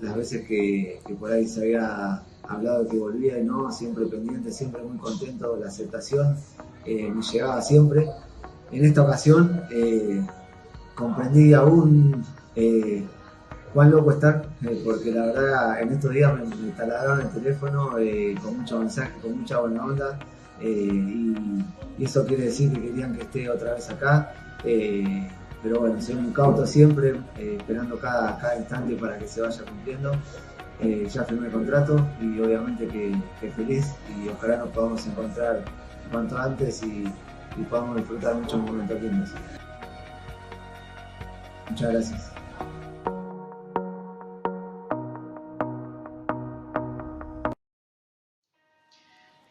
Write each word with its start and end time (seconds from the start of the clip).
las 0.00 0.16
veces 0.16 0.46
que, 0.46 1.00
por 1.18 1.32
ahí 1.32 1.46
se 1.46 1.62
había 1.62 2.22
hablado 2.44 2.88
que 2.88 2.98
volvía 2.98 3.38
y 3.38 3.44
no, 3.44 3.70
siempre 3.72 4.06
pendiente, 4.06 4.52
siempre 4.52 4.82
muy 4.82 4.98
contento. 4.98 5.56
La 5.56 5.68
aceptación 5.68 6.36
eh, 6.84 7.10
me 7.10 7.22
llegaba 7.22 7.60
siempre. 7.60 8.08
En 8.70 8.84
esta 8.84 9.02
ocasión 9.02 9.62
eh, 9.70 10.22
comprendí 10.94 11.54
aún 11.54 12.24
eh, 12.54 13.04
cuán 13.72 13.90
loco 13.90 14.12
estar, 14.12 14.48
porque 14.84 15.10
la 15.10 15.26
verdad 15.26 15.82
en 15.82 15.92
estos 15.92 16.12
días 16.12 16.34
me, 16.34 16.44
me 16.44 16.72
taladraron 16.72 17.20
el 17.22 17.30
teléfono 17.30 17.90
con 18.42 18.58
mucho 18.58 18.78
mensaje, 18.80 19.12
con 19.20 19.40
mucha 19.40 19.60
buena 19.60 19.84
onda. 19.84 20.18
y 20.60 22.04
eso 22.04 22.24
quiere 22.26 22.44
decir 22.44 22.72
que 22.72 22.80
querían 22.80 23.14
que 23.16 23.22
esté 23.22 23.50
otra 23.50 23.74
vez 23.74 23.88
acá. 23.90 24.32
Pero 25.62 25.80
bueno, 25.80 26.00
soy 26.00 26.14
muy 26.16 26.32
cauto 26.32 26.66
siempre, 26.66 27.20
eh, 27.36 27.56
esperando 27.58 27.98
cada, 27.98 28.38
cada 28.38 28.56
instante 28.56 28.94
para 28.96 29.18
que 29.18 29.26
se 29.26 29.40
vaya 29.40 29.62
cumpliendo. 29.64 30.12
Eh, 30.80 31.08
ya 31.12 31.24
firmé 31.24 31.48
el 31.48 31.52
contrato 31.52 32.06
y 32.20 32.38
obviamente 32.38 32.86
que, 32.86 33.50
feliz 33.50 33.94
y 34.22 34.28
ojalá 34.28 34.58
nos 34.58 34.68
podamos 34.68 35.04
encontrar 35.08 35.64
cuanto 36.12 36.38
antes 36.38 36.84
y, 36.84 37.04
y 37.56 37.62
podamos 37.68 37.96
disfrutar 37.96 38.34
muchos 38.36 38.60
momentos 38.60 39.02
lindos. 39.02 39.30
Muchas 41.70 41.92
gracias. 41.92 42.32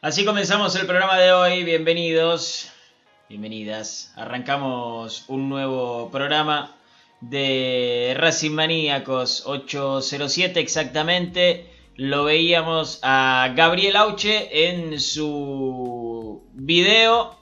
Así 0.02 0.24
comenzamos 0.24 0.74
el 0.78 0.86
programa 0.86 1.18
de 1.18 1.34
hoy. 1.34 1.64
Bienvenidos, 1.66 2.72
bienvenidas. 3.30 4.14
Arrancamos 4.16 5.26
un 5.28 5.50
nuevo 5.50 6.10
programa 6.12 6.78
de 7.20 8.14
Racing 8.18 8.52
Maníacos 8.52 9.46
807 9.46 10.60
exactamente. 10.60 11.70
Lo 11.96 12.24
veíamos 12.24 13.00
a 13.02 13.54
Gabriel 13.56 13.98
Auche 13.98 14.70
en 14.70 15.00
su 15.00 16.42
video 16.54 17.38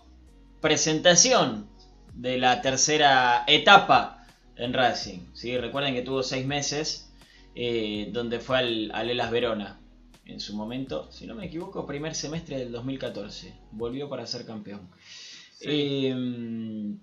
presentación 0.60 1.70
de 2.16 2.40
la 2.40 2.62
tercera 2.62 3.44
etapa 3.46 4.26
en 4.56 4.74
Racing. 4.74 5.20
¿sí? 5.34 5.56
Recuerden 5.58 5.94
que 5.94 6.02
tuvo 6.02 6.24
seis 6.24 6.48
meses 6.48 7.12
eh, 7.54 8.10
donde 8.12 8.40
fue 8.40 8.58
al, 8.58 8.92
al 8.94 9.10
Elas 9.12 9.30
Verona. 9.30 9.80
en 10.26 10.40
su 10.40 10.56
momento, 10.56 11.12
si 11.12 11.28
no 11.28 11.36
me 11.36 11.46
equivoco, 11.46 11.86
primer 11.86 12.16
semestre 12.16 12.58
del 12.58 12.72
2014. 12.72 13.54
Volvió 13.72 14.10
para 14.10 14.26
ser 14.26 14.48
campeón. 14.48 14.90
Eh, 15.68 16.96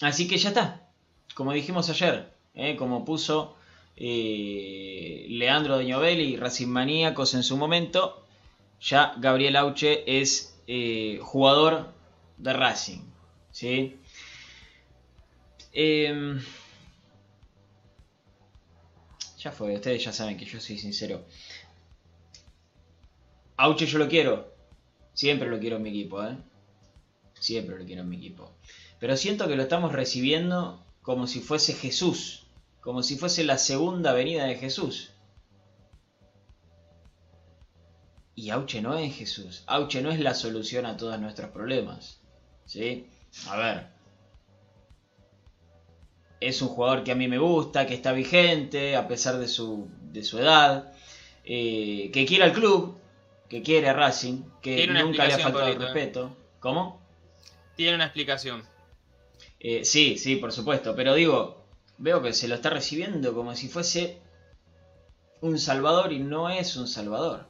así 0.00 0.28
que 0.28 0.38
ya 0.38 0.50
está. 0.50 0.88
Como 1.34 1.52
dijimos 1.52 1.90
ayer, 1.90 2.32
eh, 2.54 2.76
como 2.76 3.04
puso 3.04 3.56
eh, 3.96 5.26
Leandro 5.28 5.78
de 5.78 6.12
y 6.12 6.36
Racing 6.36 6.68
Maníacos 6.68 7.34
en 7.34 7.42
su 7.42 7.56
momento, 7.56 8.24
ya 8.80 9.14
Gabriel 9.18 9.56
Auche 9.56 10.04
es 10.20 10.54
jugador 11.22 11.92
de 12.36 12.52
Racing. 12.52 13.00
¿sí? 13.50 13.98
Em, 15.72 16.40
ya 19.38 19.50
fue, 19.52 19.74
ustedes 19.74 20.04
ya 20.04 20.12
saben 20.12 20.36
que 20.36 20.44
yo 20.44 20.60
soy 20.60 20.78
sincero. 20.78 21.24
Auche 23.56 23.86
yo 23.86 23.98
lo 23.98 24.08
quiero. 24.08 24.54
Siempre 25.14 25.48
lo 25.48 25.58
quiero 25.58 25.76
en 25.76 25.82
mi 25.82 25.88
equipo, 25.90 26.22
¿eh? 26.24 26.36
Siempre 27.40 27.78
lo 27.78 27.84
quiero 27.84 28.02
en 28.02 28.08
mi 28.08 28.16
equipo. 28.16 28.52
Pero 28.98 29.16
siento 29.16 29.48
que 29.48 29.56
lo 29.56 29.62
estamos 29.62 29.92
recibiendo 29.92 30.84
como 31.02 31.26
si 31.26 31.40
fuese 31.40 31.74
Jesús. 31.74 32.46
Como 32.80 33.02
si 33.02 33.16
fuese 33.16 33.44
la 33.44 33.58
segunda 33.58 34.12
venida 34.12 34.44
de 34.44 34.56
Jesús. 34.56 35.10
Y 38.34 38.50
Auche 38.50 38.80
no 38.80 38.96
es 38.96 39.16
Jesús. 39.16 39.64
Auche 39.66 40.00
no 40.00 40.10
es 40.10 40.20
la 40.20 40.34
solución 40.34 40.86
a 40.86 40.96
todos 40.96 41.18
nuestros 41.20 41.50
problemas. 41.50 42.20
¿Sí? 42.66 43.08
A 43.48 43.56
ver. 43.56 43.86
Es 46.40 46.62
un 46.62 46.68
jugador 46.68 47.02
que 47.02 47.10
a 47.10 47.16
mí 47.16 47.26
me 47.26 47.38
gusta, 47.38 47.86
que 47.86 47.94
está 47.94 48.12
vigente, 48.12 48.94
a 48.94 49.08
pesar 49.08 49.38
de 49.38 49.48
su, 49.48 49.88
de 50.12 50.22
su 50.22 50.38
edad. 50.38 50.92
Eh, 51.44 52.10
que 52.12 52.26
quiere 52.26 52.44
al 52.44 52.52
club, 52.52 52.96
que 53.48 53.62
quiere 53.62 53.88
a 53.88 53.92
Racing, 53.92 54.42
que 54.62 54.86
nunca 54.86 55.26
le 55.26 55.34
ha 55.34 55.38
faltado 55.38 55.66
el 55.66 55.82
¿eh? 55.82 55.86
respeto. 55.86 56.36
¿Cómo? 56.60 57.00
Tiene 57.78 57.94
una 57.94 58.04
explicación. 58.04 58.62
Eh, 59.58 59.86
sí, 59.86 60.18
sí, 60.18 60.36
por 60.36 60.52
supuesto. 60.52 60.94
Pero 60.94 61.14
digo, 61.14 61.64
veo 61.96 62.20
que 62.20 62.34
se 62.34 62.46
lo 62.46 62.56
está 62.56 62.68
recibiendo 62.68 63.32
como 63.32 63.54
si 63.54 63.68
fuese 63.68 64.20
un 65.40 65.58
salvador 65.58 66.12
y 66.12 66.18
no 66.18 66.50
es 66.50 66.76
un 66.76 66.86
salvador 66.86 67.48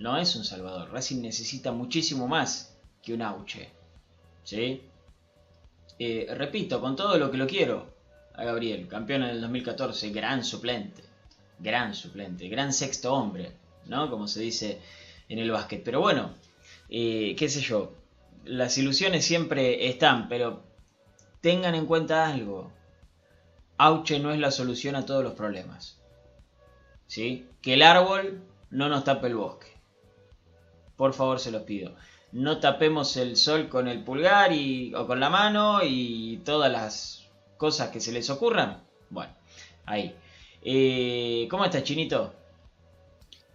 no 0.00 0.16
es 0.16 0.34
un 0.34 0.44
salvador. 0.44 0.90
Racing 0.90 1.20
necesita 1.20 1.72
muchísimo 1.72 2.26
más 2.26 2.76
que 3.02 3.12
un 3.12 3.22
Auche. 3.22 3.68
¿Sí? 4.42 4.82
Eh, 5.98 6.26
repito, 6.30 6.80
con 6.80 6.96
todo 6.96 7.18
lo 7.18 7.30
que 7.30 7.36
lo 7.36 7.46
quiero 7.46 7.94
a 8.34 8.44
Gabriel, 8.44 8.88
campeón 8.88 9.22
en 9.22 9.30
el 9.30 9.40
2014, 9.42 10.10
gran 10.10 10.42
suplente, 10.42 11.02
gran 11.58 11.94
suplente, 11.94 12.48
gran 12.48 12.72
sexto 12.72 13.12
hombre, 13.12 13.52
¿no? 13.86 14.10
Como 14.10 14.26
se 14.26 14.40
dice 14.40 14.80
en 15.28 15.38
el 15.38 15.50
básquet. 15.50 15.82
Pero 15.84 16.00
bueno, 16.00 16.34
eh, 16.88 17.36
qué 17.38 17.48
sé 17.50 17.60
yo, 17.60 17.92
las 18.44 18.78
ilusiones 18.78 19.24
siempre 19.24 19.88
están, 19.88 20.28
pero 20.28 20.62
tengan 21.40 21.74
en 21.74 21.86
cuenta 21.86 22.28
algo. 22.28 22.72
Auche 23.78 24.18
no 24.18 24.32
es 24.32 24.38
la 24.38 24.50
solución 24.50 24.96
a 24.96 25.06
todos 25.06 25.24
los 25.24 25.34
problemas. 25.34 26.00
¿Sí? 27.06 27.48
Que 27.62 27.74
el 27.74 27.82
árbol 27.82 28.42
no 28.70 28.88
nos 28.88 29.04
tape 29.04 29.28
el 29.28 29.36
bosque. 29.36 29.68
Por 30.96 31.14
favor, 31.14 31.40
se 31.40 31.50
los 31.50 31.62
pido. 31.62 31.94
No 32.32 32.60
tapemos 32.60 33.16
el 33.16 33.36
sol 33.36 33.68
con 33.68 33.88
el 33.88 34.04
pulgar 34.04 34.52
y, 34.52 34.94
o 34.94 35.06
con 35.06 35.18
la 35.18 35.30
mano 35.30 35.80
y 35.82 36.42
todas 36.44 36.70
las 36.70 37.28
cosas 37.56 37.90
que 37.90 38.00
se 38.00 38.12
les 38.12 38.30
ocurran. 38.30 38.84
Bueno, 39.08 39.32
ahí. 39.86 40.14
Eh, 40.62 41.48
¿Cómo 41.50 41.64
estás, 41.64 41.82
Chinito? 41.82 42.34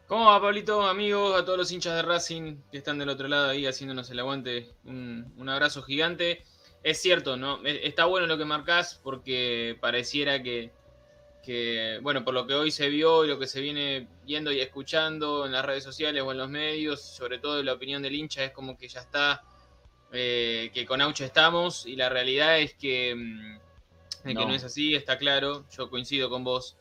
¿Cómo 0.08 0.26
va, 0.28 0.40
Pablito? 0.40 0.84
Amigos, 0.84 1.36
a 1.36 1.44
todos 1.44 1.58
los 1.58 1.72
hinchas 1.72 1.96
de 1.96 2.04
Racing 2.04 2.58
que 2.72 2.78
están 2.78 3.00
del 3.00 3.10
otro 3.10 3.28
lado 3.28 3.50
ahí 3.50 3.66
haciéndonos 3.66 4.08
el 4.12 4.20
aguante. 4.20 4.70
Un, 4.84 5.34
un 5.36 5.50
abrazo 5.50 5.82
gigante. 5.82 6.44
Es 6.84 7.02
cierto, 7.02 7.38
¿no? 7.38 7.66
E, 7.66 7.88
está 7.88 8.06
bueno 8.06 8.28
lo 8.28 8.38
que 8.38 8.46
marcás 8.46 9.00
porque 9.04 9.76
pareciera 9.82 10.44
que, 10.44 10.72
que, 11.42 11.98
bueno, 12.04 12.24
por 12.24 12.36
lo 12.36 12.46
que 12.46 12.54
hoy 12.54 12.70
se 12.70 12.88
vio 12.90 13.26
y 13.26 13.28
lo 13.28 13.40
que 13.40 13.48
se 13.48 13.62
viene 13.62 14.08
viendo 14.24 14.52
y 14.52 14.62
escuchando 14.62 15.48
en 15.48 15.52
las 15.52 15.66
redes 15.66 15.84
sociales 15.84 16.22
o 16.22 16.32
en 16.32 16.38
los 16.38 16.50
medios, 16.50 17.02
sobre 17.02 17.40
todo 17.40 17.64
la 17.64 17.74
opinión 17.74 18.04
del 18.04 18.14
hincha, 18.14 18.44
es 18.44 18.52
como 18.52 18.78
que 18.78 18.88
ya 18.88 19.00
está, 19.00 19.42
eh, 20.12 20.70
que 20.72 20.86
con 20.86 21.02
Aucho 21.02 21.26
estamos 21.26 21.88
y 21.88 21.96
la 21.96 22.10
realidad 22.10 22.60
es 22.60 22.76
que, 22.76 23.16
mm, 23.16 23.60
que 24.24 24.34
no 24.36 24.54
es 24.54 24.64
así, 24.64 24.94
está 24.94 25.18
claro, 25.18 25.66
yo 25.76 25.90
coincido 25.90 26.30
con 26.30 26.44
vos. 26.44 26.78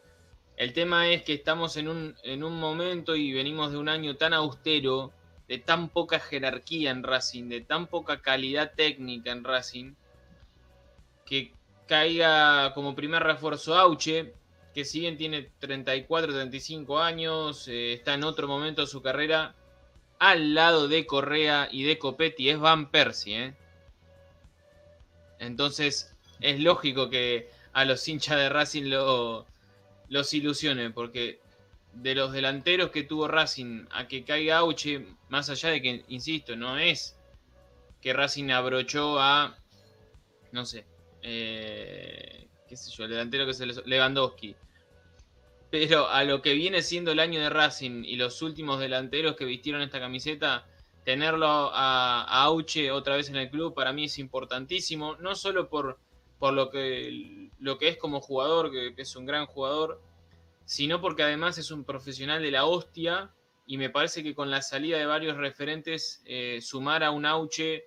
El 0.56 0.72
tema 0.72 1.08
es 1.08 1.22
que 1.22 1.34
estamos 1.34 1.76
en 1.76 1.88
un, 1.88 2.16
en 2.22 2.44
un 2.44 2.58
momento 2.60 3.16
y 3.16 3.32
venimos 3.32 3.72
de 3.72 3.78
un 3.78 3.88
año 3.88 4.16
tan 4.16 4.32
austero, 4.32 5.12
de 5.48 5.58
tan 5.58 5.88
poca 5.88 6.20
jerarquía 6.20 6.90
en 6.90 7.02
Racing, 7.02 7.48
de 7.48 7.60
tan 7.60 7.86
poca 7.88 8.20
calidad 8.20 8.72
técnica 8.74 9.32
en 9.32 9.42
Racing, 9.42 9.94
que 11.26 11.52
caiga 11.88 12.72
como 12.72 12.94
primer 12.94 13.22
refuerzo 13.22 13.76
Auche, 13.76 14.32
que 14.74 14.84
si 14.84 15.00
bien 15.00 15.16
tiene 15.16 15.50
34, 15.58 16.32
35 16.32 16.98
años, 17.00 17.68
eh, 17.68 17.94
está 17.94 18.14
en 18.14 18.24
otro 18.24 18.46
momento 18.46 18.82
de 18.82 18.86
su 18.86 19.02
carrera, 19.02 19.54
al 20.18 20.54
lado 20.54 20.88
de 20.88 21.04
Correa 21.04 21.68
y 21.70 21.82
de 21.82 21.98
Copetti 21.98 22.48
es 22.48 22.58
Van 22.58 22.90
Persie. 22.90 23.46
¿eh? 23.46 23.54
Entonces 25.38 26.14
es 26.40 26.60
lógico 26.60 27.10
que 27.10 27.50
a 27.72 27.84
los 27.84 28.06
hinchas 28.06 28.36
de 28.36 28.48
Racing 28.48 28.84
lo, 28.84 29.46
los 30.14 30.32
ilusione, 30.32 30.90
porque 30.90 31.40
de 31.92 32.14
los 32.14 32.30
delanteros 32.30 32.90
que 32.90 33.02
tuvo 33.02 33.26
Racing 33.26 33.86
a 33.90 34.06
que 34.06 34.22
caiga 34.22 34.58
Auche, 34.58 35.04
más 35.28 35.50
allá 35.50 35.70
de 35.70 35.82
que, 35.82 36.04
insisto, 36.06 36.54
no 36.54 36.78
es 36.78 37.16
que 38.00 38.12
Racing 38.12 38.50
abrochó 38.50 39.18
a, 39.18 39.58
no 40.52 40.64
sé, 40.64 40.86
eh, 41.20 42.46
qué 42.68 42.76
sé 42.76 42.92
yo, 42.92 43.04
el 43.04 43.10
delantero 43.10 43.44
que 43.44 43.54
se 43.54 43.66
Lewandowski. 43.66 44.54
Pero 45.68 46.08
a 46.08 46.22
lo 46.22 46.42
que 46.42 46.54
viene 46.54 46.82
siendo 46.82 47.10
el 47.10 47.18
año 47.18 47.40
de 47.40 47.50
Racing 47.50 48.04
y 48.04 48.14
los 48.14 48.40
últimos 48.40 48.78
delanteros 48.78 49.34
que 49.34 49.44
vistieron 49.44 49.82
esta 49.82 49.98
camiseta, 49.98 50.64
tenerlo 51.04 51.72
a, 51.74 52.44
Auche 52.44 52.92
otra 52.92 53.16
vez 53.16 53.30
en 53.30 53.36
el 53.36 53.50
club 53.50 53.74
para 53.74 53.92
mí 53.92 54.04
es 54.04 54.20
importantísimo, 54.20 55.16
no 55.16 55.34
solo 55.34 55.68
por, 55.68 55.98
por 56.44 56.52
lo, 56.52 56.68
que, 56.68 57.48
lo 57.58 57.78
que 57.78 57.88
es 57.88 57.96
como 57.96 58.20
jugador, 58.20 58.70
que, 58.70 58.92
es 58.98 59.16
un 59.16 59.24
gran 59.24 59.46
jugador, 59.46 60.02
sino 60.66 61.00
porque 61.00 61.22
además 61.22 61.56
es 61.56 61.70
un 61.70 61.84
profesional 61.84 62.42
de 62.42 62.50
la 62.50 62.66
hostia 62.66 63.30
y 63.66 63.78
me 63.78 63.88
parece 63.88 64.22
que 64.22 64.34
con 64.34 64.50
la 64.50 64.60
salida 64.60 64.98
de 64.98 65.06
varios 65.06 65.38
referentes, 65.38 66.22
eh, 66.26 66.58
sumar 66.60 67.02
a 67.02 67.12
un 67.12 67.24
Auche 67.24 67.86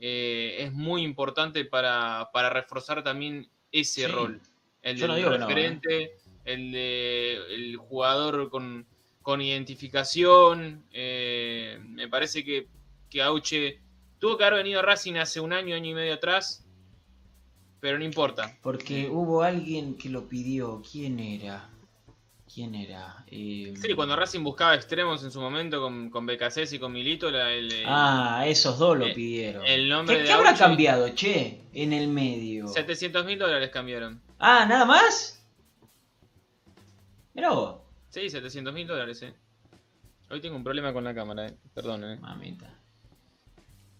eh, 0.00 0.56
es 0.60 0.72
muy 0.72 1.02
importante 1.02 1.66
para, 1.66 2.30
reforzar 2.48 3.04
también 3.04 3.50
ese 3.70 4.08
rol. 4.08 4.40
El 4.80 4.98
del 4.98 5.10
¿eh? 5.10 5.28
referente, 5.28 6.16
el, 6.46 6.72
de, 6.72 7.34
el 7.54 7.76
jugador 7.76 8.48
con, 8.48 8.86
identificación. 9.42 10.82
Eh, 10.94 11.78
me 11.90 12.08
parece 12.08 12.42
que, 12.42 12.68
que 13.10 13.20
Auche 13.20 13.82
tuvo 14.18 14.38
que 14.38 14.44
haber 14.44 14.60
venido 14.60 14.80
a 14.80 14.82
Racing 14.82 15.16
hace 15.16 15.40
un 15.40 15.52
año, 15.52 15.76
año 15.76 15.90
y 15.90 15.94
medio 15.94 16.14
atrás, 16.14 16.66
pero 17.82 17.98
no 17.98 18.04
importa. 18.04 18.56
Porque 18.62 19.08
hubo 19.10 19.42
alguien 19.42 19.98
que 19.98 20.08
lo 20.08 20.28
pidió. 20.28 20.80
¿Quién 20.88 21.18
era? 21.18 21.68
¿Quién 22.46 22.76
era? 22.76 23.24
Eh... 23.26 23.74
Sí, 23.76 23.94
cuando 23.94 24.14
Racing 24.14 24.44
buscaba 24.44 24.76
extremos 24.76 25.24
en 25.24 25.32
su 25.32 25.40
momento 25.40 25.80
con, 25.80 26.08
con 26.08 26.28
y 26.30 26.78
con 26.78 26.92
Milito. 26.92 27.26
ah, 27.86 28.44
esos 28.46 28.78
dos 28.78 28.96
lo 28.96 29.12
pidieron. 29.12 29.66
El 29.66 29.88
nombre 29.88 30.22
¿Qué, 30.22 30.30
habrá 30.30 30.54
cambiado, 30.54 31.08
che? 31.08 31.62
En 31.74 31.92
el 31.92 32.06
medio. 32.06 32.68
700 32.68 33.26
mil 33.26 33.36
dólares 33.36 33.70
cambiaron. 33.70 34.22
Ah, 34.38 34.64
¿nada 34.64 34.84
más? 34.84 35.44
Mira 37.34 37.50
vos. 37.50 37.80
Sí, 38.10 38.30
700 38.30 38.72
mil 38.72 38.86
dólares, 38.86 39.20
eh. 39.22 39.34
Hoy 40.30 40.40
tengo 40.40 40.54
un 40.54 40.62
problema 40.62 40.92
con 40.92 41.02
la 41.02 41.16
cámara, 41.16 41.48
eh. 41.48 41.56
Perdón, 41.74 42.04
eh. 42.04 42.16
Mamita. 42.20 42.78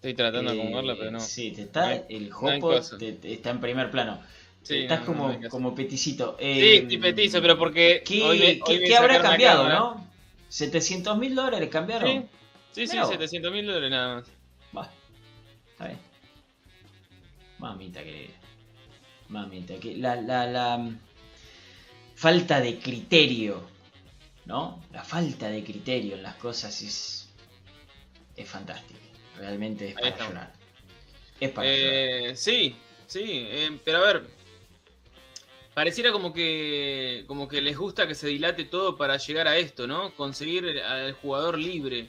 Estoy 0.03 0.15
tratando 0.15 0.53
de 0.53 0.61
acomodarla, 0.61 0.97
pero 0.99 1.13
no. 1.13 1.21
Sí, 1.21 1.53
te 1.53 1.63
está, 1.63 1.95
el 1.95 2.33
jopo 2.33 2.73
está 2.75 3.51
en 3.51 3.61
primer 3.61 3.89
plano. 3.89 4.21
Sí, 4.61 4.79
Estás 4.79 5.05
como, 5.05 5.39
como 5.49 5.77
peticito. 5.77 6.37
sí, 6.41 6.45
eh, 6.45 6.77
estoy 6.79 6.99
petizo, 6.99 7.41
pero 7.41 7.57
porque. 7.57 8.03
¿Qué, 8.05 8.61
¿qué, 8.67 8.97
habrá 8.97 9.23
cambiado, 9.23 9.69
no? 9.69 10.05
¿700 10.51 11.17
mil 11.17 11.37
dólares 11.37 11.69
cambiaron? 11.69 12.29
Sí, 12.73 12.89
sí, 12.89 12.97
700 12.97 13.53
mil 13.53 13.65
dólares 13.65 13.91
nada 13.93 14.17
más. 14.17 14.25
Va. 14.77 14.91
Está 15.71 15.87
bien. 15.87 15.99
Mamita 17.61 18.03
que. 18.03 18.31
Mamita 19.29 19.75
que. 19.77 19.97
La, 19.99 20.17
la, 20.17 20.49
la 20.49 20.91
falta 22.17 22.61
de 22.61 22.81
criterio, 22.81 23.63
¿no? 24.47 24.83
La 24.91 25.05
falta 25.05 25.49
de 25.49 25.63
criterio 25.63 26.17
en 26.17 26.25
las 26.25 26.35
cosas 26.35 26.83
es, 26.83 27.29
es 28.35 28.49
fantástica. 28.49 29.02
Realmente 29.43 29.89
es 29.89 29.95
para 29.95 30.17
llorar. 30.17 30.53
Es 31.41 31.51
para 31.51 31.69
eh, 31.69 32.37
Sí, 32.37 32.77
sí, 33.09 33.25
eh, 33.27 33.77
pero 33.85 33.99
a 33.99 34.13
ver, 34.13 34.23
pareciera 35.75 36.13
como 36.13 36.33
que 36.33 37.25
como 37.27 37.49
que 37.49 37.61
les 37.61 37.77
gusta 37.77 38.07
que 38.07 38.15
se 38.15 38.29
dilate 38.29 38.67
todo 38.67 38.97
para 38.97 39.17
llegar 39.17 39.49
a 39.49 39.57
esto, 39.57 39.89
¿no? 39.89 40.15
Conseguir 40.15 40.81
al 40.81 41.15
jugador 41.15 41.59
libre. 41.59 42.09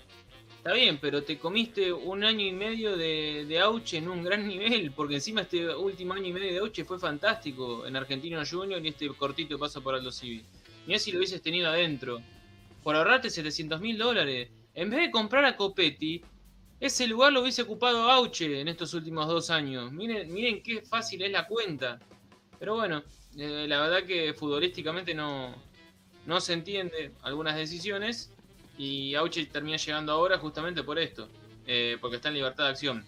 Está 0.57 0.73
bien, 0.73 0.99
pero 1.01 1.23
te 1.23 1.39
comiste 1.39 1.91
un 1.91 2.23
año 2.23 2.45
y 2.45 2.51
medio 2.51 2.95
de, 2.95 3.45
de 3.47 3.59
Auche 3.59 3.97
en 3.97 4.09
un 4.09 4.23
gran 4.23 4.47
nivel, 4.53 4.91
porque 4.91 5.15
encima 5.15 5.41
este 5.41 5.75
último 5.75 6.13
año 6.13 6.27
y 6.27 6.33
medio 6.33 6.53
de 6.53 6.59
Auche 6.59 6.85
fue 6.85 6.99
fantástico 6.99 7.87
en 7.87 7.95
Argentino 7.95 8.43
Junior 8.45 8.79
y 8.85 8.89
este 8.89 9.07
cortito 9.07 9.57
paso 9.57 9.81
por 9.81 9.95
Aldo 9.95 10.11
Civi. 10.11 10.45
Mirá 10.85 10.99
si 10.99 11.11
lo 11.11 11.17
hubieses 11.17 11.41
tenido 11.41 11.67
adentro. 11.67 12.21
Por 12.83 12.95
ahorrarte 12.95 13.31
700 13.31 13.81
mil 13.81 13.97
dólares. 13.97 14.49
En 14.75 14.91
vez 14.91 14.99
de 14.99 15.11
comprar 15.11 15.45
a 15.45 15.55
Copetti, 15.55 16.21
ese 16.85 17.07
lugar 17.07 17.31
lo 17.31 17.41
hubiese 17.41 17.61
ocupado 17.61 18.09
Auche 18.09 18.59
en 18.61 18.67
estos 18.67 18.93
últimos 18.93 19.27
dos 19.27 19.49
años. 19.49 19.91
Miren, 19.91 20.31
miren 20.33 20.61
qué 20.61 20.81
fácil 20.81 21.21
es 21.21 21.31
la 21.31 21.47
cuenta. 21.47 21.99
Pero 22.59 22.75
bueno, 22.75 23.03
eh, 23.37 23.65
la 23.67 23.79
verdad 23.79 24.03
que 24.05 24.33
futbolísticamente 24.33 25.13
no, 25.13 25.55
no 26.25 26.41
se 26.41 26.53
entiende 26.53 27.11
algunas 27.21 27.55
decisiones. 27.55 28.31
Y 28.77 29.15
Auche 29.15 29.45
termina 29.45 29.77
llegando 29.77 30.11
ahora 30.11 30.37
justamente 30.37 30.83
por 30.83 30.97
esto. 30.99 31.29
eh, 31.65 31.97
porque 32.01 32.17
está 32.17 32.29
en 32.29 32.35
libertad 32.35 32.65
de 32.65 32.69
acción. 32.71 33.05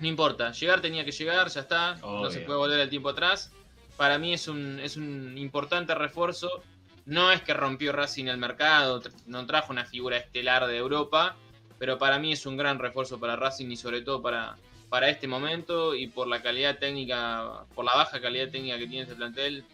No 0.00 0.06
importa, 0.06 0.52
llegar 0.52 0.80
tenía 0.80 1.04
que 1.04 1.10
llegar, 1.12 1.48
ya 1.48 1.60
está. 1.60 1.96
No 1.96 2.30
se 2.30 2.40
puede 2.40 2.58
volver 2.58 2.78
el 2.80 2.88
tiempo 2.88 3.08
atrás. 3.08 3.52
Para 3.96 4.18
mí 4.18 4.32
es 4.32 4.46
un, 4.46 4.78
es 4.78 4.96
un 4.96 5.36
importante 5.36 5.94
refuerzo. 5.94 6.62
No 7.04 7.32
es 7.32 7.42
que 7.42 7.54
rompió 7.54 7.92
Racing 7.92 8.26
el 8.26 8.36
mercado, 8.36 9.02
no 9.26 9.46
trajo 9.46 9.72
una 9.72 9.86
figura 9.86 10.18
estelar 10.18 10.66
de 10.66 10.76
Europa, 10.76 11.36
pero 11.78 11.98
para 11.98 12.18
mí 12.18 12.32
es 12.32 12.46
un 12.46 12.56
gran 12.56 12.78
refuerzo 12.78 13.18
para 13.18 13.36
Racing 13.36 13.70
y 13.70 13.76
sobre 13.76 14.02
todo 14.02 14.20
para, 14.20 14.56
para 14.88 15.08
este 15.08 15.28
momento 15.28 15.94
y 15.94 16.08
por 16.08 16.26
la 16.26 16.42
calidad 16.42 16.78
técnica, 16.78 17.64
por 17.74 17.84
la 17.84 17.94
baja 17.94 18.20
calidad 18.20 18.50
técnica 18.50 18.78
que 18.78 18.86
tiene 18.86 19.02
este 19.02 19.14
plantel, 19.14 19.64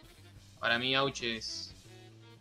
para 0.59 0.77
mí 0.79 0.95
Auche 0.95 1.37
es, 1.37 1.73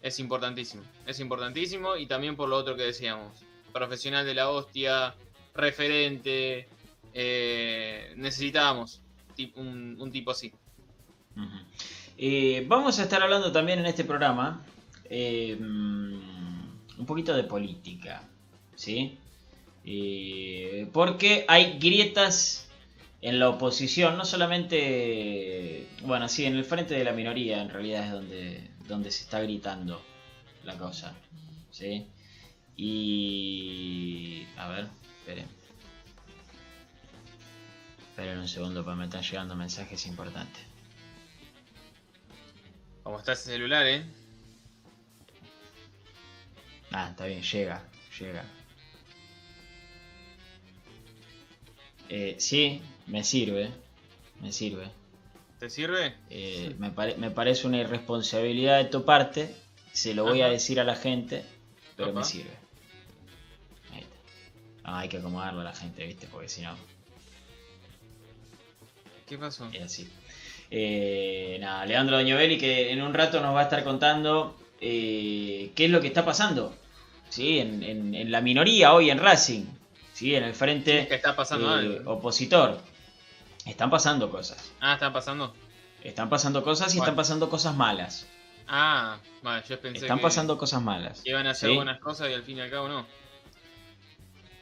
es 0.02 0.18
importantísimo. 0.18 0.83
Es 1.06 1.21
importantísimo 1.21 1.97
y 1.97 2.06
también 2.06 2.37
por 2.37 2.49
lo 2.49 2.56
otro 2.56 2.76
que 2.76 2.83
decíamos. 2.83 3.33
Profesional 3.73 4.25
de 4.25 4.35
la 4.35 4.50
hostia, 4.50 5.14
referente, 5.54 6.68
eh, 7.12 8.12
necesitábamos 8.16 9.00
un, 9.56 9.97
un 9.99 10.12
tipo 10.12 10.30
así. 10.30 10.52
Eh, 12.16 12.64
vamos 12.68 12.99
a 12.99 13.02
estar 13.02 13.23
hablando 13.23 13.50
también 13.50 13.80
en 13.80 13.87
este 13.87 14.04
programa 14.04 14.64
eh, 15.11 15.56
un 15.61 17.06
poquito 17.06 17.35
de 17.35 17.44
política, 17.44 18.23
¿sí? 18.75 19.18
Eh, 19.86 20.88
porque 20.92 21.44
hay 21.48 21.78
grietas 21.78 22.68
en 23.20 23.38
la 23.38 23.48
oposición, 23.48 24.16
no 24.16 24.24
solamente, 24.24 25.86
bueno, 26.02 26.28
sí, 26.28 26.44
en 26.44 26.56
el 26.56 26.64
frente 26.64 26.94
de 26.94 27.04
la 27.04 27.12
minoría 27.12 27.62
en 27.62 27.70
realidad 27.70 28.06
es 28.06 28.12
donde, 28.12 28.70
donde 28.86 29.10
se 29.10 29.24
está 29.24 29.40
gritando 29.40 30.02
la 30.64 30.76
cosa, 30.76 31.14
¿sí? 31.70 32.06
Y... 32.76 34.46
A 34.56 34.68
ver, 34.68 34.88
esperen. 35.20 35.46
Esperen 38.10 38.38
un 38.38 38.48
segundo, 38.48 38.84
porque 38.84 38.98
me 38.98 39.04
están 39.04 39.22
llegando 39.22 39.54
mensajes 39.54 40.06
importantes. 40.06 40.62
Como 43.02 43.18
está 43.18 43.32
ese 43.32 43.50
celular, 43.50 43.86
¿eh? 43.86 44.04
Ah, 46.90 47.08
está 47.10 47.26
bien, 47.26 47.42
llega, 47.42 47.82
llega. 48.18 48.44
Eh, 52.08 52.37
sí, 52.38 52.80
me 53.06 53.25
sirve, 53.25 53.70
me 54.40 54.52
sirve. 54.52 54.88
¿Te 55.58 55.70
sirve? 55.70 56.14
Eh, 56.30 56.75
me, 56.78 56.90
pare- 56.90 57.16
me 57.16 57.30
parece 57.30 57.66
una 57.66 57.78
irresponsabilidad 57.78 58.78
de 58.78 58.84
tu 58.87 59.04
parte, 59.04 59.54
se 59.92 60.14
lo 60.14 60.25
voy 60.25 60.42
a 60.42 60.49
decir 60.49 60.80
a 60.80 60.84
la 60.84 60.96
gente, 60.96 61.44
pero 61.96 62.12
me 62.12 62.25
sirve. 62.25 62.50
Ahí 63.92 64.00
está. 64.00 64.90
No, 64.90 64.96
hay 64.96 65.08
que 65.08 65.18
acomodarlo 65.18 65.61
a 65.61 65.64
la 65.64 65.75
gente, 65.75 66.04
¿viste? 66.06 66.26
Porque 66.30 66.49
si 66.49 66.61
no, 66.62 66.76
¿Qué 69.26 69.38
pasó? 69.38 69.68
es 69.73 69.82
así. 69.82 70.08
Eh, 70.70 71.56
nada, 71.61 71.87
Leandro 71.87 72.16
Doñovelli 72.16 72.58
que 72.58 72.90
en 72.92 73.00
un 73.02 73.14
rato 73.14 73.40
nos 73.40 73.54
va 73.54 73.61
a 73.61 73.64
estar 73.64 73.84
contando 73.84 74.58
eh, 74.80 75.70
qué 75.75 75.84
es 75.87 75.90
lo 75.90 76.00
que 76.00 76.08
está 76.08 76.25
pasando 76.25 76.75
¿sí? 77.30 77.58
en, 77.58 77.82
en- 77.82 78.14
en 78.14 78.30
la 78.30 78.40
minoría 78.40 78.92
hoy 78.92 79.11
en 79.11 79.18
Racing, 79.18 79.64
¿sí? 80.14 80.35
en 80.35 80.44
el 80.44 80.54
frente 80.54 81.00
Es 81.00 81.09
que 81.09 81.16
está 81.16 81.37
pasando 81.37 81.68
eh, 81.78 81.99
algo. 81.99 82.12
opositor. 82.12 82.80
Están 83.66 83.90
pasando 83.90 84.30
cosas. 84.30 84.73
Ah, 84.80 84.94
está 84.94 85.12
pasando. 85.12 85.54
Están 86.02 86.30
pasando 86.30 86.62
cosas 86.62 86.94
y 86.94 86.99
están 86.99 87.16
pasando 87.16 87.50
cosas 87.50 87.75
malas. 87.76 88.26
Ah, 88.66 89.18
vale, 89.42 89.62
yo 89.68 89.78
pensé 89.78 90.06
Están 90.06 90.18
que, 90.18 90.23
pasando 90.23 90.56
cosas 90.56 90.80
malas. 90.83 91.21
iban 91.25 91.47
a 91.47 91.50
hacer 91.50 91.68
¿sí? 91.71 91.76
buenas 91.76 92.00
cosas 92.00 92.30
y 92.30 92.33
al 92.33 92.42
fin 92.44 92.56
y 92.56 92.61
al 92.62 92.71
cabo 92.71 92.88
no. 92.88 93.06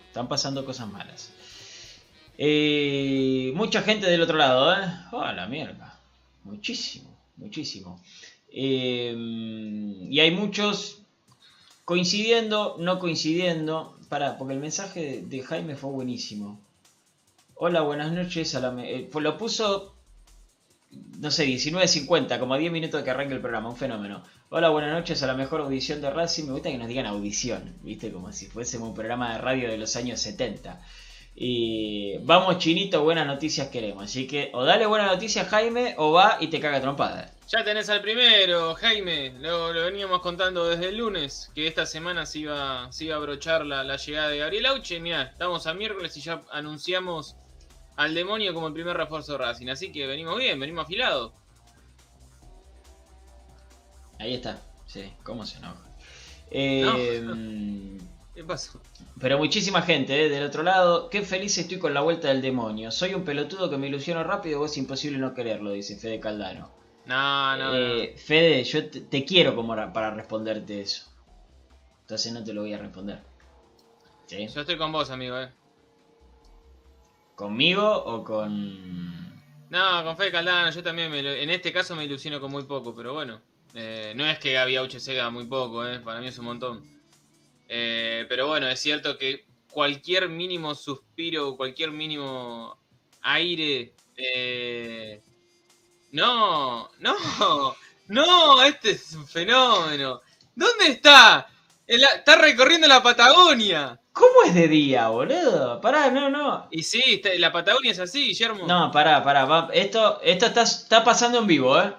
Están 0.09 0.29
pasando 0.29 0.65
cosas 0.65 0.89
malas. 0.91 1.33
Eh, 2.39 3.53
mucha 3.55 3.83
gente 3.83 4.07
del 4.07 4.23
otro 4.23 4.37
lado, 4.37 4.75
¿eh? 4.75 4.87
Oh, 5.13 5.25
la 5.33 5.47
mierda. 5.47 5.99
Muchísimo, 6.45 7.17
muchísimo. 7.37 8.03
Eh, 8.53 9.15
y 9.17 10.21
hay 10.21 10.31
muchos 10.33 11.03
coincidiendo, 11.85 12.77
no 12.79 12.99
coincidiendo. 12.99 13.99
Porque 14.39 14.53
el 14.53 14.61
mensaje 14.61 15.23
de, 15.25 15.43
Jaime 15.43 15.75
fue 15.75 15.91
buenísimo. 15.91 16.61
Hola, 17.55 17.81
buenas 17.81 18.13
noches. 18.13 18.55
A 18.55 18.61
la 18.61 18.85
eh, 18.85 19.09
lo 19.11 19.39
puso, 19.39 19.95
no 20.91 21.31
sé, 21.31 21.47
19.50, 21.47 22.39
como 22.39 22.53
a 22.53 22.59
10 22.59 22.73
minutos 22.73 23.01
de 23.01 23.05
que 23.05 23.11
arranque 23.11 23.33
el 23.33 23.41
programa. 23.41 23.71
Un 23.71 23.77
fenómeno. 23.77 24.23
Hola, 24.51 24.69
buenas 24.69 24.93
noches 24.93 25.23
a 25.23 25.27
la 25.27 25.33
mejor 25.33 25.63
audición 25.63 26.03
de 26.03 26.11
Racing. 26.11 26.45
Me 26.45 26.53
gusta 26.53 26.71
que 26.71 26.77
nos 26.77 26.89
digan 26.89 27.07
audición, 27.07 27.75
¿viste? 27.83 28.13
Como 28.13 28.31
si 28.33 28.49
fuésemos 28.49 28.91
un 28.91 28.95
programa 28.95 29.33
de 29.33 29.39
radio 29.39 29.71
de 29.71 29.79
los 29.79 29.97
años 29.97 30.21
70. 30.21 30.79
Y 31.35 32.19
vamos, 32.19 32.59
Chinito, 32.59 33.03
buenas 33.03 33.27
noticias 33.27 33.69
queremos. 33.69 34.05
Así 34.05 34.27
que 34.27 34.51
o 34.53 34.65
dale 34.65 34.87
buenas 34.87 35.11
noticias, 35.11 35.49
Jaime, 35.49 35.95
o 35.99 36.13
va 36.13 36.37
y 36.41 36.49
te 36.49 36.61
caga 36.61 36.81
trompada. 36.81 37.31
Ya 37.49 37.65
tenés 37.65 37.89
al 37.89 38.01
primero, 38.01 38.75
Jaime. 38.75 39.31
Lo, 39.41 39.73
lo 39.73 39.85
veníamos 39.85 40.21
contando 40.21 40.69
desde 40.69 40.89
el 40.89 40.99
lunes, 40.99 41.51
que 41.55 41.67
esta 41.67 41.87
semana 41.87 42.27
se 42.27 42.41
iba, 42.41 42.91
se 42.93 43.07
iba 43.07 43.15
a 43.15 43.19
abrochar 43.19 43.67
la, 43.67 43.83
la 43.83 43.97
llegada 43.97 44.29
de 44.29 44.39
Gabriel 44.39 44.67
Auche. 44.67 45.01
Mirá, 45.01 45.23
estamos 45.23 45.67
a 45.67 45.75
miércoles 45.75 46.17
y 46.17 46.21
ya 46.21 46.43
anunciamos 46.51 47.37
al 47.97 48.15
demonio 48.15 48.55
como 48.55 48.69
el 48.69 48.73
primer 48.73 48.97
refuerzo 48.97 49.33
de 49.33 49.39
Racing. 49.39 49.69
Así 49.69 49.91
que 49.93 50.07
venimos 50.07 50.39
bien, 50.39 50.59
venimos 50.61 50.85
afilados. 50.85 51.33
Ahí 54.19 54.35
está, 54.35 54.61
sí, 54.87 55.13
cómo 55.23 55.45
se 55.45 55.59
enoja. 55.59 55.81
Eh, 56.51 57.99
¿Qué 58.35 58.43
pasó? 58.45 58.81
Pero 59.21 59.37
muchísima 59.39 59.83
gente, 59.83 60.25
¿eh? 60.25 60.29
del 60.31 60.45
otro 60.45 60.63
lado. 60.63 61.11
Qué 61.11 61.23
feliz 61.23 61.57
estoy 61.59 61.79
con 61.79 61.93
la 61.93 62.01
vuelta 62.01 62.29
del 62.29 62.41
demonio. 62.41 62.91
Soy 62.91 63.15
un 63.15 63.25
pelotudo 63.25 63.69
que 63.69 63.77
me 63.77 63.89
ilusiono 63.89 64.25
rápido, 64.25 64.65
es 64.65 64.77
imposible 64.79 65.19
no 65.19 65.35
quererlo, 65.35 65.71
dice 65.73 65.97
Fede 65.99 66.19
Caldano. 66.19 66.71
No, 67.05 67.57
no, 67.59 67.73
no. 67.73 67.77
Eh, 67.77 68.15
Fede, 68.17 68.65
yo 68.65 68.89
te, 68.89 69.03
te 69.03 69.25
quiero 69.25 69.55
como 69.55 69.75
ra- 69.75 69.93
para 69.93 70.11
responderte 70.13 70.81
eso. 70.81 71.11
Entonces 72.03 72.33
no 72.33 72.43
te 72.43 72.53
lo 72.55 72.63
voy 72.63 72.73
a 72.73 72.79
responder. 72.79 73.21
¿Sí? 74.27 74.47
Yo 74.49 74.61
estoy 74.63 74.79
con 74.79 74.93
vos, 74.93 75.11
amigo, 75.11 75.39
eh. 75.39 75.51
¿Conmigo 77.35 77.87
o 78.05 78.25
con.? 78.25 79.33
No, 79.69 80.05
con 80.05 80.17
Fede 80.17 80.31
Caldano, 80.33 80.71
yo 80.71 80.83
también 80.83 81.11
me, 81.11 81.19
en 81.43 81.51
este 81.51 81.73
caso 81.73 81.97
me 81.97 82.05
ilusiono 82.05 82.41
con 82.41 82.51
muy 82.51 82.63
poco, 82.65 82.95
pero 82.95 83.13
bueno. 83.15 83.41
Eh, 83.75 84.13
no 84.17 84.25
es 84.27 84.39
que 84.39 84.53
Gaby 84.53 84.77
Auche 84.77 85.01
sea 85.01 85.31
muy 85.31 85.47
poco, 85.47 85.87
eh, 85.87 85.99
para 86.01 86.21
mí 86.21 86.29
es 86.29 86.39
un 86.39 86.45
montón. 86.45 86.92
Eh, 87.69 88.27
pero 88.29 88.49
bueno, 88.49 88.69
es 88.69 88.81
cierto 88.81 89.17
que 89.19 89.45
cualquier 89.71 90.29
mínimo 90.29 90.75
suspiro, 90.75 91.57
cualquier 91.57 91.91
mínimo 91.91 92.77
aire... 93.23 93.93
eh, 94.17 95.21
no, 96.13 96.91
no, 96.99 97.17
no, 98.09 98.63
este 98.63 98.91
es 98.91 99.15
un 99.15 99.27
fenómeno. 99.27 100.21
¿Dónde 100.55 100.87
está? 100.89 101.49
Está 101.87 102.37
recorriendo 102.37 102.87
la 102.87 103.03
Patagonia. 103.03 103.99
¿Cómo 104.13 104.43
es 104.45 104.55
de 104.55 104.69
día, 104.69 105.09
boludo? 105.09 105.81
Pará, 105.81 106.11
no, 106.11 106.29
no. 106.29 106.69
Y 106.71 106.83
sí, 106.83 107.23
la 107.39 107.51
Patagonia 107.51 107.93
es 107.93 107.99
así, 107.99 108.27
Guillermo. 108.27 108.67
No, 108.67 108.91
pará, 108.93 109.25
pará. 109.25 109.47
va- 109.47 109.71
Esto, 109.73 110.21
esto 110.23 110.47
está, 110.47 110.63
está 110.63 111.03
pasando 111.03 111.39
en 111.39 111.47
vivo, 111.47 111.81
¿eh? 111.81 111.95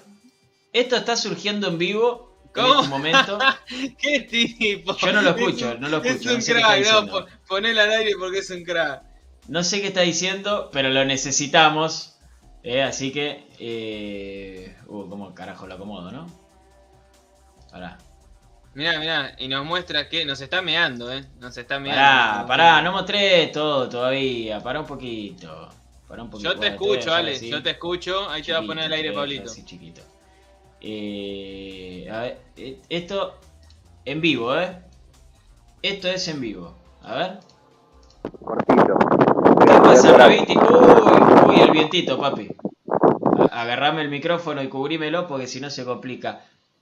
Esto 0.72 0.96
está 0.96 1.16
surgiendo 1.16 1.68
en 1.68 1.80
vivo 1.80 2.33
en 2.56 2.66
¿Cómo? 2.68 2.76
este 2.76 2.90
momento. 2.90 3.40
¿Qué 3.98 4.20
tipo? 4.22 4.96
Yo 4.98 5.14
no 5.14 5.22
lo 5.22 5.30
Es 5.32 5.38
escucho, 5.38 5.76
no 5.80 5.90
lo 5.90 5.98
escucho. 6.04 6.30
Es 6.32 6.48
un 6.50 6.56
crack, 6.56 6.86
no, 6.92 7.08
po- 7.08 7.26
ponelo 7.48 7.82
al 7.82 7.92
aire 7.92 8.12
porque 8.20 8.40
es 8.40 8.50
un 8.50 8.64
crack. 8.64 9.04
No 9.48 9.64
sé 9.64 9.82
qué 9.82 9.88
está 9.88 10.02
diciendo, 10.02 10.70
pero 10.72 10.90
lo 10.90 11.04
necesitamos. 11.06 12.16
eh, 12.64 12.82
así 12.84 13.12
que. 13.12 13.48
Eh... 13.60 14.76
Uh, 14.88 15.10
¿cómo 15.10 15.34
carajo 15.34 15.68
lo 15.68 15.74
acomodo, 15.76 16.12
no? 16.12 16.28
Pará. 17.72 17.98
Mirá, 18.76 19.00
mirá, 19.00 19.36
y 19.38 19.48
nos 19.48 19.66
muestra 19.66 20.10
que 20.10 20.26
nos 20.26 20.42
está 20.42 20.62
meando, 20.62 21.12
¿eh? 21.14 21.26
Nos 21.40 21.56
está 21.58 21.80
meando. 21.80 22.02
Pará, 22.02 22.46
pará, 22.48 22.82
no 22.82 22.92
mostré 22.92 23.48
todo 23.48 23.88
todavía. 23.90 24.62
Pará 24.62 24.80
un 24.80 24.88
poquito. 24.88 25.70
Pará 26.08 26.24
un 26.24 26.30
poquito. 26.30 26.54
Yo 26.54 26.60
te 26.60 26.68
escucho, 26.68 27.14
Ale, 27.14 27.36
así. 27.36 27.50
yo 27.50 27.62
te 27.62 27.72
escucho. 27.72 28.30
Ahí 28.30 28.42
te 28.42 28.52
va 28.54 28.60
a 28.60 28.64
poner 28.64 28.86
al 28.86 28.92
Chiquito, 28.92 28.96
aire, 29.08 29.16
Pablito. 29.16 29.52
así, 29.52 29.64
chiquito. 29.66 30.02
Eh, 30.84 32.08
a 32.12 32.20
ver, 32.22 32.42
eh, 32.58 32.82
esto 32.90 33.40
en 34.06 34.20
vivo, 34.22 34.56
¿eh? 34.58 34.78
Esto 35.82 36.10
es 36.10 36.28
en 36.28 36.42
vivo. 36.42 36.76
A 37.02 37.16
ver. 37.16 37.40
Cortito. 38.44 38.98
¿Qué 39.60 39.74
pasa, 39.82 40.18
Raviti? 40.18 40.56
Uy, 40.58 41.50
uy, 41.56 41.62
el 41.62 41.72
vientito, 41.72 42.20
papi. 42.20 42.50
Agarrame 43.52 44.02
el 44.02 44.10
micrófono 44.10 44.62
y 44.62 44.68
cubrímelo 44.68 45.28
porque 45.28 45.48
si 45.48 45.60
no 45.62 45.70
se 45.70 45.86
complica. 45.86 46.42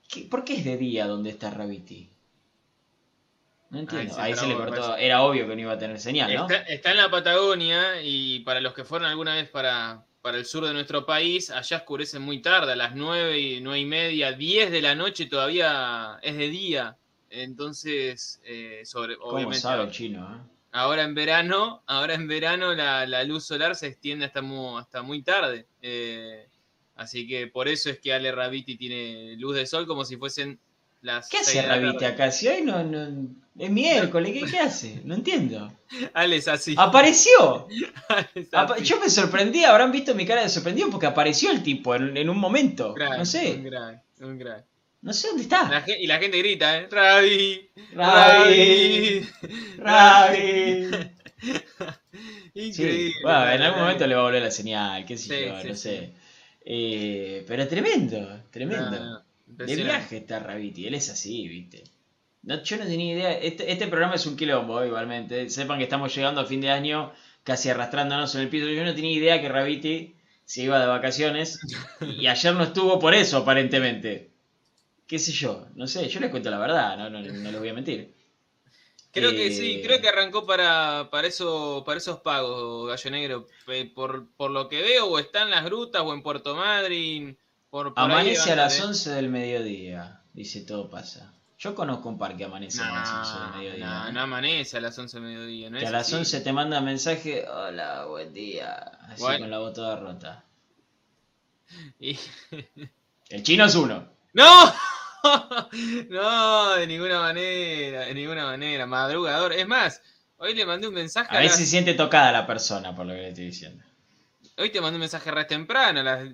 ¿Qué- 0.10 0.23
¿Por 0.30 0.43
qué 0.43 0.56
es 0.58 0.65
de 0.65 0.78
día 0.78 1.06
donde 1.08 1.30
está 1.30 1.49
Raviti? 1.52 2.10
No 3.69 3.80
entiendo. 3.80 4.13
se 4.13 4.21
Ahí 4.21 4.36
se, 4.36 4.47
le 4.47 4.56
cortó. 4.56 4.97
Era 4.97 5.21
obvio 5.23 5.47
que 5.47 5.56
no 5.56 5.62
iba 5.62 5.73
a 5.73 5.78
tener 5.78 5.99
señal, 5.99 6.34
¿no? 6.34 6.41
Está, 6.41 6.58
está 6.63 6.91
en 6.91 6.97
la 6.97 7.10
Patagonia 7.10 8.02
y 8.02 8.39
para 8.39 8.60
los 8.62 8.73
que 8.73 8.84
fueron 8.84 9.08
alguna 9.08 9.36
vez 9.36 9.47
para, 9.49 10.06
para 10.21 10.38
el 10.38 10.45
sur 10.45 10.65
de 10.65 10.73
nuestro 10.73 11.05
país, 11.05 11.49
allá 11.49 11.77
oscurece 11.77 12.19
muy 12.19 12.41
tarde, 12.41 12.73
a 12.73 12.75
las 12.75 12.95
9 12.95 13.39
y 13.39 13.62
9 13.62 13.79
y 13.79 13.86
media, 13.86 14.31
10 14.31 14.71
de 14.71 14.81
la 14.81 14.95
noche 14.95 15.25
todavía 15.25 16.19
es 16.21 16.38
de 16.38 16.49
día. 16.49 16.97
Entonces, 17.29 18.41
eh, 18.43 18.81
sobre, 18.86 19.17
¿Cómo 19.17 19.31
obviamente, 19.31 19.62
sabe 19.62 19.84
el 19.84 19.91
chino, 19.91 20.36
eh? 20.36 20.49
ahora 20.73 21.03
en 21.03 21.15
verano, 21.15 21.81
ahora 21.88 22.13
en 22.13 22.27
verano 22.27 22.73
la, 22.73 23.05
la 23.05 23.23
luz 23.23 23.45
solar 23.45 23.75
se 23.75 23.88
extiende 23.88 24.25
hasta 24.25 24.41
muy, 24.41 24.79
hasta 24.79 25.01
muy 25.01 25.23
tarde. 25.23 25.65
Eh, 25.81 26.47
así 26.95 27.27
que 27.27 27.47
por 27.47 27.67
eso 27.67 27.89
es 27.89 27.99
que 27.99 28.13
Ale 28.13 28.31
Raviti 28.31 28.77
tiene 28.77 29.36
luz 29.38 29.55
de 29.55 29.65
sol 29.65 29.88
como 29.88 30.05
si 30.05 30.17
fuesen 30.17 30.60
las 31.02 31.30
¿Qué 31.30 31.38
hace 31.40 31.62
tarde. 31.64 32.06
acá? 32.06 32.32
Si 32.32 32.48
hoy 32.48 32.62
no, 32.62 32.84
no- 32.84 33.28
es 33.60 33.70
miércoles, 33.70 34.32
¿qué, 34.34 34.50
qué 34.50 34.60
hace? 34.68 35.02
No 35.04 35.16
entiendo. 35.16 35.72
Ale 36.14 36.38
es 36.38 36.48
así. 36.48 36.76
¡Apareció! 36.78 37.68
Apa- 38.54 38.76
así. 38.76 38.84
Yo 38.86 39.00
me 39.00 39.10
sorprendí, 39.10 39.64
habrán 39.64 39.92
visto 39.92 40.16
mi 40.16 40.26
cara 40.26 40.42
de 40.44 40.50
sorprendido 40.50 40.90
porque 40.90 41.06
apareció 41.08 41.52
el 41.52 41.62
tipo 41.64 41.94
en, 41.96 42.16
en 42.18 42.30
un 42.30 42.38
momento. 42.38 42.96
No 42.98 43.20
Un 43.20 43.26
sé, 43.26 43.54
un 44.22 44.38
crack. 44.38 44.66
no 45.02 45.14
sé 45.14 45.28
dónde 45.30 45.44
está. 45.44 45.84
y 46.00 46.08
la 46.08 46.18
gente 46.20 46.38
grita, 46.38 46.78
¿eh? 46.80 46.88
Ravi, 46.90 47.70
Ravi, 47.94 49.28
Ravi. 49.78 50.90
Increíble. 52.54 52.74
Sí, 52.74 53.14
bueno, 53.24 53.50
en 53.52 53.62
algún 53.62 53.82
momento 53.82 54.08
le 54.08 54.16
va 54.16 54.22
a 54.22 54.24
volver 54.26 54.42
la 54.44 54.52
señal, 54.52 55.06
qué 55.06 55.18
sé 55.18 55.24
Sí, 55.40 55.46
yo, 55.48 55.62
sí, 55.62 55.68
no 55.70 55.76
sé. 55.76 56.14
Eh, 56.64 57.44
pero 57.48 57.68
tremendo, 57.68 58.44
tremendo. 58.52 58.92
No, 58.92 59.00
no, 59.14 59.20
de 59.58 59.76
viaje 59.76 60.18
está 60.18 60.40
Raviti, 60.40 60.88
él 60.88 60.96
es 60.96 61.10
así, 61.10 61.48
viste. 61.48 61.84
No, 62.44 62.64
yo 62.64 62.78
no 62.78 62.86
tenía 62.86 63.14
idea. 63.14 63.32
Este, 63.40 63.72
este 63.72 63.88
programa 63.88 64.16
es 64.16 64.26
un 64.26 64.36
quilombo, 64.36 64.84
igualmente. 64.84 65.50
Sepan 65.50 65.78
que 65.78 65.84
estamos 65.84 66.14
llegando 66.16 66.42
a 66.42 66.46
fin 66.46 66.62
de 66.62 66.72
año, 66.72 67.12
casi 67.44 67.70
arrastrándonos 67.70 68.34
en 68.36 68.42
el 68.42 68.50
piso. 68.50 68.68
Yo 68.68 68.84
no 68.84 68.96
tenía 68.96 69.12
idea 69.12 69.42
que 69.42 69.50
Raviti 69.50 70.16
se 70.46 70.64
iba 70.64 70.80
de 70.80 70.88
vacaciones. 70.88 71.60
Y 72.02 72.28
ayer 72.28 72.54
no 72.56 72.64
estuvo 72.64 73.00
por 73.00 73.14
eso, 73.14 73.38
aparentemente. 73.38 74.32
¿Qué 75.08 75.20
sé 75.20 75.32
yo? 75.34 75.68
No 75.76 75.88
sé, 75.88 76.08
yo 76.10 76.20
les 76.20 76.32
cuento 76.32 76.50
la 76.50 76.58
verdad, 76.58 76.98
no, 76.98 77.10
no, 77.10 77.20
no 77.22 77.52
les 77.52 77.60
voy 77.60 77.70
a 77.70 77.74
mentir. 77.74 78.14
Creo 79.12 79.32
Eh, 79.32 79.36
que 79.36 79.52
sí, 79.52 79.82
creo 79.84 80.00
que 80.02 80.08
arrancó 80.08 80.46
para, 80.46 81.10
para, 81.12 81.28
eso, 81.28 81.84
para 81.86 81.98
esos 81.98 82.22
pagos, 82.22 82.88
Gallo 82.88 83.12
Negro. 83.12 83.48
Pe- 83.66 83.86
Por, 83.94 84.28
por 84.38 84.52
lo 84.52 84.70
que 84.70 84.82
veo, 84.82 85.08
o 85.08 85.20
está 85.20 85.42
en 85.44 85.52
las 85.52 85.66
grutas 85.66 86.02
o 86.02 86.14
en 86.14 86.24
Puerto 86.24 86.56
Madryn. 86.56 87.38
Por, 87.71 87.93
por 87.95 88.03
ahí 88.03 88.12
Amanece 88.12 88.51
a 88.51 88.55
las 88.55 88.73
levántate. 88.75 88.88
11 88.88 89.10
del 89.12 89.29
mediodía, 89.29 90.21
dice 90.34 90.62
todo 90.62 90.89
pasa. 90.91 91.34
Yo 91.57 91.73
conozco 91.73 92.10
un 92.10 92.17
par 92.17 92.36
que 92.38 92.43
amanece 92.43 92.81
a 92.81 92.91
las 92.91 93.10
11 93.12 93.39
del 93.39 93.49
mediodía. 93.63 93.86
no, 93.88 94.07
¿eh? 94.07 94.12
no 94.13 94.21
amanece 94.21 94.77
a 94.77 94.81
las 94.81 94.97
11 94.99 95.17
del 95.19 95.25
mediodía. 95.27 95.69
No 95.69 95.79
que 95.79 95.88
a 95.88 95.91
las 95.91 96.07
así. 96.07 96.15
11 96.15 96.41
te 96.41 96.53
manda 96.53 96.81
mensaje, 96.81 97.47
hola, 97.47 98.05
buen 98.05 98.34
día, 98.34 98.73
así 99.07 99.23
con 99.23 99.49
la 99.49 99.57
voz 99.60 99.73
toda 99.73 99.95
rota. 99.95 100.43
Y- 101.99 102.19
El 103.29 103.43
chino 103.43 103.65
es 103.65 103.75
uno. 103.75 104.07
¡No! 104.34 104.73
No, 106.10 106.71
de 106.75 106.88
ninguna 106.88 107.19
manera, 107.19 108.01
de 108.05 108.13
ninguna 108.15 108.43
manera. 108.45 108.88
Madrugador. 108.88 109.53
Es 109.53 109.67
más, 109.67 110.01
hoy 110.38 110.55
le 110.55 110.65
mandé 110.65 110.88
un 110.88 110.95
mensaje 110.95 111.29
A 111.34 111.38
a 111.38 111.41
veces 111.41 111.60
se 111.60 111.65
siente 111.67 111.93
tocada 111.93 112.31
la 112.31 112.47
persona, 112.47 112.95
por 112.95 113.05
lo 113.05 113.13
que 113.13 113.19
le 113.21 113.29
estoy 113.29 113.45
diciendo. 113.45 113.84
Hoy 114.57 114.71
te 114.71 114.81
mandé 114.81 114.95
un 114.95 115.01
mensaje 115.01 115.29
re 115.29 115.45
temprano, 115.45 115.99
a 115.99 116.03
las 116.03 116.27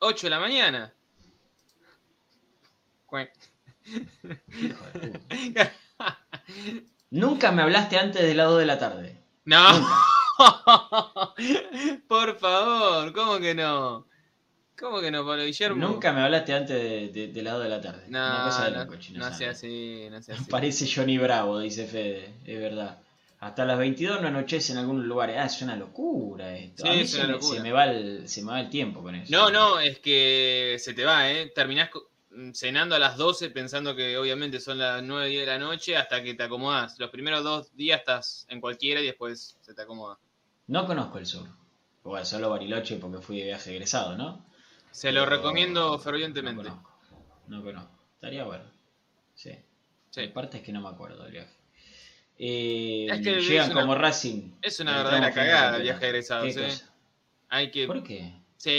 8 0.00 0.26
de 0.26 0.30
la 0.30 0.40
mañana. 0.40 0.92
Nunca 7.10 7.52
me 7.52 7.62
hablaste 7.62 7.98
antes 7.98 8.22
de 8.22 8.34
las 8.34 8.48
2 8.48 8.58
de 8.60 8.66
la 8.66 8.78
tarde. 8.78 9.16
No. 9.44 9.64
Por 12.08 12.38
favor, 12.38 13.12
¿cómo 13.12 13.38
que 13.38 13.54
no? 13.54 14.06
¿Cómo 14.78 15.00
que 15.00 15.10
no, 15.10 15.26
Pablo 15.26 15.44
Guillermo? 15.44 15.84
Nunca 15.86 16.12
me 16.12 16.22
hablaste 16.22 16.54
antes 16.54 16.76
de, 16.80 17.08
de, 17.08 17.28
de 17.32 17.42
las 17.42 17.54
2 17.54 17.62
de 17.64 17.68
la 17.68 17.80
tarde. 17.80 18.04
Una 18.08 18.38
No, 18.38 18.44
cosa 18.44 18.64
de 18.66 18.70
no, 18.72 18.84
loco, 18.84 18.94
no 19.14 19.34
sea 19.34 19.50
así, 19.50 20.06
no 20.10 20.22
sea 20.22 20.36
así. 20.36 20.44
Parece 20.44 20.88
Johnny 20.92 21.18
Bravo, 21.18 21.58
dice 21.58 21.86
Fede, 21.86 22.34
es 22.44 22.60
verdad. 22.60 22.98
Hasta 23.40 23.64
las 23.64 23.78
22 23.78 24.20
no 24.20 24.28
anochece 24.28 24.72
en 24.72 24.78
algunos 24.78 25.04
lugares. 25.04 25.36
Ah, 25.38 25.44
es 25.46 25.62
una 25.62 25.76
locura 25.76 26.56
esto. 26.56 26.82
Sí, 26.82 26.88
A 26.88 26.92
mí 26.92 27.00
es 27.00 27.10
se, 27.12 27.18
una 27.18 27.26
me, 27.28 27.32
locura. 27.34 27.56
se 27.56 27.62
me 27.62 27.72
va 27.72 27.84
el, 27.84 28.28
se 28.28 28.42
me 28.42 28.50
va 28.52 28.60
el 28.60 28.68
tiempo 28.68 29.02
con 29.02 29.14
eso. 29.14 29.30
No, 29.32 29.50
no, 29.50 29.78
es 29.78 30.00
que 30.00 30.76
se 30.80 30.92
te 30.94 31.04
va, 31.04 31.30
¿eh? 31.30 31.52
Terminás 31.54 31.90
co- 31.90 32.08
cenando 32.52 32.94
a 32.96 32.98
las 32.98 33.16
12 33.16 33.50
pensando 33.50 33.94
que 33.94 34.18
obviamente 34.18 34.58
son 34.60 34.78
las 34.78 35.02
9, 35.02 35.28
10 35.28 35.40
de 35.46 35.52
la 35.52 35.58
noche 35.58 35.96
hasta 35.96 36.22
que 36.22 36.34
te 36.34 36.42
acomodás. 36.42 36.98
Los 36.98 37.10
primeros 37.10 37.44
dos 37.44 37.74
días 37.76 38.00
estás 38.00 38.44
en 38.48 38.60
cualquiera 38.60 39.00
y 39.00 39.06
después 39.06 39.56
se 39.60 39.72
te 39.74 39.82
acomoda. 39.82 40.18
No 40.66 40.84
conozco 40.86 41.18
el 41.18 41.26
sur. 41.26 41.46
Bueno, 42.02 42.24
solo 42.24 42.50
Bariloche 42.50 42.96
porque 42.96 43.20
fui 43.20 43.38
de 43.38 43.44
viaje 43.44 43.70
egresado, 43.70 44.16
¿no? 44.16 44.44
Se 44.90 45.12
lo 45.12 45.20
Pero 45.24 45.36
recomiendo 45.36 45.90
No 45.92 45.98
fervientemente. 45.98 46.64
conozco. 46.64 46.90
No 47.46 47.62
conozco. 47.62 47.90
Estaría 48.14 48.44
bueno. 48.44 48.64
Sí. 49.34 49.52
Sí. 50.10 50.20
Hay 50.20 50.28
partes 50.28 50.62
que 50.62 50.72
no 50.72 50.80
me 50.80 50.88
acuerdo 50.88 51.22
del 51.22 51.32
viaje. 51.32 51.54
Eh, 52.38 53.06
Es 53.10 53.20
que 53.20 53.40
llegan 53.40 53.72
una- 53.72 53.80
como 53.80 53.94
Racing. 53.96 54.52
es 54.62 54.78
una 54.80 54.92
Entramos 54.98 55.12
verdadera 55.12 55.34
cagada 55.34 55.76
el 55.76 55.82
viaje 55.82 56.00
de 56.00 56.06
egresados, 56.08 56.54
¿Qué 56.54 56.60
¿eh? 56.60 56.64
cosa? 56.68 56.94
Hay 57.48 57.70
que... 57.70 57.86
¿Por 57.86 58.02
qué? 58.02 58.32
Sí, 58.56 58.70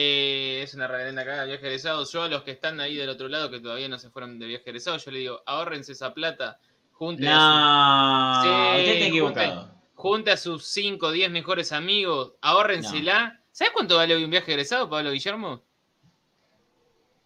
es 0.61 0.73
una 0.73 0.87
reverenda 0.87 1.23
cagada 1.23 1.43
el 1.43 1.49
viaje 1.49 1.65
egresado. 1.67 2.05
Yo 2.09 2.23
a 2.23 2.27
los 2.29 2.43
que 2.43 2.51
están 2.51 2.79
ahí 2.79 2.95
del 2.95 3.09
otro 3.09 3.27
lado 3.27 3.49
que 3.49 3.59
todavía 3.59 3.87
no 3.89 3.97
se 3.99 4.09
fueron 4.09 4.37
de 4.39 4.45
viaje 4.45 4.63
egresado, 4.69 4.97
yo 4.97 5.11
le 5.11 5.19
digo, 5.19 5.41
ahórrense 5.45 5.91
esa 5.93 6.13
plata, 6.13 6.59
junten 6.91 7.25
No, 7.25 8.41
Sí, 8.43 8.49
usted 8.49 8.79
está 8.79 9.05
junte- 9.05 9.07
equivocado. 9.07 9.71
junte 9.95 10.31
a 10.31 10.37
sus 10.37 10.65
5 10.65 11.07
o 11.07 11.11
10 11.11 11.29
mejores 11.31 11.71
amigos, 11.71 12.33
ahórrensela. 12.41 13.41
¿Sabes 13.51 13.73
cuánto 13.73 13.97
vale 13.97 14.15
hoy 14.15 14.23
un 14.23 14.29
viaje 14.31 14.51
egresado, 14.51 14.89
Pablo 14.89 15.11
Guillermo? 15.11 15.63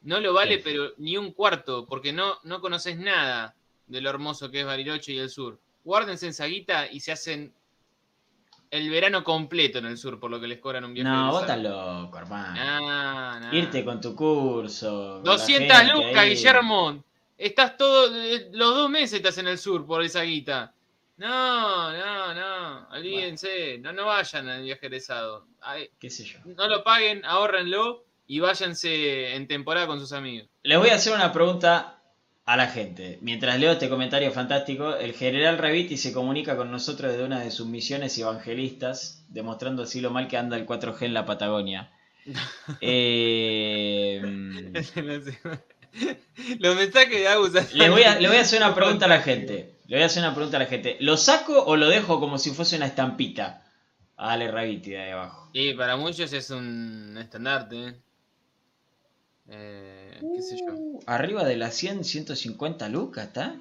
No 0.01 0.19
lo 0.19 0.33
vale, 0.33 0.57
pero 0.59 0.93
ni 0.97 1.15
un 1.17 1.31
cuarto, 1.31 1.85
porque 1.85 2.11
no, 2.11 2.37
no 2.43 2.59
conoces 2.59 2.97
nada 2.97 3.55
de 3.87 4.01
lo 4.01 4.09
hermoso 4.09 4.51
que 4.51 4.61
es 4.61 4.65
Bariloche 4.65 5.13
y 5.13 5.19
el 5.19 5.29
sur. 5.29 5.59
Guárdense 5.83 6.27
en 6.27 6.33
Saguita 6.33 6.87
y 6.87 6.99
se 6.99 7.11
hacen 7.11 7.53
el 8.73 8.89
verano 8.89 9.23
completo 9.23 9.77
en 9.77 9.85
el 9.85 9.97
sur, 9.97 10.19
por 10.19 10.31
lo 10.31 10.39
que 10.39 10.47
les 10.47 10.59
cobran 10.59 10.83
un 10.83 10.95
viaje 10.95 11.07
No, 11.07 11.31
vos 11.31 11.41
estás 11.41 11.59
loco, 11.59 12.17
hermano. 12.17 12.55
Nah. 12.55 13.53
Irte 13.53 13.85
con 13.85 14.01
tu 14.01 14.15
curso. 14.15 15.21
con 15.21 15.25
la 15.25 15.31
200 15.33 15.77
gente 15.77 15.93
lucas. 15.93 16.25
Guillermo. 16.25 17.03
Estás 17.37 17.77
todo, 17.77 18.15
eh, 18.15 18.49
los 18.51 18.73
dos 18.73 18.89
meses 18.89 19.13
estás 19.13 19.37
en 19.37 19.47
el 19.47 19.59
sur 19.59 19.85
por 19.85 20.03
esa 20.03 20.21
guita. 20.23 20.73
No, 21.17 21.91
no, 21.91 22.33
no, 22.33 22.89
olvídense, 22.89 23.77
no, 23.77 23.93
no 23.93 24.07
vayan 24.07 24.49
al 24.49 24.63
viaje 24.63 24.87
egresado. 24.87 25.45
¿Qué 25.99 26.09
sé 26.09 26.23
yo? 26.25 26.39
No 26.43 26.67
lo 26.67 26.83
paguen, 26.83 27.23
ahórrenlo 27.25 28.05
y 28.25 28.39
váyanse 28.39 29.35
en 29.35 29.47
temporada 29.47 29.85
con 29.85 29.99
sus 29.99 30.11
amigos. 30.13 30.49
Les 30.63 30.79
voy 30.79 30.89
a 30.89 30.95
hacer 30.95 31.13
una 31.13 31.31
pregunta 31.31 32.01
a 32.45 32.57
la 32.57 32.67
gente. 32.67 33.19
Mientras 33.21 33.59
leo 33.59 33.71
este 33.71 33.89
comentario 33.89 34.31
fantástico, 34.31 34.95
el 34.95 35.13
general 35.13 35.57
Reviti 35.57 35.97
se 35.97 36.11
comunica 36.11 36.57
con 36.57 36.71
nosotros 36.71 37.11
desde 37.11 37.25
una 37.25 37.39
de 37.39 37.51
sus 37.51 37.67
misiones 37.67 38.17
evangelistas, 38.17 39.23
demostrando 39.29 39.83
así 39.83 40.01
lo 40.01 40.11
mal 40.11 40.27
que 40.27 40.37
anda 40.37 40.57
el 40.57 40.65
4G 40.65 41.03
en 41.03 41.13
la 41.13 41.25
Patagonia. 41.25 41.91
Eh, 42.79 44.21
Los 46.59 46.75
mensajes 46.75 47.19
de 47.19 47.27
Agus. 47.27 47.73
le, 47.73 47.89
voy 47.89 48.03
a, 48.03 48.19
le 48.19 48.27
voy 48.27 48.37
a 48.37 48.41
hacer 48.41 48.61
una 48.61 48.73
pregunta 48.79 49.05
a 49.05 49.09
la 49.09 49.21
gente. 49.21 49.75
Le 49.87 49.97
voy 49.97 50.03
a 50.03 50.07
hacer 50.07 50.23
una 50.23 50.33
pregunta 50.33 50.57
a 50.57 50.61
la 50.61 50.65
gente. 50.65 50.97
¿Lo 50.99 51.17
saco 51.17 51.61
o 51.63 51.75
lo 51.75 51.87
dejo 51.89 52.19
como 52.19 52.37
si 52.37 52.51
fuese 52.51 52.77
una 52.77 52.87
estampita? 52.87 53.63
A 54.17 54.31
Ale 54.33 54.49
Reviti 54.49 54.91
de 54.91 55.01
ahí 55.01 55.11
abajo. 55.11 55.49
Y 55.53 55.73
para 55.73 55.97
muchos 55.97 56.33
es 56.33 56.49
un 56.49 57.17
estandarte. 57.19 57.87
¿eh? 57.87 57.95
Eh, 59.49 60.02
¿Qué 60.35 60.41
sé 60.41 60.57
yo? 60.59 60.73
Uh, 60.73 60.99
Arriba 61.07 61.43
de 61.43 61.57
las 61.57 61.75
100, 61.75 62.03
150 62.03 62.89
lucas, 62.89 63.27
¿está? 63.27 63.55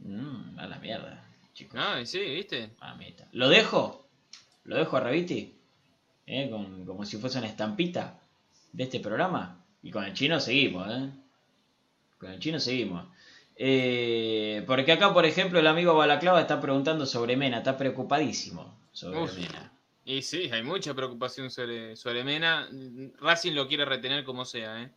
Mmm, 0.00 0.58
a 0.58 0.66
la 0.66 0.78
mierda, 0.78 1.24
chicos. 1.54 1.74
No, 1.74 2.00
y 2.00 2.06
sí, 2.06 2.18
¿viste? 2.20 2.70
Mamita. 2.80 3.26
¿Lo 3.32 3.48
dejo? 3.48 4.06
¿Lo 4.64 4.76
dejo 4.76 4.96
a 4.96 5.00
Reviti? 5.00 5.54
¿Eh? 6.26 6.48
Con- 6.50 6.84
como 6.86 7.04
si 7.04 7.16
fuese 7.18 7.38
una 7.38 7.48
estampita 7.48 8.18
de 8.72 8.84
este 8.84 9.00
programa. 9.00 9.64
Y 9.82 9.90
con 9.90 10.04
el 10.04 10.14
chino 10.14 10.38
seguimos, 10.40 10.88
¿eh? 10.90 11.10
Con 12.18 12.30
el 12.32 12.38
chino 12.40 12.60
seguimos. 12.60 13.06
Eh, 13.56 14.62
porque 14.66 14.92
acá, 14.92 15.12
por 15.12 15.26
ejemplo, 15.26 15.58
el 15.58 15.66
amigo 15.66 15.94
Balaclava 15.94 16.40
está 16.40 16.60
preguntando 16.60 17.04
sobre 17.06 17.36
Mena. 17.36 17.58
Está 17.58 17.76
preocupadísimo 17.76 18.78
sobre 18.92 19.22
Uf. 19.22 19.36
Mena. 19.38 19.72
Y 20.04 20.22
sí, 20.22 20.50
hay 20.50 20.62
mucha 20.62 20.94
preocupación 20.94 21.50
sobre, 21.50 21.94
sobre 21.96 22.24
Mena. 22.24 22.68
Racing 23.20 23.52
lo 23.52 23.68
quiere 23.68 23.84
retener 23.84 24.24
como 24.24 24.44
sea, 24.44 24.82
¿eh? 24.82 24.90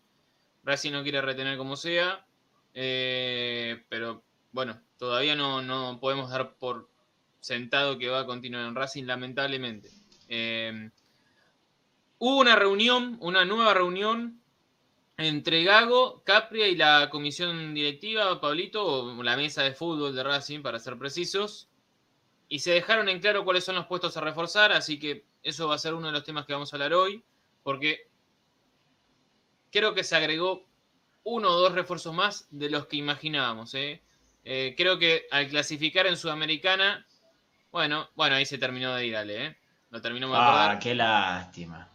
Racing 0.63 0.91
no 0.91 1.04
quiere 1.04 1.21
retener 1.21 1.58
como 1.58 1.76
sea. 1.76 2.26
eh, 2.73 3.84
pero 3.89 4.23
bueno, 4.52 4.80
todavía 4.97 5.36
no, 5.36 5.62
no 5.62 5.99
podemos 5.99 6.30
dar 6.30 6.56
por 6.56 6.89
sentado 7.39 7.97
que 7.97 8.10
va 8.10 8.21
a 8.21 8.26
continuar 8.26 8.65
en 8.65 8.76
Racing, 8.76 9.04
lamentablemente. 9.06 9.89
Eh, 10.30 10.89
hubo 12.19 12.39
una 12.39 12.56
reunión, 12.56 13.17
una 13.19 13.43
nueva 13.43 13.73
reunión 13.73 14.39
entre 15.17 15.63
Gago, 15.63 16.23
Capria 16.23 16.67
y 16.67 16.76
la 16.76 17.10
comisión 17.10 17.73
directiva, 17.73 18.39
Pablito, 18.39 18.86
o 18.86 19.23
la 19.23 19.36
mesa 19.36 19.63
de 19.63 19.73
fútbol 19.73 20.15
de 20.15 20.23
Racing, 20.23 20.62
para 20.62 20.80
ser 20.80 20.97
precisos. 20.97 21.67
Y 22.47 22.60
se 22.60 22.71
dejaron 22.71 23.10
en 23.10 23.19
claro 23.19 23.43
cuáles 23.43 23.63
son 23.65 23.76
los 23.76 23.88
puestos 23.88 24.15
a 24.15 24.21
reforzar, 24.21 24.71
así 24.71 24.99
que 24.99 25.26
eso 25.41 25.67
va 25.67 25.76
a 25.76 25.80
ser 25.80 25.93
uno 25.93 26.08
de 26.08 26.13
los 26.13 26.23
temas 26.23 26.45
que 26.45 26.54
vamos 26.54 26.71
a 26.71 26.76
hablar 26.76 26.93
hoy, 26.93 27.23
porque 27.63 28.08
creo 29.73 29.93
que 29.93 30.05
se 30.05 30.15
agregó 30.15 30.65
uno 31.25 31.49
o 31.49 31.59
dos 31.59 31.73
refuerzos 31.73 32.13
más 32.13 32.47
de 32.51 32.69
los 32.69 32.86
que 32.88 32.95
imaginábamos. 32.97 33.73
¿eh? 33.73 34.01
Eh, 34.45 34.73
creo 34.77 34.97
que 34.99 35.25
al 35.31 35.47
clasificar 35.49 36.05
en 36.07 36.15
Sudamericana, 36.15 37.05
bueno, 37.71 38.09
bueno, 38.15 38.36
ahí 38.36 38.45
se 38.45 38.57
terminó 38.57 38.93
de 38.95 39.07
ir, 39.07 39.15
Ale, 39.17 39.45
¿eh? 39.47 39.57
Lo 39.89 40.01
terminamos 40.01 40.36
de 40.38 40.41
Ah, 40.43 40.47
acordar. 40.49 40.79
qué 40.79 40.95
lástima. 40.95 41.89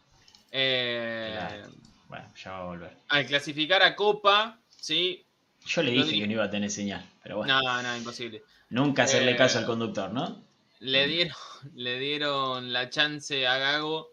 Eh. 0.51 1.63
Bueno, 2.09 2.25
ya 2.43 2.51
va 2.53 2.59
a 2.61 2.65
volver. 2.65 2.97
al 3.09 3.27
clasificar 3.27 3.83
a 3.83 3.95
Copa, 3.95 4.59
¿sí? 4.69 5.25
Yo 5.67 5.83
le 5.83 5.91
dije 5.93 6.13
di- 6.13 6.21
que 6.21 6.27
no 6.27 6.33
iba 6.35 6.45
a 6.45 6.51
tener 6.51 6.71
señal, 6.71 7.05
pero 7.23 7.37
bueno. 7.39 7.61
No, 7.61 7.83
no, 7.83 7.97
imposible. 7.97 8.43
Nunca 8.71 9.03
hacerle 9.05 9.33
Eh, 9.33 9.37
caso 9.37 9.59
al 9.59 9.67
conductor, 9.67 10.11
¿no? 10.13 10.43
Le 10.81 11.07
dieron, 11.07 11.37
le 11.75 11.99
dieron 11.99 12.73
la 12.73 12.89
chance 12.89 13.47
a 13.47 13.59
Gago 13.59 14.09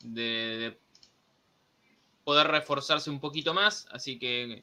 de, 0.00 0.22
de 0.58 0.78
poder 2.28 2.48
reforzarse 2.48 3.08
un 3.08 3.20
poquito 3.20 3.54
más, 3.54 3.88
así 3.90 4.18
que 4.18 4.62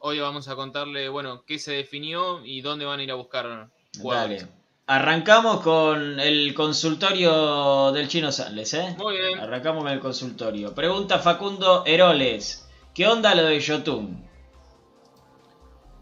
hoy 0.00 0.20
vamos 0.20 0.46
a 0.48 0.56
contarle, 0.56 1.08
bueno, 1.08 1.42
qué 1.46 1.58
se 1.58 1.72
definió 1.72 2.44
y 2.44 2.60
dónde 2.60 2.84
van 2.84 3.00
a 3.00 3.02
ir 3.02 3.10
a 3.10 3.14
buscar 3.14 3.70
jugadores. 3.98 4.42
Dale. 4.42 4.54
Arrancamos 4.88 5.62
con 5.62 6.20
el 6.20 6.52
consultorio 6.52 7.92
del 7.92 8.08
Chino 8.08 8.30
Sales, 8.30 8.74
¿eh? 8.74 8.94
Muy 8.98 9.16
bien. 9.16 9.38
Arrancamos 9.38 9.84
con 9.84 9.92
el 9.92 10.00
consultorio. 10.00 10.74
Pregunta 10.74 11.18
Facundo 11.18 11.82
Heroles. 11.86 12.68
¿Qué 12.92 13.06
onda 13.06 13.34
lo 13.34 13.44
de 13.44 13.58
Yotun? 13.58 14.28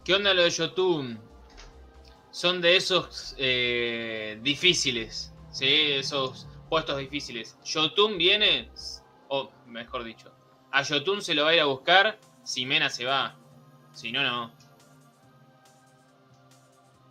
¿Qué 0.05 0.15
onda 0.15 0.35
lo 0.35 0.43
de 0.43 0.51
Yotun? 0.51 1.21
Son 2.33 2.61
de 2.61 2.77
esos 2.77 3.37
eh, 3.39 4.41
difíciles, 4.43 5.33
¿sí? 5.53 5.69
Esos 5.69 6.49
puestos 6.69 6.99
difíciles. 6.99 7.57
Yotun 7.65 8.19
viene, 8.19 8.73
o 9.29 9.53
mejor 9.67 10.03
dicho, 10.03 10.33
a 10.73 10.83
Yotun 10.83 11.23
se 11.23 11.35
lo 11.35 11.45
va 11.45 11.51
a 11.51 11.55
ir 11.55 11.61
a 11.61 11.65
buscar 11.67 12.19
si 12.45 12.65
Mena 12.67 12.89
se 12.91 13.05
va. 13.05 13.37
Si 13.93 14.13
no, 14.13 14.23
no. 14.23 14.53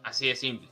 Así 0.03 0.27
de 0.27 0.35
simple. 0.35 0.69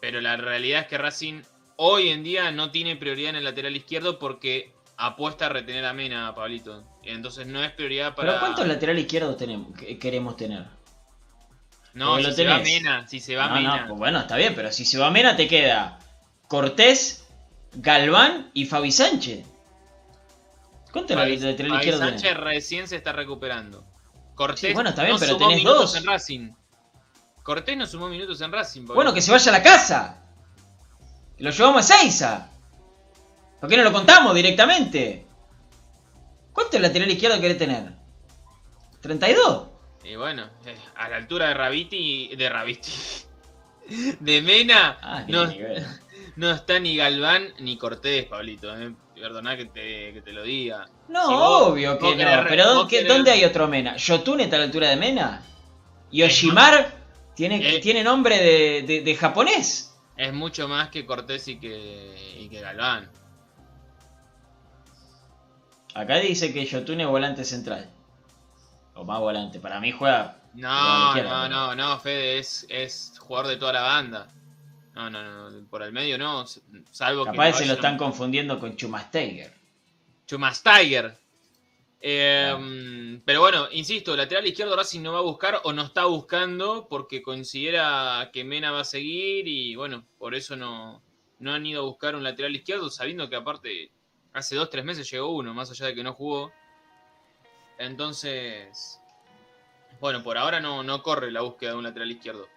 Pero 0.00 0.20
la 0.20 0.36
realidad 0.36 0.82
es 0.82 0.86
que 0.86 0.98
Racing 0.98 1.42
hoy 1.76 2.08
en 2.08 2.22
día 2.22 2.50
no 2.50 2.70
tiene 2.70 2.96
prioridad 2.96 3.30
en 3.30 3.36
el 3.36 3.44
lateral 3.44 3.76
izquierdo 3.76 4.18
porque 4.18 4.72
apuesta 4.96 5.46
a 5.46 5.48
retener 5.48 5.84
a 5.84 5.92
Mena, 5.92 6.34
Pablito. 6.34 6.84
Entonces 7.02 7.46
no 7.46 7.62
es 7.62 7.72
prioridad 7.72 8.14
para. 8.14 8.28
¿Pero 8.30 8.40
cuántos 8.40 8.66
laterales 8.66 9.02
izquierdos 9.04 9.36
tenemos, 9.36 9.76
que- 9.76 9.98
queremos 9.98 10.36
tener? 10.36 10.64
No, 11.94 12.10
Porque 12.12 12.24
si 12.24 12.28
lo 12.30 12.34
se 12.36 12.46
va. 12.46 12.58
Mena, 12.60 13.08
si 13.08 13.20
se 13.20 13.34
va 13.36 13.48
No, 13.48 13.54
Mena. 13.56 13.80
no, 13.82 13.88
pues 13.88 13.98
bueno, 13.98 14.18
está 14.20 14.36
bien, 14.36 14.54
pero 14.54 14.70
si 14.72 14.84
se 14.84 14.98
va 14.98 15.10
Mena 15.10 15.36
te 15.36 15.48
queda 15.48 15.98
Cortés, 16.46 17.26
Galván 17.74 18.50
y 18.54 18.66
Fabi 18.66 18.92
Sánchez. 18.92 19.44
¿Cuántos 20.92 21.16
Fabi- 21.16 21.38
laterales 21.38 21.56
Fabi 21.58 21.74
izquierdos 21.76 22.00
Sánchez 22.00 22.22
tenés? 22.22 22.36
recién 22.44 22.88
se 22.88 22.96
está 22.96 23.12
recuperando. 23.12 23.84
Cortés 24.34 24.60
Sí, 24.60 24.72
bueno, 24.74 24.90
está 24.90 25.02
bien, 25.02 25.14
no 25.14 25.20
pero 25.20 25.32
sumó 25.34 25.48
tenés 25.48 25.64
minutos 25.64 25.92
dos. 25.92 25.96
en 25.96 26.06
Racing. 26.06 26.50
Cortés 27.42 27.76
no 27.76 27.86
sumó 27.86 28.08
minutos 28.08 28.40
en 28.40 28.52
Racing. 28.52 28.84
Bueno, 28.86 29.12
que 29.12 29.20
se 29.22 29.30
vaya 29.32 29.50
a 29.50 29.58
la 29.58 29.62
casa. 29.62 30.22
Que 31.36 31.44
Lo 31.44 31.50
llevamos 31.50 31.90
a 31.90 31.96
Seiza. 31.98 32.50
¿Por 33.60 33.68
qué 33.68 33.76
no 33.76 33.82
lo 33.84 33.92
contamos 33.92 34.34
directamente? 34.34 35.26
¿Cuántos 36.52 36.80
laterales 36.80 37.14
izquierdos 37.14 37.40
querés 37.40 37.58
tener? 37.58 37.92
¿32? 39.02 39.68
Y 40.04 40.16
bueno, 40.16 40.48
eh, 40.66 40.76
a 40.96 41.08
la 41.08 41.16
altura 41.16 41.48
de 41.48 41.54
Rabiti, 41.54 42.34
de 42.36 42.48
Rabiti, 42.48 42.90
de 44.20 44.42
Mena, 44.42 44.98
Ah, 45.02 45.24
no, 45.28 45.46
no 46.36 46.50
está 46.50 46.78
ni 46.78 46.96
Galván 46.96 47.48
ni 47.58 47.76
Cortés, 47.76 48.24
Pablito. 48.26 48.76
Eh. 48.78 48.94
Perdoná 49.18 49.56
que 49.56 49.66
te, 49.66 50.12
que 50.12 50.22
te 50.22 50.32
lo 50.32 50.42
diga. 50.42 50.86
No, 51.08 51.26
Si 51.28 51.34
vos- 51.34 51.62
obvio 51.68 51.98
que 51.98 52.10
no. 52.10 52.16
querés 52.16 52.38
Pero 52.48 52.64
¿dónde, 52.74 52.96
querés- 52.96 53.08
¿dónde 53.08 53.30
hay 53.30 53.44
otro 53.44 53.68
Mena? 53.68 53.96
¿Yotun 53.96 54.40
está 54.40 54.56
a 54.56 54.58
la 54.60 54.64
altura 54.66 54.88
de 54.90 54.96
Mena? 54.96 55.42
¿Y 56.10 56.22
Oshimar 56.22 56.94
tiene, 57.34 57.76
Eh. 57.76 57.80
tiene 57.80 58.02
nombre 58.02 58.36
de, 58.38 58.82
de- 58.82 59.00
de 59.02 59.14
japonés? 59.16 59.94
Es 60.16 60.32
mucho 60.32 60.66
más 60.68 60.88
que 60.88 61.06
Cortés 61.06 61.46
y 61.48 61.58
que, 61.60 62.36
y 62.40 62.48
que 62.48 62.60
Galván. 62.60 63.10
Acá 65.94 66.16
dice 66.16 66.52
que 66.52 66.64
Yotun 66.64 67.00
es 67.00 67.06
volante 67.06 67.44
central. 67.44 67.88
O 68.94 69.04
más 69.04 69.20
volante. 69.20 69.60
Para 69.60 69.80
mí 69.80 69.92
juega. 69.92 70.36
No, 70.54 71.14
no, 71.22 71.48
no, 71.48 71.74
no, 71.74 71.98
Fede 72.00 72.38
es, 72.38 72.66
es 72.68 73.12
jugador 73.20 73.48
de 73.48 73.56
toda 73.56 73.72
la 73.72 73.82
banda. 73.82 74.28
No, 74.98 75.08
no, 75.08 75.50
no, 75.52 75.68
por 75.68 75.84
el 75.84 75.92
medio 75.92 76.18
no, 76.18 76.44
salvo 76.90 77.24
que. 77.24 77.30
Capaz 77.30 77.58
se 77.58 77.66
lo 77.66 77.74
están 77.74 77.96
confundiendo 77.96 78.58
con 78.58 78.74
Chumasteiger. 78.74 79.52
Chumastiger. 80.26 81.16
Eh, 82.00 83.20
Pero 83.24 83.40
bueno, 83.40 83.68
insisto, 83.70 84.16
lateral 84.16 84.48
izquierdo 84.48 84.74
Racing 84.74 85.02
no 85.02 85.12
va 85.12 85.20
a 85.20 85.22
buscar 85.22 85.60
o 85.62 85.72
no 85.72 85.82
está 85.82 86.06
buscando 86.06 86.88
porque 86.90 87.22
considera 87.22 88.28
que 88.32 88.42
Mena 88.42 88.72
va 88.72 88.80
a 88.80 88.84
seguir 88.84 89.46
y 89.46 89.76
bueno, 89.76 90.04
por 90.18 90.34
eso 90.34 90.56
no, 90.56 91.00
no 91.38 91.54
han 91.54 91.64
ido 91.64 91.82
a 91.82 91.84
buscar 91.84 92.16
un 92.16 92.24
lateral 92.24 92.56
izquierdo, 92.56 92.90
sabiendo 92.90 93.30
que 93.30 93.36
aparte 93.36 93.92
hace 94.32 94.56
dos, 94.56 94.68
tres 94.68 94.84
meses 94.84 95.08
llegó 95.08 95.28
uno, 95.28 95.54
más 95.54 95.70
allá 95.70 95.86
de 95.86 95.94
que 95.94 96.02
no 96.02 96.12
jugó. 96.12 96.50
Entonces, 97.78 99.00
bueno, 100.00 100.24
por 100.24 100.36
ahora 100.38 100.58
no, 100.58 100.82
no 100.82 101.04
corre 101.04 101.30
la 101.30 101.42
búsqueda 101.42 101.70
de 101.70 101.76
un 101.76 101.84
lateral 101.84 102.10
izquierdo. 102.10 102.48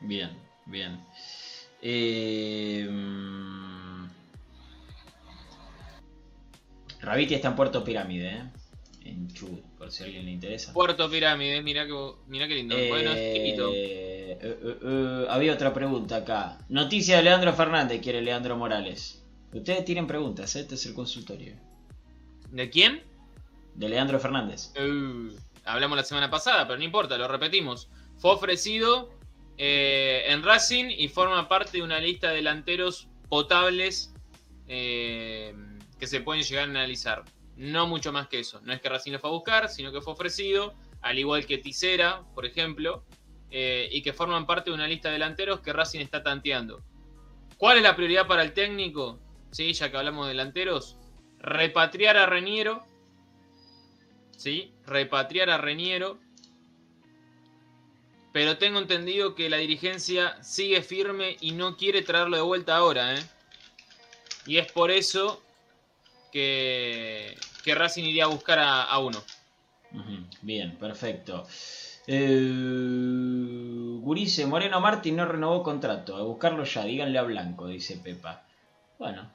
Bien, 0.00 0.47
bien. 0.68 1.00
Eh, 1.82 2.86
mm, 2.90 4.08
Raviti 7.00 7.34
está 7.34 7.48
en 7.48 7.56
Puerto 7.56 7.84
Pirámide, 7.84 8.28
¿eh? 8.28 8.42
En 9.04 9.28
Chubut, 9.28 9.62
por 9.78 9.90
si 9.90 10.02
a 10.02 10.06
alguien 10.06 10.26
le 10.26 10.32
interesa. 10.32 10.72
Puerto 10.72 11.08
Pirámide, 11.10 11.62
mirá 11.62 11.86
que, 11.86 12.12
mirá 12.26 12.46
qué 12.46 12.54
lindo. 12.54 12.76
bueno, 12.88 13.12
es 13.12 13.36
chiquito. 13.36 13.70
Eh, 13.72 14.38
eh, 14.40 14.58
eh, 14.62 14.78
eh, 14.82 15.26
había 15.30 15.54
otra 15.54 15.72
pregunta 15.72 16.16
acá. 16.16 16.58
Noticia 16.68 17.16
de 17.16 17.22
Leandro 17.22 17.52
Fernández, 17.54 18.00
quiere 18.02 18.20
Leandro 18.20 18.56
Morales. 18.56 19.24
Ustedes 19.52 19.84
tienen 19.84 20.06
preguntas, 20.06 20.54
¿eh? 20.56 20.60
este 20.60 20.74
es 20.74 20.84
el 20.86 20.94
consultorio. 20.94 21.54
¿De 22.50 22.68
quién? 22.68 23.02
De 23.74 23.88
Leandro 23.88 24.18
Fernández. 24.20 24.72
Uh, 24.76 25.34
hablamos 25.64 25.96
la 25.96 26.04
semana 26.04 26.30
pasada, 26.30 26.66
pero 26.66 26.78
no 26.78 26.84
importa, 26.84 27.16
lo 27.16 27.28
repetimos. 27.28 27.88
Fue 28.18 28.32
ofrecido 28.32 29.17
eh, 29.58 30.24
en 30.28 30.42
Racing 30.42 30.86
y 30.86 31.08
forma 31.08 31.48
parte 31.48 31.78
de 31.78 31.82
una 31.82 31.98
lista 31.98 32.30
de 32.30 32.36
delanteros 32.36 33.08
potables 33.28 34.14
eh, 34.68 35.54
que 35.98 36.06
se 36.06 36.20
pueden 36.20 36.42
llegar 36.42 36.68
a 36.68 36.70
analizar. 36.70 37.24
No 37.56 37.86
mucho 37.86 38.12
más 38.12 38.28
que 38.28 38.38
eso. 38.38 38.60
No 38.62 38.72
es 38.72 38.80
que 38.80 38.88
Racing 38.88 39.12
lo 39.12 39.18
fue 39.18 39.30
a 39.30 39.32
buscar, 39.32 39.68
sino 39.68 39.92
que 39.92 40.00
fue 40.00 40.12
ofrecido, 40.12 40.74
al 41.02 41.18
igual 41.18 41.44
que 41.44 41.58
Tisera, 41.58 42.22
por 42.34 42.46
ejemplo, 42.46 43.04
eh, 43.50 43.88
y 43.90 44.02
que 44.02 44.12
forman 44.12 44.46
parte 44.46 44.70
de 44.70 44.74
una 44.74 44.86
lista 44.86 45.08
de 45.08 45.14
delanteros 45.14 45.60
que 45.60 45.72
Racing 45.72 46.00
está 46.00 46.22
tanteando. 46.22 46.82
¿Cuál 47.56 47.78
es 47.78 47.82
la 47.82 47.96
prioridad 47.96 48.28
para 48.28 48.42
el 48.42 48.52
técnico? 48.52 49.18
Sí, 49.50 49.72
ya 49.72 49.90
que 49.90 49.96
hablamos 49.96 50.26
de 50.26 50.30
delanteros. 50.30 50.96
Repatriar 51.40 52.16
a 52.16 52.26
Reniero. 52.26 52.84
¿sí? 54.38 54.72
Repatriar 54.86 55.50
a 55.50 55.58
Reñero. 55.58 56.18
Pero 58.38 58.56
tengo 58.56 58.78
entendido 58.78 59.34
que 59.34 59.50
la 59.50 59.56
dirigencia 59.56 60.40
sigue 60.44 60.80
firme 60.80 61.36
y 61.40 61.50
no 61.50 61.76
quiere 61.76 62.02
traerlo 62.02 62.36
de 62.36 62.42
vuelta 62.44 62.76
ahora, 62.76 63.16
¿eh? 63.16 63.22
Y 64.46 64.58
es 64.58 64.70
por 64.70 64.92
eso 64.92 65.42
que, 66.30 67.36
que 67.64 67.74
Racing 67.74 68.04
iría 68.04 68.26
a 68.26 68.28
buscar 68.28 68.60
a, 68.60 68.84
a 68.84 69.00
uno. 69.00 69.20
Bien, 70.42 70.78
perfecto. 70.78 71.48
Eh, 72.06 72.52
Gurice, 74.02 74.46
Moreno 74.46 74.80
Martín 74.80 75.16
no 75.16 75.26
renovó 75.26 75.64
contrato. 75.64 76.14
A 76.14 76.22
buscarlo 76.22 76.62
ya, 76.62 76.84
díganle 76.84 77.18
a 77.18 77.22
Blanco, 77.22 77.66
dice 77.66 77.96
Pepa. 77.96 78.44
Bueno, 79.00 79.28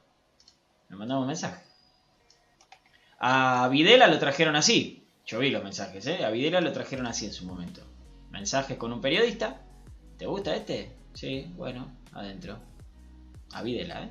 le 0.88 0.96
mandamos 0.96 1.28
mensaje. 1.28 1.62
A 3.20 3.68
Videla 3.70 4.08
lo 4.08 4.18
trajeron 4.18 4.56
así. 4.56 5.04
Yo 5.26 5.40
vi 5.40 5.50
los 5.50 5.62
mensajes, 5.62 6.08
¿eh? 6.08 6.24
A 6.24 6.30
Videla 6.30 6.62
lo 6.62 6.72
trajeron 6.72 7.06
así 7.06 7.26
en 7.26 7.34
su 7.34 7.46
momento. 7.46 7.82
Mensajes 8.34 8.78
con 8.78 8.92
un 8.92 9.00
periodista. 9.00 9.62
¿Te 10.18 10.26
gusta 10.26 10.56
este? 10.56 10.92
Sí, 11.14 11.46
bueno, 11.56 11.88
adentro. 12.14 12.58
A 13.54 13.62
Videla, 13.62 14.04
¿eh? 14.04 14.10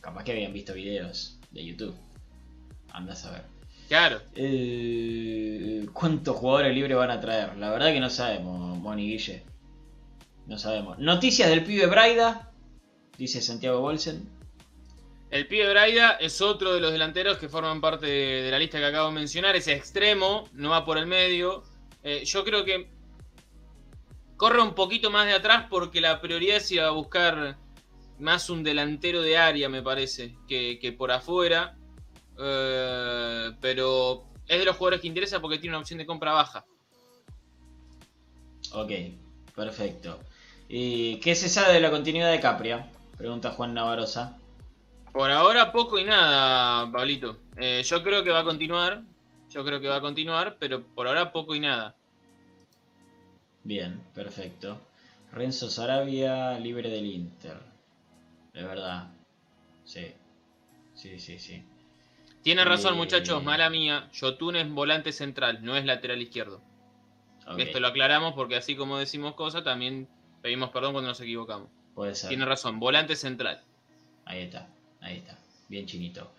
Capaz 0.00 0.24
que 0.24 0.32
habían 0.32 0.54
visto 0.54 0.72
videos 0.72 1.38
de 1.50 1.64
YouTube. 1.64 1.94
Andás 2.90 3.26
a 3.26 3.32
ver. 3.32 3.42
Claro. 3.88 4.22
Eh, 4.34 5.86
¿Cuántos 5.92 6.36
jugadores 6.36 6.74
libres 6.74 6.96
van 6.96 7.10
a 7.10 7.20
traer? 7.20 7.54
La 7.58 7.70
verdad 7.70 7.92
que 7.92 8.00
no 8.00 8.08
sabemos, 8.08 8.78
Moni 8.78 9.06
Guille. 9.10 9.42
No 10.46 10.58
sabemos. 10.58 10.98
Noticias 10.98 11.50
del 11.50 11.64
pibe 11.64 11.86
Braida, 11.86 12.50
dice 13.18 13.42
Santiago 13.42 13.80
Bolsen. 13.80 14.26
El 15.30 15.46
pibe 15.48 15.68
Braida 15.68 16.12
es 16.12 16.40
otro 16.40 16.72
de 16.72 16.80
los 16.80 16.92
delanteros 16.92 17.36
que 17.36 17.50
forman 17.50 17.82
parte 17.82 18.06
de 18.06 18.50
la 18.50 18.58
lista 18.58 18.78
que 18.78 18.86
acabo 18.86 19.08
de 19.08 19.14
mencionar. 19.16 19.54
Es 19.54 19.68
extremo, 19.68 20.48
no 20.54 20.70
va 20.70 20.84
por 20.86 20.96
el 20.96 21.06
medio. 21.06 21.64
Eh, 22.04 22.24
yo 22.24 22.44
creo 22.44 22.64
que 22.64 22.90
corre 24.36 24.62
un 24.62 24.74
poquito 24.74 25.10
más 25.10 25.26
de 25.26 25.32
atrás 25.32 25.66
porque 25.68 26.00
la 26.00 26.20
prioridad 26.20 26.58
es 26.58 26.70
ir 26.70 26.80
a 26.80 26.90
buscar 26.90 27.56
más 28.18 28.50
un 28.50 28.62
delantero 28.62 29.22
de 29.22 29.36
área, 29.36 29.68
me 29.68 29.82
parece, 29.82 30.36
que, 30.46 30.78
que 30.78 30.92
por 30.92 31.10
afuera. 31.10 31.76
Eh, 32.38 33.50
pero 33.60 34.24
es 34.46 34.58
de 34.58 34.64
los 34.64 34.76
jugadores 34.76 35.00
que 35.00 35.08
interesa 35.08 35.40
porque 35.40 35.58
tiene 35.58 35.74
una 35.76 35.80
opción 35.80 35.98
de 35.98 36.06
compra 36.06 36.32
baja. 36.32 36.64
Ok, 38.72 38.90
perfecto. 39.54 40.20
¿Y 40.68 41.16
qué 41.20 41.34
se 41.34 41.48
sabe 41.48 41.74
de 41.74 41.80
la 41.80 41.90
continuidad 41.90 42.30
de 42.30 42.40
Capria? 42.40 42.90
Pregunta 43.16 43.50
Juan 43.50 43.74
Navarroza. 43.74 44.38
Por 45.12 45.30
ahora 45.30 45.70
poco 45.70 45.98
y 45.98 46.04
nada, 46.04 46.90
Pablito. 46.90 47.38
Eh, 47.56 47.82
yo 47.84 48.02
creo 48.02 48.24
que 48.24 48.30
va 48.30 48.40
a 48.40 48.44
continuar. 48.44 49.02
Yo 49.54 49.64
creo 49.64 49.80
que 49.80 49.86
va 49.86 49.96
a 49.96 50.00
continuar, 50.00 50.56
pero 50.58 50.82
por 50.82 51.06
ahora 51.06 51.30
poco 51.30 51.54
y 51.54 51.60
nada. 51.60 51.94
Bien, 53.62 54.02
perfecto. 54.12 54.80
Renzo 55.30 55.70
Sarabia, 55.70 56.58
libre 56.58 56.90
del 56.90 57.06
Inter. 57.06 57.60
De 58.52 58.64
verdad. 58.64 59.10
Sí. 59.84 60.12
Sí, 60.94 61.20
sí, 61.20 61.38
sí. 61.38 61.62
Tiene 62.42 62.64
razón, 62.64 62.94
Eh, 62.94 62.96
muchachos, 62.96 63.44
mala 63.44 63.70
mía. 63.70 64.10
Yotun 64.12 64.56
es 64.56 64.68
volante 64.68 65.12
central, 65.12 65.64
no 65.64 65.76
es 65.76 65.84
lateral 65.84 66.20
izquierdo. 66.20 66.60
Esto 67.56 67.78
lo 67.78 67.88
aclaramos 67.88 68.34
porque 68.34 68.56
así 68.56 68.74
como 68.74 68.98
decimos 68.98 69.34
cosas, 69.34 69.62
también 69.62 70.08
pedimos 70.42 70.70
perdón 70.70 70.94
cuando 70.94 71.10
nos 71.10 71.20
equivocamos. 71.20 71.68
Puede 71.94 72.14
ser. 72.16 72.28
Tiene 72.28 72.44
razón, 72.44 72.80
volante 72.80 73.14
central. 73.14 73.62
Ahí 74.24 74.42
está, 74.42 74.68
ahí 75.00 75.18
está. 75.18 75.38
Bien 75.68 75.86
chinito. 75.86 76.32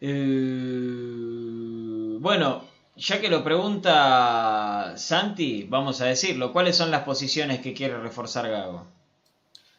Eh, 0.00 1.93
bueno, 2.20 2.64
ya 2.96 3.20
que 3.20 3.28
lo 3.28 3.42
pregunta 3.42 4.94
Santi, 4.96 5.64
vamos 5.64 6.00
a 6.00 6.06
decirlo. 6.06 6.52
¿Cuáles 6.52 6.76
son 6.76 6.90
las 6.90 7.02
posiciones 7.02 7.60
que 7.60 7.74
quiere 7.74 7.98
reforzar 7.98 8.48
Gago? 8.48 8.86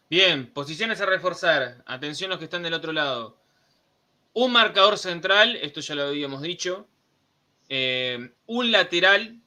Bien, 0.10 0.52
posiciones 0.54 1.02
a 1.02 1.06
reforzar. 1.06 1.84
Atención 1.86 2.30
los 2.30 2.40
que 2.40 2.46
están 2.46 2.64
del 2.64 2.74
otro 2.74 2.92
lado. 2.92 3.38
Un 4.34 4.52
marcador 4.52 4.98
central, 4.98 5.56
esto 5.56 5.82
ya 5.82 5.96
lo 5.96 6.04
habíamos 6.04 6.42
dicho. 6.42 6.88
Eh, 7.70 8.32
un 8.46 8.72
lateral. 8.72 9.40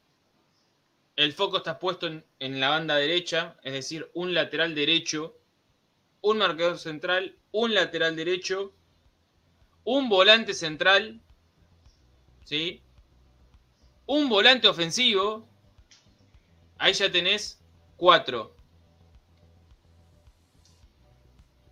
El 1.16 1.32
foco 1.32 1.58
está 1.58 1.78
puesto 1.78 2.06
en, 2.06 2.24
en 2.38 2.60
la 2.60 2.70
banda 2.70 2.94
derecha, 2.96 3.56
es 3.62 3.72
decir, 3.72 4.10
un 4.14 4.34
lateral 4.34 4.74
derecho. 4.74 5.36
Un 6.20 6.38
marcador 6.38 6.78
central, 6.78 7.36
un 7.52 7.74
lateral 7.74 8.16
derecho. 8.16 8.72
Un 9.84 10.08
volante 10.08 10.54
central. 10.54 11.20
¿Sí? 12.48 12.82
Un 14.06 14.30
volante 14.30 14.68
ofensivo. 14.68 15.46
Ahí 16.78 16.94
ya 16.94 17.12
tenés 17.12 17.62
cuatro. 17.98 18.56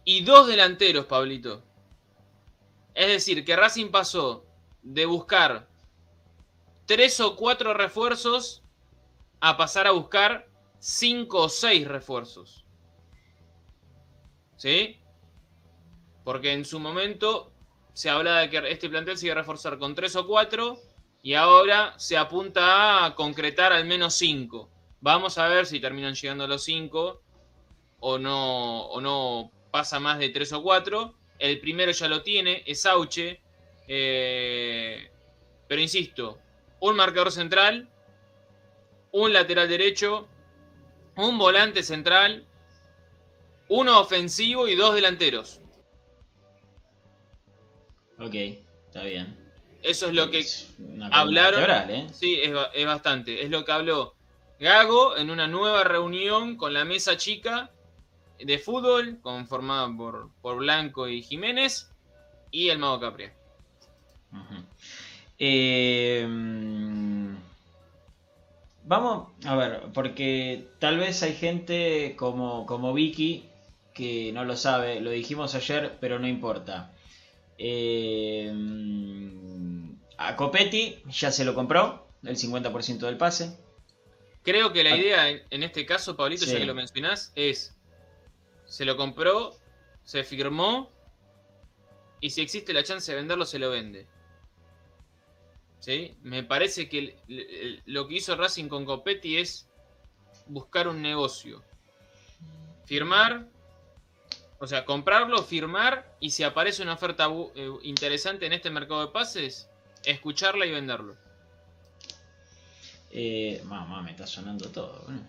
y 0.09 0.23
dos 0.23 0.47
delanteros, 0.47 1.07
Pablito. 1.07 1.65
Es 2.95 3.09
decir, 3.09 3.45
que 3.45 3.57
Racing 3.57 3.91
pasó 3.91 4.47
de 4.83 5.05
buscar 5.05 5.69
tres 6.85 7.19
o 7.21 7.35
cuatro 7.35 7.75
refuerzos 7.75 8.63
a 9.41 9.57
pasar 9.57 9.89
a 9.89 9.91
buscar 9.91 10.49
cinco 10.79 11.43
o 11.43 11.49
seis 11.49 11.89
refuerzos. 11.89 12.65
¿Sí? 14.57 15.01
Porque 16.23 16.53
en 16.53 16.65
su 16.65 16.79
momento 16.79 17.53
se 17.97 18.11
hablaba 18.11 18.41
de 18.41 18.51
que 18.51 18.71
este 18.71 18.91
plantel 18.91 19.17
se 19.17 19.25
iba 19.25 19.33
a 19.33 19.39
reforzar 19.39 19.79
con 19.79 19.95
tres 19.95 20.17
o 20.17 20.27
cuatro 20.27 20.79
y 21.23 21.33
ahora 21.33 21.95
se 21.97 22.19
apunta 22.19 23.07
a 23.07 23.15
concretar 23.15 23.73
al 23.73 23.87
menos 23.87 24.13
cinco. 24.13 24.69
Vamos 25.01 25.39
a 25.39 25.49
ver 25.49 25.65
si 25.65 25.81
terminan 25.81 26.15
llegando 26.15 26.45
a 26.45 26.47
los 26.47 26.63
cinco 26.63 27.23
o 28.01 28.19
no, 28.19 28.83
o 28.89 29.01
no 29.01 29.51
pasa 29.71 29.99
más 29.99 30.19
de 30.19 30.29
3 30.29 30.53
o 30.53 30.63
4. 30.63 31.15
El 31.39 31.59
primero 31.59 31.91
ya 31.91 32.07
lo 32.07 32.23
tiene, 32.23 32.63
es 32.67 32.85
Auche. 32.85 33.41
Eh, 33.89 35.11
pero 35.67 35.81
insisto, 35.81 36.39
un 36.81 36.97
marcador 36.97 37.33
central, 37.33 37.89
un 39.11 39.33
lateral 39.33 39.71
derecho, 39.71 40.29
un 41.17 41.39
volante 41.39 41.83
central, 41.83 42.47
uno 43.71 44.01
ofensivo 44.01 44.69
y 44.69 44.75
dos 44.75 44.95
delanteros. 44.95 45.63
Ok, 48.19 48.35
está 48.35 49.03
bien. 49.03 49.37
Eso 49.83 50.09
es 50.09 50.15
lo 50.15 50.31
que 50.31 50.41
Es 50.41 50.75
hablaron. 51.13 51.91
¿eh? 51.91 52.07
Sí, 52.13 52.41
es, 52.43 52.53
es 52.75 52.87
bastante. 52.87 53.43
Es 53.43 53.51
lo 53.51 53.65
que 53.65 53.73
habló 53.73 54.15
Gago 54.59 55.17
en 55.17 55.31
una 55.31 55.47
nueva 55.47 55.85
reunión 55.85 56.57
con 56.57 56.73
la 56.73 56.85
mesa 56.85 57.17
chica 57.17 57.71
de 58.39 58.59
fútbol, 58.59 59.19
conformada 59.21 59.95
por, 59.97 60.31
por 60.41 60.57
Blanco 60.57 61.09
y 61.09 61.23
Jiménez, 61.23 61.91
y 62.51 62.69
el 62.69 62.79
Mago 62.79 63.01
Capria. 63.01 63.33
Eh, 65.39 66.27
vamos 68.85 69.29
a 69.45 69.57
ver, 69.57 69.83
porque 69.93 70.69
tal 70.79 70.99
vez 70.99 71.23
hay 71.23 71.35
gente 71.35 72.15
como, 72.17 72.67
como 72.67 72.93
Vicky 72.95 73.49
que 73.93 74.31
no 74.33 74.45
lo 74.45 74.57
sabe, 74.57 75.01
lo 75.01 75.11
dijimos 75.11 75.55
ayer, 75.55 75.97
pero 76.01 76.19
no 76.19 76.29
importa. 76.29 76.93
Eh, 77.59 78.53
a 80.19 80.37
Copetti 80.37 81.03
ya 81.09 81.31
se 81.31 81.45
lo 81.45 81.55
compró, 81.55 82.07
el 82.23 82.37
50% 82.37 83.07
del 83.07 83.17
pase. 83.17 83.57
Creo 84.43 84.73
que 84.73 84.85
la 84.85 84.97
idea 84.97 85.29
en, 85.29 85.43
en 85.51 85.63
este 85.63 85.85
caso, 85.87 86.17
Pablito, 86.17 86.45
Sí. 86.45 86.53
ya 86.53 86.59
que 86.59 86.67
lo 86.67 86.75
mencionás, 86.75 87.33
es 87.35 87.75
se 88.67 88.85
lo 88.85 88.97
compró, 88.97 89.57
se 90.05 90.23
firmó, 90.25 90.91
y 92.21 92.31
si 92.31 92.41
existe 92.41 92.73
la 92.73 92.83
chance 92.83 93.11
de 93.13 93.17
venderlo, 93.19 93.45
se 93.45 93.59
lo 93.59 93.71
vende. 93.71 94.07
¿Sí? 95.81 96.17
Me 96.23 96.43
parece 96.43 96.89
que 96.89 96.99
el- 96.99 97.15
el- 97.29 97.83
lo 97.87 98.09
que 98.09 98.17
hizo 98.17 98.35
Racing 98.37 98.69
con 98.69 98.85
Copetti 98.85 99.37
es 99.37 99.69
buscar 100.47 100.89
un 100.89 101.03
negocio. 101.03 101.63
Firmar, 102.87 103.47
o 104.59 104.67
sea, 104.67 104.85
comprarlo, 104.85 105.43
firmar, 105.43 106.17
y 106.21 106.31
si 106.31 106.43
aparece 106.43 106.83
una 106.83 106.95
oferta 106.95 107.29
eh, 107.55 107.71
interesante 107.83 108.47
en 108.47 108.53
este 108.53 108.71
mercado 108.71 109.07
de 109.07 109.13
pases, 109.13 109.69
escucharla 110.05 110.67
y 110.67 110.73
venderlo. 110.73 111.17
Eh, 113.11 113.63
mamá, 113.65 114.03
me 114.03 114.13
está 114.13 114.27
sonando 114.27 114.69
todo. 114.71 115.03
boludo. 115.05 115.23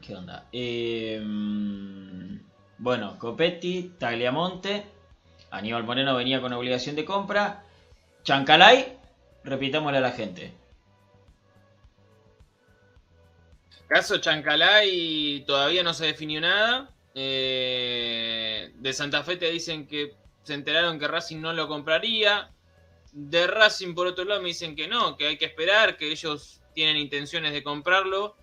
¿Qué 0.00 0.16
onda? 0.16 0.48
Eh, 0.52 1.20
mm, 1.24 2.38
bueno, 2.78 3.18
Copetti, 3.18 3.94
Tagliamonte, 3.98 4.84
Aníbal 5.50 5.84
Moreno 5.84 6.16
venía 6.16 6.40
con 6.40 6.52
obligación 6.52 6.96
de 6.96 7.04
compra. 7.04 7.64
Chancalay, 8.24 8.98
repitámosle 9.44 9.98
a 9.98 10.00
la 10.00 10.12
gente. 10.12 10.54
Caso 13.86 14.18
Chancalay 14.18 15.44
todavía 15.46 15.82
no 15.82 15.92
se 15.94 16.06
definió 16.06 16.40
nada. 16.40 16.91
Eh, 17.14 18.72
de 18.74 18.92
Santa 18.92 19.22
Fe 19.22 19.36
te 19.36 19.50
dicen 19.50 19.86
que 19.86 20.14
se 20.42 20.54
enteraron 20.54 20.98
que 20.98 21.08
Racing 21.08 21.40
no 21.40 21.52
lo 21.52 21.68
compraría. 21.68 22.50
De 23.12 23.46
Racing, 23.46 23.94
por 23.94 24.06
otro 24.06 24.24
lado, 24.24 24.40
me 24.40 24.48
dicen 24.48 24.74
que 24.74 24.88
no, 24.88 25.16
que 25.16 25.26
hay 25.26 25.36
que 25.36 25.44
esperar, 25.44 25.96
que 25.96 26.10
ellos 26.10 26.60
tienen 26.74 26.96
intenciones 26.96 27.52
de 27.52 27.62
comprarlo. 27.62 28.36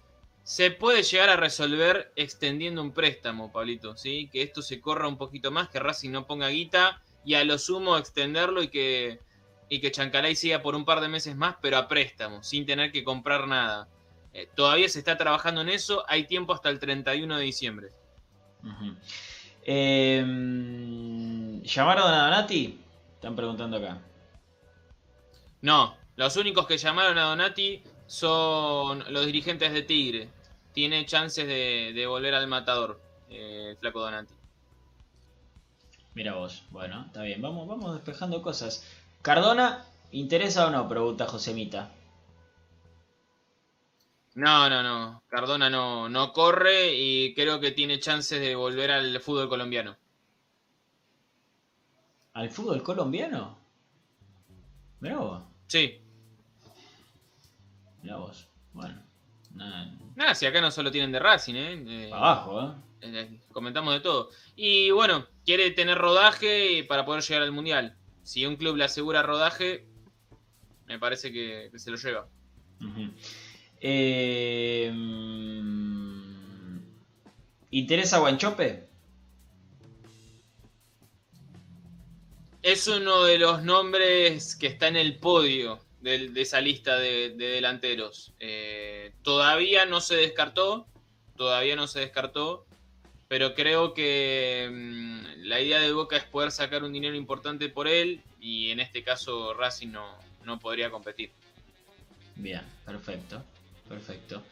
Se 0.44 0.72
puede 0.72 1.04
llegar 1.04 1.30
a 1.30 1.36
resolver 1.36 2.12
extendiendo 2.16 2.82
un 2.82 2.94
préstamo, 2.94 3.52
Pablito, 3.52 3.98
¿sí? 3.98 4.30
Que 4.32 4.42
esto 4.42 4.62
se 4.62 4.80
corra 4.80 5.08
un 5.08 5.18
poquito 5.18 5.52
más, 5.52 5.70
que 5.70 5.80
Racing 5.80 6.12
no 6.12 6.26
ponga 6.26 6.48
guita 6.50 7.02
y 7.26 7.36
a 7.36 7.44
lo 7.44 7.58
sumo 7.58 7.98
extenderlo 7.98 8.64
y 8.64 8.70
que, 8.70 9.20
y 9.68 9.82
que 9.82 9.92
Chancalay 9.92 10.36
siga 10.36 10.62
por 10.62 10.76
un 10.76 10.86
par 10.86 11.02
de 11.02 11.10
meses 11.10 11.36
más, 11.36 11.58
pero 11.62 11.78
a 11.78 11.88
préstamo, 11.88 12.44
sin 12.44 12.66
tener 12.66 12.92
que 12.92 13.04
comprar 13.04 13.48
nada. 13.48 13.88
Eh, 14.34 14.48
todavía 14.56 14.88
se 14.90 15.00
está 15.00 15.18
trabajando 15.18 15.62
en 15.62 15.70
eso, 15.70 16.06
hay 16.08 16.26
tiempo 16.26 16.54
hasta 16.54 16.70
el 16.70 16.80
31 16.80 17.38
de 17.38 17.44
diciembre. 17.44 17.90
Eh, 19.64 20.24
mm, 20.26 21.62
¿Llamaron 21.62 22.12
a 22.12 22.24
Donati? 22.26 22.80
Están 23.16 23.36
preguntando 23.36 23.78
acá. 23.78 24.00
No, 25.62 25.96
los 26.16 26.38
únicos 26.38 26.66
que 26.68 26.78
llamaron 26.78 27.18
a 27.18 27.24
Donati 27.24 27.84
son 28.08 29.04
los 29.12 29.26
dirigentes 29.26 29.74
de 29.74 29.84
Tigre. 29.84 30.30
Tiene 30.74 31.06
chances 31.06 31.48
de, 31.48 31.92
de 31.94 32.08
volver 32.08 32.34
al 32.34 32.48
matador, 32.48 33.00
eh, 33.30 33.70
el 33.72 33.78
flaco 33.78 34.00
Donati. 34.00 34.34
Mira 36.14 36.36
vos, 36.36 36.64
bueno, 36.72 37.06
está 37.08 37.22
bien, 37.24 37.42
vamos, 37.42 37.68
vamos 37.68 37.94
despejando 37.94 38.42
cosas. 38.42 38.86
Cardona, 39.22 39.86
¿Interesa 40.12 40.68
o 40.68 40.72
no? 40.72 40.90
Pregunta 40.90 41.28
Josemita. 41.28 41.92
No, 44.40 44.70
no, 44.70 44.82
no. 44.82 45.22
Cardona 45.28 45.70
no, 45.70 46.08
no 46.08 46.32
corre 46.32 46.94
y 46.96 47.34
creo 47.34 47.60
que 47.60 47.72
tiene 47.72 48.00
chances 48.00 48.40
de 48.40 48.56
volver 48.56 48.90
al 48.90 49.20
fútbol 49.20 49.50
colombiano. 49.50 49.98
¿Al 52.34 52.50
fútbol 52.50 52.82
colombiano? 52.82 53.58
Mirá 55.02 55.18
vos, 55.18 55.44
Sí. 55.68 56.00
mirá 58.02 58.16
vos. 58.16 58.48
Bueno, 58.72 59.02
nada, 59.56 59.92
Nada, 60.16 60.36
si 60.36 60.46
acá 60.46 60.62
no 60.62 60.72
solo 60.72 60.90
tienen 60.90 61.12
de 61.12 61.20
Racing, 61.20 61.56
¿eh? 61.56 61.84
Eh, 61.88 62.12
abajo, 62.14 62.62
¿eh? 62.62 62.74
eh, 63.02 63.40
comentamos 63.52 63.94
de 63.94 64.00
todo. 64.00 64.30
Y 64.56 64.90
bueno, 64.92 65.28
quiere 65.44 65.72
tener 65.72 65.98
rodaje 65.98 66.86
para 66.88 67.04
poder 67.04 67.24
llegar 67.24 67.44
al 67.44 67.52
Mundial. 67.52 67.98
Si 68.24 68.46
un 68.46 68.56
club 68.56 68.78
le 68.78 68.86
asegura 68.86 69.22
rodaje, 69.22 69.86
me 70.86 70.98
parece 70.98 71.34
que, 71.34 71.68
que 71.74 71.80
se 71.80 71.92
lo 71.92 71.98
lleva. 71.98 72.28
Eh, 73.82 74.92
¿Interesa 77.72 78.20
Guanchope? 78.20 78.88
Es 82.62 82.88
uno 82.88 83.24
de 83.24 83.38
los 83.38 83.64
nombres 83.64 84.56
que 84.56 84.68
está 84.68 84.88
en 84.88 84.98
el 84.98 85.18
podio 85.18 85.80
de, 86.02 86.32
esa 86.36 86.62
lista 86.62 86.98
de, 86.98 87.30
de 87.30 87.48
delanteros. 87.50 88.34
Eh, 88.40 89.14
todavía 89.22 89.86
no 89.86 90.02
se 90.02 90.16
descartó, 90.16 90.88
todavía 91.38 91.76
no 91.76 91.88
se 91.88 92.00
descartó, 92.00 92.66
pero 93.28 93.54
creo 93.54 93.94
que 93.94 94.70
mm, 94.72 95.48
la 95.48 95.62
idea 95.62 95.80
de 95.80 95.94
Boca 95.94 96.18
es 96.18 96.24
poder 96.26 96.52
sacar 96.52 96.84
un 96.84 96.92
dinero 96.92 97.16
importante 97.16 97.70
por 97.70 97.88
él 97.88 98.22
y 98.40 98.72
en 98.72 98.80
este 98.80 99.04
caso 99.04 99.54
Racing 99.54 99.90
no, 99.90 100.18
no 100.44 100.60
podría 100.60 100.90
competir. 100.90 101.32
Bien, 102.36 102.62
perfecto, 102.86 103.44
perfecto. 103.90 104.44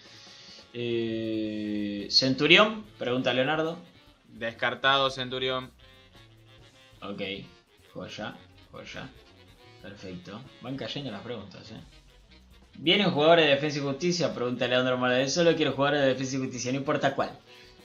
Eh, 0.73 2.08
¿Centurión? 2.10 2.84
Pregunta 2.97 3.34
Leonardo. 3.34 3.80
Descartado 4.28 5.10
Centurión. 5.10 5.71
Ok, 7.02 7.21
joya, 7.93 8.36
joya. 8.71 9.10
Perfecto. 9.82 10.41
Van 10.62 10.76
cayendo 10.76 11.12
las 11.12 11.21
preguntas, 11.21 11.71
¿eh? 11.71 11.80
¿Vienen 12.80 13.12
jugadores 13.12 13.45
de 13.45 13.52
Defensa 13.52 13.80
y 13.80 13.82
Justicia? 13.82 14.34
Pregunta 14.34 14.67
Leandro 14.67 14.97
Morales. 14.97 15.34
Solo 15.34 15.56
quiero 15.56 15.71
jugadores 15.71 16.02
de 16.02 16.08
Defensa 16.10 16.36
y 16.36 16.39
Justicia, 16.39 16.71
no 16.71 16.78
importa 16.78 17.15
cuál. 17.15 17.32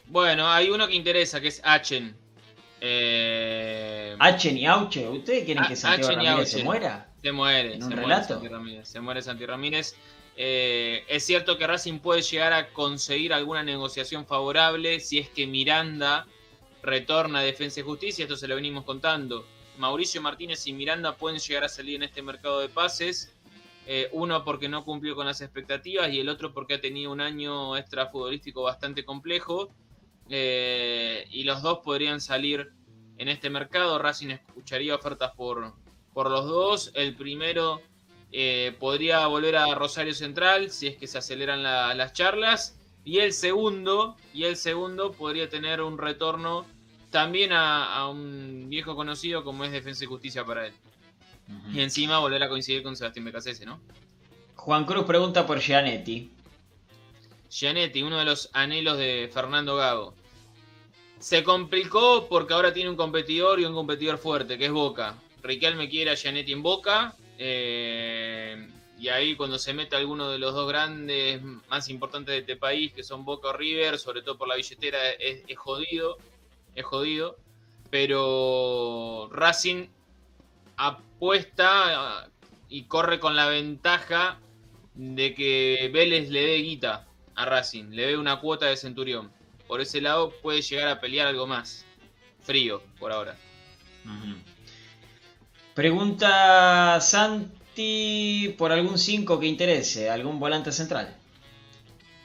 Bueno, 0.07 0.51
hay 0.51 0.69
uno 0.69 0.87
que 0.89 0.95
interesa, 0.95 1.41
que 1.41 1.49
es 1.49 1.63
Achen. 1.65 2.15
Eh, 2.81 4.17
Achen 4.19 4.59
y 4.59 4.67
Auche, 4.67 5.09
¿ustedes 5.09 5.45
quieren 5.45 5.65
que 5.65 5.77
Santiago 5.77 6.17
Ramírez 6.17 6.51
se 6.51 6.65
muera? 6.65 7.09
Se 7.23 7.31
muere, 7.31 7.75
¿En 7.75 7.83
un 7.85 7.89
se 7.91 7.95
muere 7.95 8.03
relato? 8.03 8.35
Santi 8.35 8.49
Ramírez. 8.49 8.89
Se 8.89 9.01
muere 9.01 9.23
Santi 9.23 9.47
Ramírez. 9.47 9.95
Eh, 10.37 11.05
es 11.09 11.25
cierto 11.25 11.59
que 11.59 11.67
Racing 11.67 11.99
puede 11.99 12.23
llegar 12.23 12.53
a 12.53 12.69
conseguir 12.73 13.33
alguna 13.33 13.63
negociación 13.63 14.27
favorable 14.27 15.01
si 15.01 15.19
es 15.19 15.29
que 15.29 15.47
Miranda 15.47 16.27
retorna 16.83 17.41
a 17.41 17.43
Defensa 17.43 17.81
y 17.81 17.83
Justicia. 17.83 18.25
Esto 18.25 18.37
se 18.37 18.49
lo 18.49 18.55
venimos 18.55 18.85
contando. 18.85 19.47
Mauricio 19.79 20.21
Martínez 20.21 20.67
y 20.67 20.73
Miranda 20.73 21.17
pueden 21.17 21.39
llegar 21.39 21.65
a 21.65 21.69
salir 21.69 21.97
en 21.97 22.03
este 22.05 22.23
mercado 22.23 22.61
de 22.61 22.69
pases. 22.69 23.33
Eh, 23.87 24.09
uno 24.13 24.45
porque 24.45 24.69
no 24.69 24.85
cumplió 24.85 25.17
con 25.17 25.27
las 25.27 25.41
expectativas 25.41 26.13
y 26.13 26.21
el 26.21 26.29
otro 26.29 26.53
porque 26.53 26.75
ha 26.75 26.81
tenido 26.81 27.11
un 27.11 27.21
año 27.21 27.77
extra 27.77 28.07
futbolístico 28.07 28.63
bastante 28.63 29.05
complejo. 29.05 29.71
Eh, 30.29 31.27
y 31.31 31.45
los 31.45 31.63
dos 31.63 31.81
podrían 31.85 32.21
salir 32.21 32.73
en 33.19 33.29
este 33.29 33.51
mercado. 33.51 33.99
Racing 33.99 34.29
escucharía 34.29 34.95
ofertas 34.95 35.33
por, 35.37 35.75
por 36.13 36.31
los 36.31 36.47
dos. 36.47 36.93
El 36.95 37.17
primero 37.17 37.83
eh, 38.33 38.75
podría 38.81 39.27
volver 39.27 39.57
a 39.57 39.75
Rosario 39.75 40.15
Central 40.15 40.71
si 40.71 40.87
es 40.89 40.97
que 40.97 41.07
se 41.07 41.19
aceleran 41.19 41.63
la- 41.63 41.95
las 41.95 42.13
charlas. 42.13 42.77
Y 43.05 43.19
el 43.19 43.33
segundo, 43.33 44.17
y 44.33 44.45
el 44.45 44.57
segundo 44.57 45.13
podría 45.13 45.49
tener 45.49 45.81
un 45.83 45.99
retorno 45.99 46.65
también 47.11 47.53
a, 47.53 47.95
a 47.97 48.09
un 48.09 48.67
viejo 48.69 48.95
conocido 48.97 49.45
como 49.45 49.65
es 49.65 49.73
Defensa 49.73 50.05
y 50.05 50.07
Justicia 50.07 50.45
para 50.45 50.67
él. 50.69 50.73
Y 51.75 51.81
encima 51.81 52.19
volver 52.21 52.43
a 52.43 52.49
coincidir 52.49 52.83
con 52.83 52.97
Sebastián 52.97 53.25
Becasese, 53.27 53.67
¿no? 53.67 53.81
Juan 54.55 54.85
Cruz 54.87 55.05
pregunta 55.05 55.45
por 55.47 55.59
Gianetti. 55.61 56.31
Gianetti, 57.51 58.03
uno 58.03 58.19
de 58.19 58.25
los 58.25 58.49
anhelos 58.53 58.97
de 58.97 59.29
Fernando 59.33 59.77
Gago. 59.77 60.15
Se 61.19 61.43
complicó 61.45 62.27
porque 62.29 62.55
ahora 62.55 62.73
tiene 62.73 62.89
un 62.91 62.97
competidor 62.97 63.61
y 63.61 63.65
un 63.65 63.75
competidor 63.75 64.19
fuerte, 64.19 64.57
que 64.57 64.67
es 64.67 64.73
Boca. 64.73 65.17
Riquelme 65.43 65.89
quiere 65.89 66.13
a 66.13 66.15
Gianetti 66.15 66.53
en 66.53 66.63
Boca. 66.63 67.15
eh, 67.39 68.32
y 69.03 69.09
ahí 69.09 69.35
cuando 69.35 69.59
se 69.59 69.75
mete 69.75 69.97
alguno 69.97 70.31
de 70.31 70.39
los 70.39 70.55
dos 70.55 70.69
grandes 70.69 71.43
más 71.69 71.89
importantes 71.89 72.35
de 72.35 72.39
este 72.39 72.55
país, 72.55 72.93
que 72.93 73.03
son 73.03 73.25
Boca 73.25 73.49
o 73.49 73.53
River, 73.53 73.99
sobre 73.99 74.23
todo 74.23 74.39
por 74.39 74.47
la 74.47 74.55
billetera, 74.55 75.11
es, 75.19 75.43
jodido. 75.57 76.19
Es 76.77 76.85
jodido. 76.85 77.37
Pero 77.91 79.29
Racing 79.33 79.89
apuesta 80.77 82.31
y 82.69 82.85
corre 82.85 83.19
con 83.19 83.35
la 83.35 83.49
ventaja 83.49 84.39
de 84.95 85.35
que 85.35 85.91
Vélez 85.93 86.31
le 86.31 86.43
dé 86.43 86.57
guita 86.59 87.05
a 87.35 87.45
Racing, 87.45 87.91
le 87.91 88.07
dé 88.07 88.17
una 88.17 88.39
cuota 88.39 88.67
de 88.67 88.77
centurión. 88.77 89.33
Por 89.67 89.81
ese 89.81 90.01
lado 90.01 90.31
puede 90.43 90.63
llegar 90.63 90.87
a 90.87 91.01
pelear 91.01 91.27
algo 91.27 91.49
más. 91.49 91.85
Frío, 92.43 92.81
por 93.01 93.11
ahora. 93.11 93.37
Pregunta 95.75 97.01
Por 98.59 98.73
algún 98.73 98.99
5 98.99 99.41
que 99.41 99.47
interese, 99.47 100.11
algún 100.11 100.39
volante 100.39 100.73
central, 100.73 101.17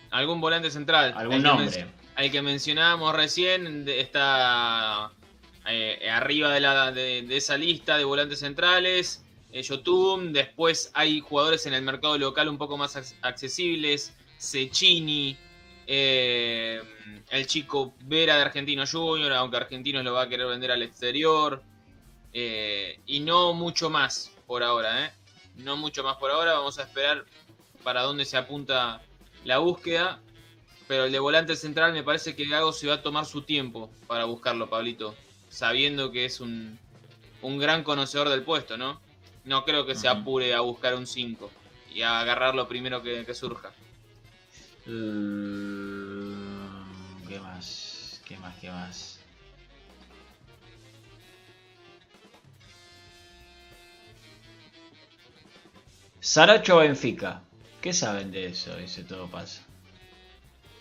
¿Algún 0.09 0.39
volante 0.41 0.71
central? 0.71 1.13
algún 1.17 1.35
El 1.35 1.41
que 1.43 1.47
nombre. 1.47 1.69
men- 1.85 1.91
El 2.17 2.31
que 2.31 2.41
mencionábamos 2.41 3.13
recién 3.15 3.87
está 3.87 5.11
eh, 5.67 6.09
arriba 6.09 6.51
de, 6.51 6.59
la, 6.61 6.91
de, 6.91 7.21
de 7.23 7.37
esa 7.37 7.57
lista 7.57 7.97
de 7.97 8.03
volantes 8.05 8.39
centrales. 8.39 9.23
Eh, 9.51 9.61
Yotun, 9.61 10.33
después 10.33 10.91
hay 10.93 11.19
jugadores 11.19 11.65
en 11.65 11.73
el 11.73 11.81
mercado 11.83 12.17
local 12.17 12.47
un 12.49 12.57
poco 12.57 12.77
más 12.77 12.95
ac- 12.95 13.13
accesibles. 13.21 14.13
Cecchini, 14.39 15.35
eh, 15.87 16.81
el 17.29 17.45
chico 17.47 17.93
Vera 18.01 18.35
de 18.37 18.41
Argentino 18.43 18.85
Junior, 18.89 19.31
aunque 19.33 19.57
Argentinos 19.57 20.03
lo 20.03 20.13
va 20.13 20.23
a 20.23 20.29
querer 20.29 20.47
vender 20.47 20.71
al 20.71 20.81
exterior. 20.83 21.61
Eh, 22.33 22.99
y 23.05 23.19
no 23.19 23.53
mucho 23.53 23.89
más 23.89 24.31
por 24.47 24.63
ahora, 24.63 25.05
¿eh? 25.05 25.11
No 25.57 25.77
mucho 25.77 26.03
más 26.03 26.17
por 26.17 26.31
ahora. 26.31 26.53
Vamos 26.53 26.79
a 26.79 26.83
esperar 26.83 27.25
para 27.83 28.03
dónde 28.03 28.25
se 28.25 28.37
apunta 28.37 29.01
la 29.43 29.57
búsqueda. 29.59 30.19
Pero 30.87 31.05
el 31.05 31.11
de 31.11 31.19
volante 31.19 31.55
central 31.55 31.91
me 31.93 32.03
parece 32.03 32.35
que 32.35 32.47
Gago 32.47 32.71
se 32.71 32.87
va 32.87 32.95
a 32.95 33.01
tomar 33.01 33.25
su 33.25 33.41
tiempo 33.41 33.89
para 34.07 34.25
buscarlo, 34.25 34.69
Pablito. 34.69 35.15
Sabiendo 35.49 36.11
que 36.11 36.25
es 36.25 36.39
un, 36.39 36.79
un 37.41 37.57
gran 37.57 37.83
conocedor 37.83 38.29
del 38.29 38.43
puesto, 38.43 38.77
¿no? 38.77 39.01
No 39.43 39.65
creo 39.65 39.85
que 39.85 39.95
se 39.95 40.07
apure 40.07 40.53
a 40.53 40.61
buscar 40.61 40.95
un 40.95 41.07
5 41.07 41.51
y 41.93 42.01
a 42.01 42.19
agarrar 42.19 42.55
lo 42.55 42.67
primero 42.67 43.01
que, 43.01 43.25
que 43.25 43.33
surja. 43.33 43.71
Eh, 44.85 46.33
¿Qué 47.27 47.39
más? 47.39 48.21
¿Qué 48.25 48.37
más? 48.37 48.55
¿Qué 48.59 48.69
más? 48.69 49.16
Saracho 56.31 56.75
Benfica. 56.77 57.39
¿Qué 57.81 57.93
saben 57.93 58.31
de 58.31 58.47
eso? 58.47 58.75
Dice 58.75 59.03
todo 59.03 59.27
pasa. 59.27 59.61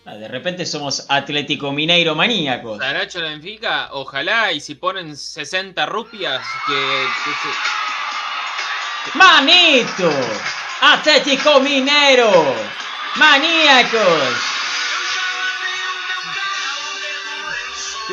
Ah, 0.05 0.15
de 0.15 0.27
repente 0.27 0.65
somos 0.65 1.05
Atlético 1.07 1.71
Mineiro 1.71 2.15
maníacos. 2.15 2.79
Saracho 2.79 3.21
Benfica, 3.21 3.87
ojalá, 3.93 4.51
y 4.51 4.59
si 4.59 4.75
ponen 4.75 5.15
60 5.15 5.85
rupias, 5.85 6.45
que, 6.65 6.73
que 6.73 7.31
se- 9.11 9.17
¡Manito! 9.17 10.11
¡Atlético 10.81 11.61
Mineiro! 11.61 12.29
¡Maníacos! 13.15 14.33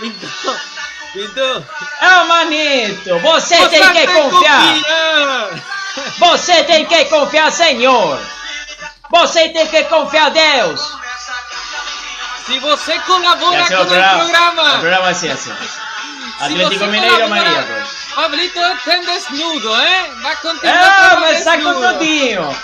Pinto, 0.01 0.27
Pinto. 1.13 1.65
¡Ah, 2.01 2.25
manito! 2.29 3.19
Você 3.21 3.57
tem 3.69 3.93
que 3.93 4.07
confiar. 4.07 5.74
Você 6.19 6.65
tem 6.65 6.85
que 6.87 7.05
confiar, 7.07 7.51
Senhor! 7.53 8.19
Você 9.11 9.49
tem 9.51 9.67
que 9.69 9.85
confiar, 9.85 10.31
Deus! 10.31 10.81
Si 12.47 12.59
você 12.59 12.99
colabora 13.01 13.61
Ese 13.61 13.75
con 13.75 13.87
es 13.87 13.93
el 13.93 14.05
programa, 14.19 14.63
El 14.75 14.81
programa 14.81 15.09
así 15.09 15.31
hacemos. 15.31 15.59
si 15.69 16.45
Atlético 16.45 16.87
Mineiro 16.87 17.29
Maníacos. 17.29 17.89
Pablito 18.15 18.61
tem 18.85 19.05
desnudo, 19.05 19.81
¿eh? 19.81 20.11
Va 20.23 20.31
a 20.31 20.37
continuar 20.37 20.77
Ah, 21.13 21.17
me 21.21 21.43
saco 21.43 21.75
todinho! 21.75 22.57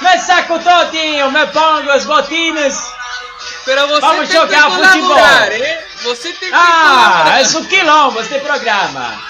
Me 0.00 0.18
saco 0.18 0.58
todinho! 0.60 1.30
Me 1.30 1.46
pongo 1.48 1.90
as 1.90 2.04
botinas! 2.04 2.76
Vamos 4.00 4.28
jogar 4.30 4.70
futebol. 4.70 5.18
¿eh? 5.18 5.86
Você 6.04 6.32
tem 6.34 6.48
que 6.50 6.54
Ah, 6.54 7.40
é 7.40 7.42
o 7.42 7.64
quilombo 7.64 8.20
este 8.20 8.38
programa! 8.40 9.20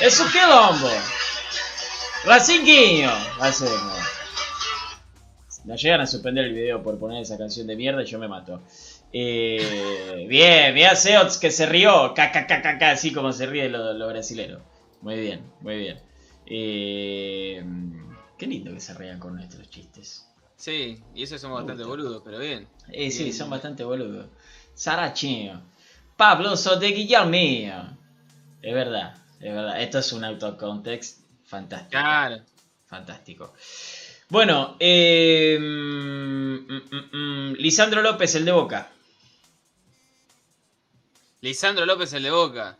É 0.00 0.08
o 0.08 0.30
quilombo! 0.30 1.17
Racinguinho. 2.24 3.10
Hacemos. 3.40 3.98
Nos 5.64 5.82
llegan 5.82 6.00
a 6.00 6.06
suspender 6.06 6.44
el 6.46 6.54
video 6.54 6.82
por 6.82 6.98
poner 6.98 7.22
esa 7.22 7.36
canción 7.36 7.66
de 7.66 7.76
mierda 7.76 8.02
y 8.02 8.06
yo 8.06 8.18
me 8.18 8.28
mato. 8.28 8.62
Eh, 9.12 10.26
bien, 10.28 10.74
mira 10.74 10.96
Seots 10.96 11.38
que 11.38 11.50
se 11.50 11.66
rió. 11.66 12.14
Caca, 12.14 12.90
así 12.90 13.12
como 13.12 13.32
se 13.32 13.46
ríe 13.46 13.68
lo, 13.68 13.92
lo 13.92 14.08
brasilero. 14.08 14.62
Muy 15.02 15.18
bien, 15.18 15.52
muy 15.60 15.76
bien. 15.76 16.00
Eh, 16.46 17.62
qué 18.38 18.46
lindo 18.46 18.72
que 18.72 18.80
se 18.80 18.94
rían 18.94 19.18
con 19.18 19.36
nuestros 19.36 19.68
chistes. 19.68 20.26
Sí, 20.56 20.98
y 21.14 21.22
eso 21.22 21.38
somos 21.38 21.58
bastante 21.58 21.84
boludos, 21.84 22.22
pero 22.24 22.38
bien. 22.38 22.66
Eh, 22.90 23.10
sí, 23.10 23.32
son 23.32 23.50
bastante 23.50 23.84
boludos. 23.84 24.26
Sarachinho. 24.74 25.62
Pablo 26.16 26.56
Soteguillamía. 26.56 27.96
Es 28.62 28.74
verdad, 28.74 29.14
es 29.38 29.54
verdad. 29.54 29.80
Esto 29.80 29.98
es 29.98 30.12
un 30.12 30.24
autocontext 30.24 31.27
fantástico. 31.48 31.90
Claro. 31.90 32.42
Fantástico. 32.86 33.54
Bueno, 34.30 34.76
eh, 34.78 35.58
mm, 35.58 36.54
mm, 36.54 37.10
mm, 37.12 37.52
Lisandro 37.58 38.02
López, 38.02 38.34
el 38.34 38.44
de 38.44 38.52
Boca. 38.52 38.90
Lisandro 41.40 41.86
López, 41.86 42.12
el 42.12 42.24
de 42.24 42.30
Boca. 42.30 42.78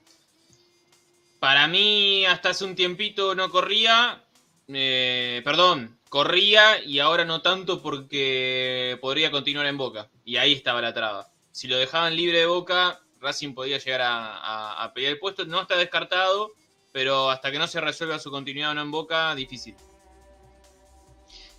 Para 1.39 1.69
mí, 1.69 2.27
hasta 2.27 2.51
hace 2.51 2.65
un 2.65 2.75
tiempito 2.75 3.35
no 3.35 3.51
corría. 3.51 4.25
Eh, 4.69 5.41
perdón, 5.45 5.99
corría 6.09 6.83
y 6.83 6.99
ahora 6.99 7.25
no 7.25 7.41
tanto 7.41 7.81
porque 7.81 8.99
podría 9.01 9.31
continuar 9.31 9.67
en 9.67 9.79
Boca. 9.79 10.11
Y 10.25 10.37
ahí 10.37 10.53
estaba 10.53 10.83
la 10.83 10.93
traba. 10.93 11.29
Si 11.53 11.69
lo 11.69 11.79
dejaban 11.79 12.17
libre 12.17 12.41
de 12.41 12.47
Boca, 12.47 13.01
Racing 13.21 13.55
podía 13.55 13.79
llegar 13.79 14.03
a, 14.03 14.83
a 14.83 14.93
pelear 14.93 15.15
el 15.15 15.19
puesto. 15.19 15.45
No 15.45 15.63
está 15.63 15.77
descartado, 15.77 16.53
pero 16.93 17.31
hasta 17.31 17.51
que 17.51 17.59
no 17.59 17.67
se 17.67 17.81
resuelva 17.81 18.19
su 18.19 18.31
continuidad 18.31 18.71
o 18.71 18.75
no 18.75 18.83
en 18.83 18.91
Boca, 18.91 19.35
difícil. 19.35 19.75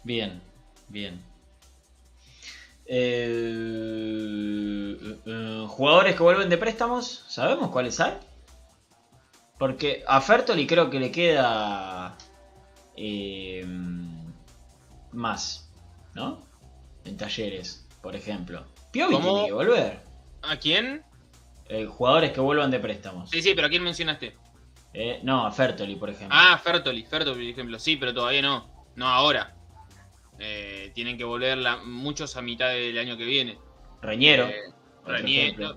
Bien, 0.04 0.42
bien. 0.88 1.24
Eh, 2.86 3.38
eh, 5.26 5.66
jugadores 5.68 6.16
que 6.16 6.24
vuelven 6.24 6.50
de 6.50 6.58
préstamos, 6.58 7.24
¿sabemos 7.28 7.70
cuáles 7.70 8.00
hay? 8.00 8.14
Porque 9.60 10.04
a 10.08 10.20
Fertoli 10.22 10.66
creo 10.66 10.90
que 10.90 11.00
le 11.00 11.12
queda 11.12 12.18
eh, 12.96 13.64
más, 15.12 15.70
¿no? 16.16 16.42
En 17.06 17.16
talleres, 17.18 17.86
por 18.02 18.16
ejemplo. 18.16 18.66
Piovi 18.92 19.14
¿Cómo? 19.14 19.34
tiene 19.34 19.48
que 19.48 19.54
volver. 19.54 20.00
¿A 20.42 20.58
quién? 20.58 21.04
Jugadores 21.90 22.32
que 22.32 22.40
vuelvan 22.42 22.72
de 22.72 22.80
préstamos. 22.80 23.30
Sí, 23.30 23.44
sí, 23.44 23.54
pero 23.54 23.68
¿a 23.68 23.70
quién 23.70 23.84
mencionaste? 23.84 24.36
Eh, 25.02 25.22
no, 25.24 25.46
a 25.46 25.52
Fertoli, 25.52 25.96
por 25.96 26.10
ejemplo. 26.10 26.38
Ah, 26.38 26.58
Fertoli, 26.62 27.04
Fertoli, 27.04 27.36
por 27.46 27.52
ejemplo. 27.54 27.80
Sí, 27.80 27.96
pero 27.96 28.14
todavía 28.14 28.42
no. 28.42 28.70
No 28.96 29.08
ahora. 29.08 29.56
Eh, 30.38 30.92
tienen 30.94 31.18
que 31.18 31.24
volver 31.24 31.58
la- 31.58 31.78
muchos 31.78 32.36
a 32.36 32.42
mitad 32.42 32.68
del 32.70 32.98
año 32.98 33.16
que 33.16 33.24
viene. 33.24 33.58
Reñero. 34.02 34.50
Eh, 34.50 34.56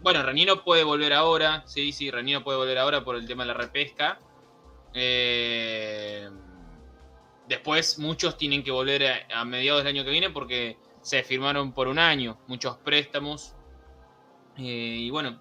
bueno, 0.03 0.25
Reniero 0.25 0.65
puede 0.65 0.83
volver 0.83 1.13
ahora. 1.13 1.63
Sí, 1.67 1.93
sí, 1.93 2.11
Reniero 2.11 2.43
puede 2.43 2.59
volver 2.59 2.79
ahora 2.79 3.05
por 3.05 3.15
el 3.15 3.25
tema 3.25 3.45
de 3.45 3.49
la 3.49 3.55
repesca. 3.55 4.19
Eh, 4.93 6.29
después 7.47 8.01
muchos 8.01 8.37
tienen 8.37 8.65
que 8.65 8.73
volver 8.73 9.07
a, 9.31 9.41
a 9.41 9.45
mediados 9.45 9.85
del 9.85 9.95
año 9.95 10.05
que 10.05 10.11
viene 10.11 10.31
porque 10.31 10.79
se 11.01 11.23
firmaron 11.23 11.73
por 11.73 11.87
un 11.87 12.01
año 12.01 12.39
muchos 12.49 12.77
préstamos. 12.79 13.55
Eh, 14.59 14.97
y 14.99 15.11
bueno, 15.11 15.41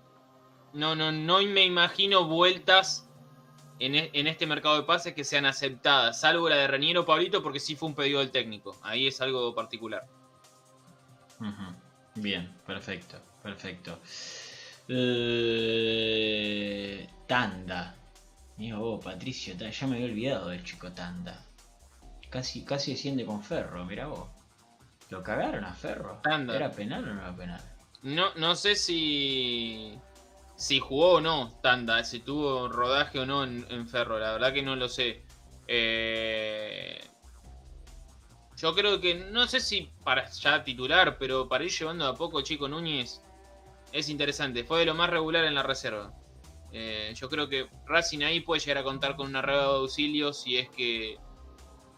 no, 0.73 0.95
no, 0.95 1.11
no 1.11 1.41
me 1.41 1.65
imagino 1.65 2.25
vueltas 2.25 3.07
en, 3.85 3.95
e- 3.95 4.09
en 4.13 4.27
este 4.27 4.45
mercado 4.45 4.75
de 4.77 4.83
pases 4.83 5.13
que 5.13 5.23
sean 5.23 5.45
aceptadas, 5.45 6.19
salvo 6.21 6.47
la 6.49 6.55
de 6.57 6.67
Reniero 6.67 7.05
Pablito, 7.05 7.41
porque 7.41 7.59
sí 7.59 7.75
fue 7.75 7.89
un 7.89 7.95
pedido 7.95 8.19
del 8.19 8.31
técnico. 8.31 8.77
Ahí 8.83 9.07
es 9.07 9.19
algo 9.21 9.53
particular. 9.55 10.07
Bien, 12.15 12.53
perfecto, 12.65 13.17
perfecto. 13.41 13.99
Eh, 15.73 17.07
Tanda. 17.27 17.95
Mira 18.57 18.77
vos, 18.77 19.03
Patricio, 19.03 19.55
ya 19.55 19.87
me 19.87 19.95
había 19.95 20.05
olvidado 20.07 20.49
del 20.49 20.63
chico 20.63 20.91
Tanda. 20.91 21.43
Casi, 22.29 22.63
casi 22.63 22.91
desciende 22.91 23.25
con 23.25 23.43
Ferro, 23.43 23.83
mira 23.85 24.05
vos. 24.07 24.29
¿Lo 25.09 25.23
cagaron 25.23 25.65
a 25.65 25.73
Ferro? 25.73 26.19
Tanda. 26.23 26.55
¿Era 26.55 26.71
penal 26.71 27.03
o 27.09 27.13
no 27.13 27.21
era 27.21 27.35
penal? 27.35 27.61
No, 28.03 28.33
no 28.35 28.55
sé 28.55 28.75
si, 28.75 29.97
si 30.55 30.79
jugó 30.79 31.13
o 31.13 31.21
no 31.21 31.59
Tanda, 31.61 32.03
si 32.03 32.19
tuvo 32.19 32.67
rodaje 32.67 33.19
o 33.19 33.25
no 33.25 33.43
en, 33.43 33.87
Ferro, 33.87 34.19
la 34.19 34.33
verdad 34.33 34.53
que 34.53 34.61
no 34.61 34.75
lo 34.75 34.87
sé. 34.87 35.23
Eh, 35.67 36.99
yo 38.57 38.75
creo 38.75 39.01
que, 39.01 39.15
no 39.15 39.47
sé 39.47 39.59
si 39.59 39.89
para 40.03 40.29
ya 40.29 40.63
titular, 40.63 41.17
pero 41.17 41.47
para 41.47 41.63
ir 41.63 41.71
llevando 41.71 42.05
a 42.05 42.15
poco 42.15 42.41
Chico 42.41 42.67
Núñez 42.67 43.21
es 43.91 44.09
interesante. 44.09 44.63
Fue 44.63 44.79
de 44.79 44.85
lo 44.85 44.93
más 44.93 45.09
regular 45.09 45.45
en 45.45 45.55
la 45.55 45.63
reserva. 45.63 46.13
Eh, 46.71 47.13
yo 47.15 47.27
creo 47.29 47.49
que 47.49 47.67
Racing 47.85 48.21
ahí 48.21 48.39
puede 48.39 48.61
llegar 48.61 48.77
a 48.77 48.83
contar 48.83 49.15
con 49.15 49.27
una 49.27 49.41
rueda 49.41 49.63
de 49.63 49.77
auxilio 49.79 50.31
si 50.31 50.57
es 50.57 50.69
que 50.69 51.17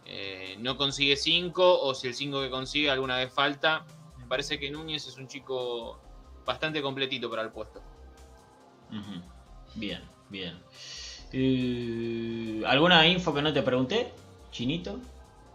eh, 0.05 0.55
no 0.59 0.77
consigue 0.77 1.15
5 1.15 1.81
o 1.81 1.93
si 1.93 2.07
el 2.07 2.15
5 2.15 2.41
que 2.41 2.49
consigue 2.49 2.89
alguna 2.89 3.17
vez 3.17 3.31
falta. 3.31 3.85
Me 4.17 4.25
parece 4.25 4.59
que 4.59 4.71
Núñez 4.71 5.05
es 5.07 5.17
un 5.17 5.27
chico 5.27 5.99
bastante 6.45 6.81
completito 6.81 7.29
para 7.29 7.43
el 7.43 7.51
puesto. 7.51 7.81
Bien, 9.75 10.01
bien. 10.29 10.59
Eh, 11.31 12.63
¿Alguna 12.67 13.07
info 13.07 13.33
que 13.33 13.41
no 13.41 13.51
te 13.51 13.63
pregunté, 13.63 14.11
Chinito? 14.51 14.99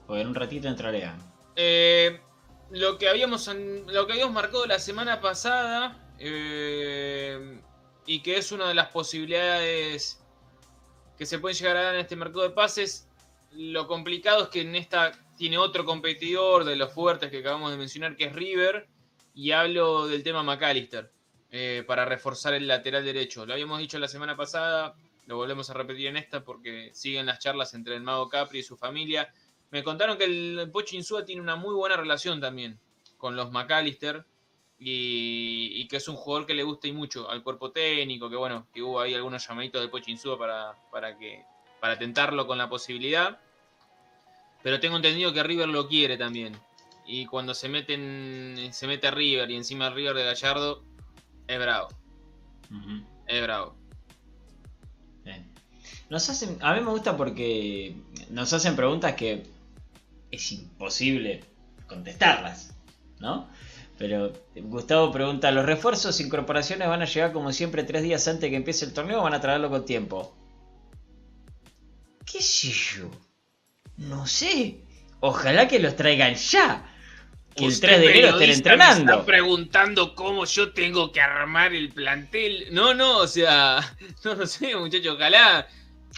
Porque 0.06 0.22
en 0.22 0.28
un 0.28 0.34
ratito 0.34 0.68
entraré. 0.68 1.10
Eh, 1.56 2.20
lo, 2.70 2.98
que 2.98 3.08
habíamos, 3.08 3.46
lo 3.46 4.06
que 4.06 4.12
habíamos 4.12 4.34
marcado 4.34 4.66
la 4.66 4.78
semana 4.78 5.20
pasada 5.20 5.96
eh, 6.18 7.60
y 8.06 8.20
que 8.20 8.38
es 8.38 8.50
una 8.52 8.68
de 8.68 8.74
las 8.74 8.88
posibilidades 8.88 10.20
que 11.16 11.26
se 11.26 11.38
pueden 11.38 11.56
llegar 11.56 11.76
a 11.76 11.82
dar 11.82 11.94
en 11.94 12.00
este 12.00 12.16
mercado 12.16 12.42
de 12.42 12.50
pases. 12.50 13.08
Lo 13.52 13.86
complicado 13.86 14.44
es 14.44 14.48
que 14.48 14.62
en 14.62 14.74
esta 14.74 15.12
tiene 15.36 15.58
otro 15.58 15.84
competidor 15.84 16.64
de 16.64 16.76
los 16.76 16.92
fuertes 16.92 17.30
que 17.30 17.38
acabamos 17.38 17.70
de 17.70 17.76
mencionar, 17.76 18.16
que 18.16 18.24
es 18.24 18.32
River, 18.32 18.88
y 19.34 19.52
hablo 19.52 20.08
del 20.08 20.22
tema 20.22 20.42
McAllister, 20.42 21.12
eh, 21.50 21.84
para 21.86 22.04
reforzar 22.04 22.54
el 22.54 22.66
lateral 22.66 23.04
derecho. 23.04 23.46
Lo 23.46 23.54
habíamos 23.54 23.78
dicho 23.78 23.98
la 23.98 24.08
semana 24.08 24.36
pasada, 24.36 24.94
lo 25.26 25.36
volvemos 25.36 25.70
a 25.70 25.74
repetir 25.74 26.08
en 26.08 26.16
esta 26.16 26.44
porque 26.44 26.90
siguen 26.92 27.26
las 27.26 27.38
charlas 27.38 27.74
entre 27.74 27.94
el 27.94 28.02
mago 28.02 28.28
Capri 28.28 28.60
y 28.60 28.62
su 28.62 28.76
familia. 28.76 29.32
Me 29.70 29.82
contaron 29.82 30.18
que 30.18 30.24
el 30.24 30.70
Pocho 30.72 30.96
Insúa 30.96 31.24
tiene 31.24 31.42
una 31.42 31.56
muy 31.56 31.74
buena 31.74 31.96
relación 31.96 32.40
también 32.40 32.78
con 33.18 33.36
los 33.36 33.50
McAllister 33.50 34.24
y, 34.78 35.86
que 35.88 35.96
es 35.96 36.08
un 36.08 36.16
jugador 36.16 36.46
que 36.46 36.54
le 36.54 36.62
gusta 36.62 36.86
y 36.86 36.92
mucho 36.92 37.28
al 37.28 37.42
cuerpo 37.42 37.72
técnico, 37.72 38.30
que 38.30 38.36
bueno, 38.36 38.66
que 38.72 38.82
hubo 38.82 39.00
ahí 39.00 39.12
algunos 39.14 39.46
llamaditos 39.46 39.80
del 39.80 39.90
Pocho 39.90 40.10
Insúa 40.10 40.38
para, 40.38 40.76
para, 40.90 41.16
para 41.80 41.98
tentarlo 41.98 42.46
con 42.46 42.58
la 42.58 42.68
posibilidad. 42.68 43.40
Pero 44.62 44.80
tengo 44.80 44.96
entendido 44.96 45.32
que 45.32 45.42
River 45.42 45.68
lo 45.68 45.88
quiere 45.88 46.16
también. 46.16 46.56
Y 47.06 47.26
cuando 47.26 47.54
se 47.54 47.68
meten, 47.68 48.68
se 48.72 48.86
mete 48.86 49.10
River 49.10 49.50
y 49.50 49.56
encima 49.56 49.90
River 49.90 50.14
de 50.14 50.24
Gallardo, 50.24 50.84
es 51.48 51.58
bravo, 51.58 51.88
es 53.26 53.42
bravo. 53.42 53.74
Bien. 55.24 55.50
Nos 56.10 56.28
hacen, 56.30 56.58
a 56.60 56.74
mí 56.74 56.80
me 56.80 56.90
gusta 56.90 57.16
porque 57.16 57.96
nos 58.30 58.52
hacen 58.52 58.76
preguntas 58.76 59.14
que 59.14 59.44
es 60.30 60.52
imposible 60.52 61.42
contestarlas, 61.86 62.74
¿no? 63.18 63.48
Pero 63.98 64.32
Gustavo 64.54 65.10
pregunta, 65.10 65.50
¿los 65.50 65.66
refuerzos 65.66 66.20
e 66.20 66.22
incorporaciones 66.22 66.86
van 66.86 67.02
a 67.02 67.06
llegar 67.06 67.32
como 67.32 67.52
siempre 67.52 67.82
tres 67.82 68.04
días 68.04 68.28
antes 68.28 68.48
que 68.48 68.56
empiece 68.56 68.84
el 68.84 68.92
torneo 68.92 69.18
o 69.20 69.24
van 69.24 69.34
a 69.34 69.40
traerlo 69.40 69.70
con 69.70 69.84
tiempo? 69.84 70.36
¿Qué 72.24 72.40
sé 72.40 72.70
yo? 72.70 73.10
No 73.96 74.26
sé. 74.26 74.82
Ojalá 75.20 75.66
que 75.66 75.80
los 75.80 75.96
traigan 75.96 76.34
ya. 76.34 76.86
Que 77.56 77.66
el 77.66 77.80
3 77.80 77.98
de 78.00 78.10
enero 78.10 78.28
estén 78.28 78.50
entrenando. 78.50 79.12
está 79.12 79.24
preguntando 79.26 80.14
cómo 80.14 80.44
yo 80.44 80.72
tengo 80.72 81.10
que 81.10 81.20
armar 81.20 81.74
el 81.74 81.88
plantel. 81.90 82.68
No, 82.70 82.94
no, 82.94 83.18
o 83.18 83.26
sea, 83.26 83.80
no 84.24 84.34
lo 84.34 84.46
sé, 84.46 84.76
muchachos, 84.76 85.14
ojalá. 85.16 85.66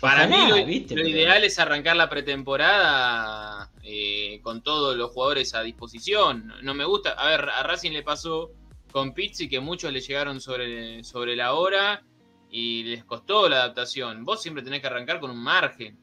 Para 0.00 0.26
Ojalá, 0.26 0.44
mí 0.44 0.60
lo, 0.60 0.66
¿viste? 0.66 0.94
lo 0.96 1.02
Pero- 1.02 1.08
ideal 1.16 1.44
es 1.44 1.58
arrancar 1.58 1.96
la 1.96 2.08
pretemporada 2.08 3.70
eh, 3.82 4.40
con 4.42 4.62
todos 4.62 4.96
los 4.96 5.10
jugadores 5.10 5.54
a 5.54 5.62
disposición. 5.62 6.52
No 6.62 6.74
me 6.74 6.84
gusta. 6.84 7.10
A 7.12 7.28
ver, 7.28 7.48
a 7.48 7.62
Racing 7.62 7.92
le 7.92 8.02
pasó 8.02 8.50
con 8.92 9.12
Pizzi 9.14 9.48
que 9.48 9.60
muchos 9.60 9.92
le 9.92 10.00
llegaron 10.00 10.40
sobre, 10.40 11.02
sobre 11.04 11.36
la 11.36 11.54
hora 11.54 12.02
y 12.50 12.84
les 12.84 13.04
costó 13.04 13.48
la 13.48 13.56
adaptación. 13.56 14.24
Vos 14.24 14.42
siempre 14.42 14.62
tenés 14.62 14.80
que 14.80 14.86
arrancar 14.86 15.20
con 15.20 15.30
un 15.30 15.42
margen. 15.42 15.98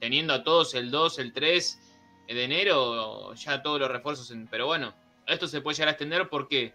Teniendo 0.00 0.32
a 0.34 0.44
todos 0.44 0.74
el 0.74 0.90
2, 0.90 1.18
el 1.18 1.32
3 1.32 1.80
de 2.34 2.44
enero, 2.44 3.34
ya 3.34 3.62
todos 3.62 3.80
los 3.80 3.90
refuerzos. 3.90 4.30
en- 4.30 4.46
pero 4.46 4.66
bueno, 4.66 4.94
esto 5.26 5.46
se 5.48 5.60
puede 5.60 5.76
llegar 5.76 5.88
a 5.88 5.92
extender 5.92 6.28
porque 6.28 6.74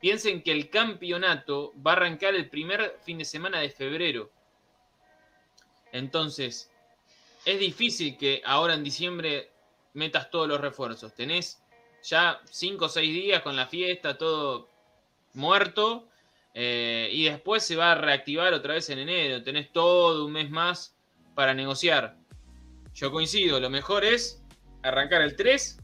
piensen 0.00 0.42
que 0.42 0.52
el 0.52 0.68
campeonato 0.70 1.72
va 1.84 1.92
a 1.92 1.96
arrancar 1.96 2.34
el 2.34 2.48
primer 2.48 2.98
fin 3.02 3.18
de 3.18 3.24
semana 3.24 3.60
de 3.60 3.70
febrero. 3.70 4.30
Entonces, 5.92 6.70
es 7.44 7.58
difícil 7.58 8.16
que 8.16 8.42
ahora 8.44 8.74
en 8.74 8.84
diciembre 8.84 9.50
metas 9.94 10.30
todos 10.30 10.48
los 10.48 10.60
refuerzos. 10.60 11.14
Tenés 11.14 11.62
ya 12.02 12.40
5 12.50 12.86
o 12.86 12.88
6 12.88 13.12
días 13.12 13.42
con 13.42 13.56
la 13.56 13.66
fiesta, 13.66 14.16
todo 14.16 14.68
muerto. 15.34 16.06
eh, 16.52 17.08
y 17.12 17.22
después 17.26 17.62
se 17.64 17.76
va 17.76 17.92
a 17.92 17.94
reactivar 17.94 18.52
otra 18.52 18.74
vez 18.74 18.90
en 18.90 18.98
enero. 18.98 19.40
Tenés 19.40 19.72
todo 19.72 20.26
un 20.26 20.32
mes 20.32 20.50
más 20.50 20.96
para 21.36 21.54
negociar. 21.54 22.16
Yo 22.92 23.12
coincido, 23.12 23.60
lo 23.60 23.70
mejor 23.70 24.04
es 24.04 24.39
arrancar 24.82 25.22
el 25.22 25.36
3 25.36 25.78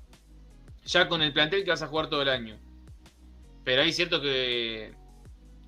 ya 0.84 1.08
con 1.08 1.22
el 1.22 1.32
plantel 1.32 1.64
que 1.64 1.70
vas 1.70 1.82
a 1.82 1.88
jugar 1.88 2.08
todo 2.08 2.22
el 2.22 2.28
año. 2.28 2.58
Pero 3.64 3.82
hay 3.82 3.92
cierto 3.92 4.20
que 4.20 4.94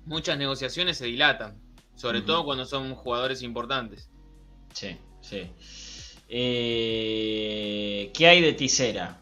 muchas 0.05 0.37
negociaciones 0.37 0.97
se 0.97 1.05
dilatan, 1.05 1.61
sobre 1.95 2.21
todo 2.21 2.45
cuando 2.45 2.65
son 2.65 2.95
jugadores 2.95 3.41
importantes. 3.41 4.09
Sí, 4.73 4.97
sí. 5.21 5.51
Eh, 6.29 8.11
¿Qué 8.13 8.27
hay 8.27 8.41
de 8.41 8.53
Tisera? 8.53 9.19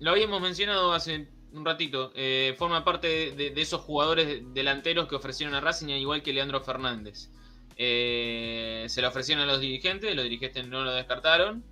Lo 0.00 0.10
habíamos 0.10 0.40
mencionado 0.42 0.92
hace 0.92 1.28
un 1.52 1.64
ratito. 1.64 2.12
eh, 2.14 2.54
forma 2.58 2.84
parte 2.84 3.06
de, 3.08 3.32
de- 3.32 3.50
de 3.50 3.62
esos 3.62 3.80
jugadores 3.80 4.42
delanteros 4.52 5.08
que 5.08 5.14
ofrecieron 5.14 5.54
a 5.54 5.60
Racing, 5.60 5.88
igual 5.88 6.22
que 6.22 6.32
Leandro 6.34 6.60
Fernández. 6.60 7.30
Eh, 7.76 8.86
se 8.88 9.02
lo 9.02 9.08
ofrecieron 9.08 9.44
a 9.44 9.46
los 9.46 9.60
dirigentes, 9.60 10.14
los 10.14 10.24
dirigentes 10.24 10.66
no 10.66 10.84
lo 10.84 10.92
descartaron. 10.92 11.64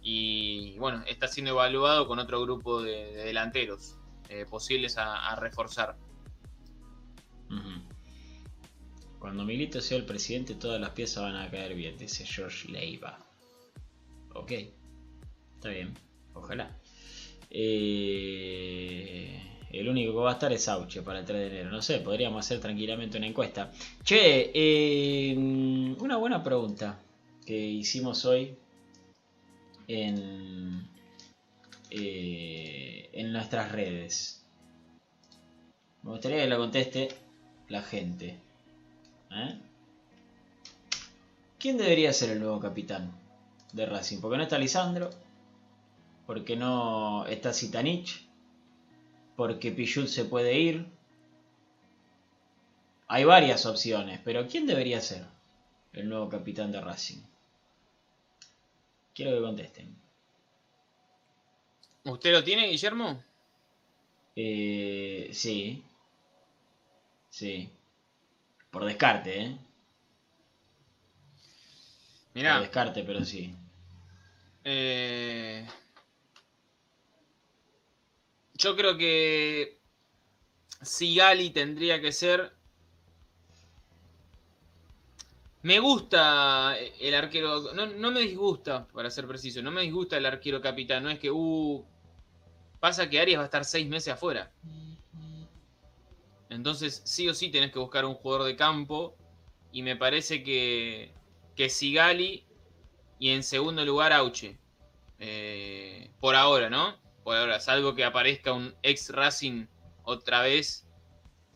Y 0.00 0.76
bueno, 0.78 1.04
está 1.06 1.28
siendo 1.28 1.52
evaluado 1.52 2.08
con 2.08 2.18
otro 2.18 2.42
grupo 2.42 2.82
de, 2.82 3.12
de 3.12 3.24
delanteros 3.24 3.96
eh, 4.32 4.46
posibles 4.46 4.96
a, 4.96 5.36
reforzar. 5.36 5.94
Cuando 9.18 9.44
Milito 9.44 9.82
sea 9.82 9.98
el 9.98 10.06
presidente, 10.06 10.54
todas 10.54 10.80
las 10.80 10.90
piezas 10.90 11.24
van 11.24 11.36
a 11.36 11.50
caer 11.50 11.74
bien, 11.74 11.98
dice 11.98 12.24
George 12.24 12.68
Leiva. 12.68 13.18
Ok, 14.34 14.52
está 15.56 15.68
bien, 15.68 15.92
ojalá. 16.32 16.74
Eh, 17.50 19.51
el 19.72 19.88
único 19.88 20.12
que 20.12 20.18
va 20.18 20.30
a 20.30 20.34
estar 20.34 20.52
es 20.52 20.68
Auche 20.68 21.02
para 21.02 21.20
el 21.20 21.24
3 21.24 21.38
de 21.38 21.46
enero. 21.46 21.70
No 21.70 21.80
sé, 21.80 21.98
podríamos 21.98 22.44
hacer 22.44 22.60
tranquilamente 22.60 23.16
una 23.16 23.26
encuesta. 23.26 23.72
Che, 24.04 24.50
eh, 24.54 25.34
una 25.36 26.16
buena 26.18 26.42
pregunta 26.42 26.98
que 27.46 27.56
hicimos 27.56 28.24
hoy 28.26 28.54
en, 29.88 30.86
eh, 31.90 33.08
en 33.12 33.32
nuestras 33.32 33.72
redes. 33.72 34.44
Me 36.02 36.10
gustaría 36.10 36.38
que 36.38 36.48
la 36.48 36.56
conteste 36.58 37.08
la 37.68 37.82
gente. 37.82 38.38
¿Eh? 39.30 39.58
¿Quién 41.58 41.78
debería 41.78 42.12
ser 42.12 42.30
el 42.30 42.40
nuevo 42.40 42.60
capitán 42.60 43.12
de 43.72 43.86
Racing? 43.86 44.20
Porque 44.20 44.36
no 44.36 44.42
está 44.42 44.58
Lisandro, 44.58 45.10
porque 46.26 46.56
no 46.56 47.24
está 47.26 47.52
Zitanich, 47.52 48.26
porque 49.42 49.72
Pichut 49.72 50.06
se 50.06 50.24
puede 50.24 50.56
ir. 50.56 50.86
Hay 53.08 53.24
varias 53.24 53.66
opciones, 53.66 54.20
pero 54.24 54.46
¿quién 54.46 54.68
debería 54.68 55.00
ser 55.00 55.24
el 55.94 56.08
nuevo 56.08 56.28
capitán 56.28 56.70
de 56.70 56.80
Racing? 56.80 57.22
Quiero 59.14 59.32
que 59.36 59.42
contesten. 59.42 59.88
¿Usted 62.04 62.30
lo 62.32 62.44
tiene, 62.44 62.68
Guillermo? 62.68 63.24
Eh, 64.36 65.30
sí. 65.32 65.82
Sí. 67.30 67.68
Por 68.72 68.84
descarte, 68.84 69.40
¿eh? 69.40 69.58
Por 72.44 72.44
Mirá, 72.44 72.60
descarte, 72.60 73.02
pero 73.04 73.24
sí. 73.24 73.54
eh, 74.64 75.66
yo 78.62 78.76
creo 78.76 78.96
que 78.96 79.80
Sigali 80.82 81.50
tendría 81.50 82.00
que 82.00 82.12
ser. 82.12 82.52
Me 85.62 85.78
gusta 85.78 86.76
el 86.78 87.14
arquero. 87.14 87.72
No, 87.74 87.86
no 87.86 88.10
me 88.10 88.20
disgusta, 88.20 88.86
para 88.88 89.10
ser 89.10 89.26
preciso. 89.26 89.62
No 89.62 89.70
me 89.70 89.82
disgusta 89.82 90.16
el 90.16 90.26
arquero 90.26 90.60
capitán. 90.60 91.02
No 91.02 91.10
es 91.10 91.18
que. 91.18 91.30
Uh, 91.30 91.84
pasa 92.80 93.08
que 93.08 93.20
Arias 93.20 93.38
va 93.38 93.42
a 93.42 93.46
estar 93.46 93.64
seis 93.64 93.86
meses 93.88 94.14
afuera. 94.14 94.52
Entonces, 96.48 97.02
sí 97.04 97.28
o 97.28 97.34
sí 97.34 97.50
tenés 97.50 97.72
que 97.72 97.78
buscar 97.78 98.04
un 98.04 98.14
jugador 98.14 98.46
de 98.46 98.56
campo. 98.56 99.16
Y 99.72 99.82
me 99.82 99.96
parece 99.96 100.42
que. 100.42 101.12
Que 101.56 101.68
Sigali. 101.68 102.46
Y 103.18 103.30
en 103.30 103.42
segundo 103.42 103.84
lugar, 103.84 104.12
Auche. 104.12 104.58
Eh, 105.18 106.10
por 106.20 106.34
ahora, 106.34 106.68
¿no? 106.68 107.01
Por 107.24 107.36
ahora, 107.36 107.60
salvo 107.60 107.94
que 107.94 108.04
aparezca 108.04 108.52
un 108.52 108.74
ex 108.82 109.10
Racing 109.10 109.66
otra 110.04 110.42
vez 110.42 110.88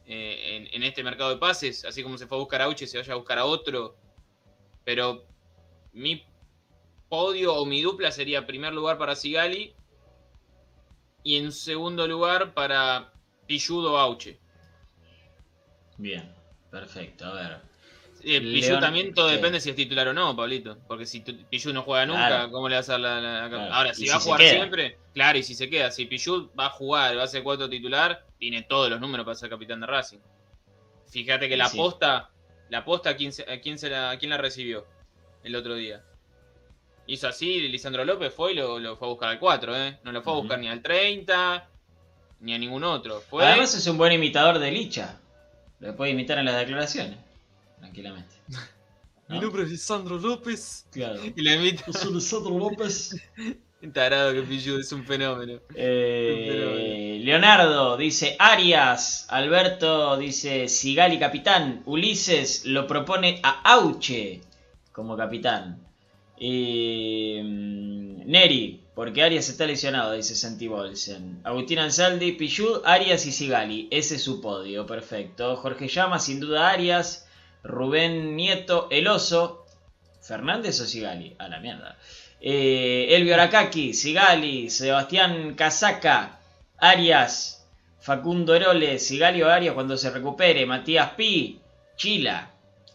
eh, 0.07 0.69
en, 0.73 0.83
este 0.83 1.03
mercado 1.03 1.31
de 1.31 1.39
pases, 1.39 1.85
así 1.85 2.03
como 2.03 2.17
se 2.17 2.27
fue 2.27 2.39
a 2.39 2.41
buscar 2.41 2.63
a 2.63 2.77
se 2.77 2.99
vaya 2.99 3.13
a 3.13 3.17
buscar 3.17 3.39
a 3.39 3.45
otro. 3.45 3.97
Pero 4.85 5.25
mi 5.93 6.25
podio 7.09 7.55
o 7.55 7.67
mi 7.67 7.83
dupla 7.83 8.13
sería 8.13 8.47
primer 8.47 8.73
lugar 8.73 8.99
para 8.99 9.17
Sigali 9.17 9.75
y 11.25 11.37
en 11.37 11.51
segundo 11.51 12.07
lugar 12.07 12.55
para 12.55 13.13
Pilludo 13.47 13.99
Auche. 13.99 14.39
Bien, 15.99 16.33
perfecto. 16.71 17.25
A 17.25 17.35
ver. 17.35 17.76
Eh, 18.29 18.41
Pichu 18.41 18.81
también 18.81 19.15
todo 19.15 19.29
depende 19.29 19.61
si 19.61 19.71
es 19.71 19.77
titular 19.77 20.09
o 20.09 20.13
no, 20.13 20.35
Pablito. 20.35 20.79
Porque 20.89 21.07
si 21.07 21.21
Pichu 21.21 21.73
no 21.73 21.83
juega 21.83 22.07
nunca, 22.07 22.27
Claro. 22.27 22.51
¿cómo 22.51 22.69
le 22.69 22.75
vas 22.75 22.89
a 22.89 22.93
dar 22.93 23.01
la, 23.01 23.21
la- 23.21 23.49
Claro. 23.49 23.73
Ahora, 23.73 23.95
si 23.95 24.09
va 24.09 24.17
a 24.17 24.21
jugar 24.21 24.41
siempre, 24.43 24.99
claro, 25.15 25.39
y 25.39 25.43
si 25.45 25.55
se 25.55 25.71
queda. 25.71 25.91
Si 25.93 26.07
Pichu 26.07 26.51
va 26.59 26.67
a 26.67 26.71
jugar, 26.71 27.17
va 27.17 27.23
a 27.23 27.27
ser 27.29 27.45
cuatro 27.45 27.69
titular, 27.71 28.27
tiene 28.39 28.63
todos 28.63 28.91
los 28.91 29.01
números 29.01 29.25
para 29.25 29.37
ser 29.37 29.49
capitán 29.49 29.81
de 29.81 29.87
Racing. 29.87 30.19
Fíjate 31.09 31.49
que 31.49 31.55
Y 31.55 31.59
la 31.59 31.69
sí. 31.69 31.77
posta, 31.77 32.31
la 32.69 32.85
posta, 32.85 33.11
¿a 33.11 33.17
quién, 33.17 33.33
se- 33.33 33.49
a 33.49 33.61
quién, 33.61 33.79
se 33.79 33.89
la, 33.91 34.11
a 34.11 34.19
quién 34.19 34.31
la 34.31 34.39
recibió 34.39 34.87
el 35.45 35.55
otro 35.55 35.77
día? 35.77 36.03
Hizo 37.07 37.29
así, 37.29 37.61
Lisandro 37.69 38.05
López 38.05 38.35
fue 38.35 38.51
y 38.53 38.57
lo, 38.57 38.81
lo 38.81 38.97
fue 38.97 39.07
a 39.07 39.11
buscar 39.11 39.29
al 39.29 39.39
4, 39.39 39.77
¿eh? 39.77 40.01
No 40.03 40.11
lo 40.11 40.23
fue 40.23 40.33
a 40.33 40.37
buscar 40.37 40.59
ni 40.59 40.67
al 40.67 40.83
30, 40.83 41.69
ni 42.41 42.53
a 42.55 42.59
ningún 42.59 42.83
otro. 42.83 43.21
Fue, 43.21 43.47
Además 43.47 43.73
es 43.77 43.87
un 43.87 43.97
buen 43.97 44.11
imitador 44.13 44.59
de 44.59 44.73
Licha. 44.73 45.21
Lo 45.79 45.95
puede 45.95 46.11
imitar 46.11 46.39
en 46.39 46.47
las 46.47 46.57
declaraciones. 46.59 47.19
Tranquilamente. 47.79 48.35
Mi 49.29 49.37
¿No? 49.37 49.43
nombre 49.43 49.65
es 49.65 49.71
Lisandro 49.71 50.19
López. 50.19 50.87
Claro. 50.93 51.21
Y 51.25 51.43
le 51.43 51.55
invita. 51.57 51.93
soy 51.93 52.15
Lisandro 52.15 52.57
López. 52.59 53.17
Tarado 53.93 54.33
que 54.33 54.43
Pichu 54.43 54.79
es 54.79 54.91
un 54.91 55.05
fenómeno. 55.05 55.61
Eh, 55.75 57.21
Leonardo 57.23 57.97
dice 57.97 58.35
Arias. 58.39 59.27
Alberto 59.29 60.17
dice 60.17 60.69
Sigali 60.69 61.19
capitán. 61.19 61.83
Ulises 61.87 62.65
lo 62.65 62.87
propone 62.87 63.41
a 63.43 63.61
Auche 63.75 64.41
como 64.93 65.17
capitán. 65.17 65.79
Y, 66.39 67.41
mm, 67.43 68.27
Neri, 68.31 68.83
porque 68.95 69.23
Arias 69.23 69.49
está 69.49 69.67
lesionado, 69.67 70.13
dice 70.13 70.35
Santi 70.35 70.69
Bolsen. 70.69 71.41
Agustín 71.45 71.79
Ansaldi, 71.79 72.33
Pichud, 72.33 72.81
Arias 72.85 73.27
y 73.27 73.33
Sigali. 73.33 73.89
Ese 73.91 74.17
es 74.17 74.23
su 74.23 74.41
podio, 74.41 74.87
perfecto. 74.87 75.57
Jorge 75.57 75.87
Llama, 75.89 76.19
sin 76.19 76.41
duda 76.41 76.71
Arias. 76.71 77.26
Rubén 77.67 78.37
Nieto, 78.37 78.89
El 78.91 79.09
Oso. 79.09 79.67
Fernández 80.23 80.81
o 80.81 80.87
Sigali. 80.87 81.37
A 81.39 81.49
la 81.49 81.61
mierda. 81.61 81.97
Eh, 82.41 83.09
Elvio 83.11 83.35
Aracaki, 83.35 83.95
Sigali, 83.95 84.71
Sebastián 84.71 85.55
Casaca, 85.55 86.39
Arias, 86.79 87.67
Facundo 88.01 88.55
Herole, 88.55 88.99
Sigali 88.99 89.43
o 89.43 89.49
Arias 89.49 89.75
cuando 89.75 89.97
se 89.97 90.11
recupere, 90.11 90.67
Matías 90.67 91.11
Pi, 91.13 91.61
Chila, 91.97 92.51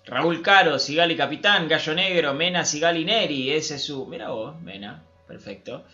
Raúl 0.05 0.41
Caro, 0.41 0.77
Sigali 0.77 1.15
Capitán, 1.15 1.67
Gallo 1.67 1.93
Negro, 1.95 2.33
Mena, 2.33 2.65
Sigali 2.65 3.03
Neri, 3.03 3.51
ese 3.51 3.75
es 3.75 3.83
su... 3.83 4.05
Mira 4.05 4.29
vos, 4.29 4.61
Mena, 4.61 5.03
perfecto. 5.27 5.85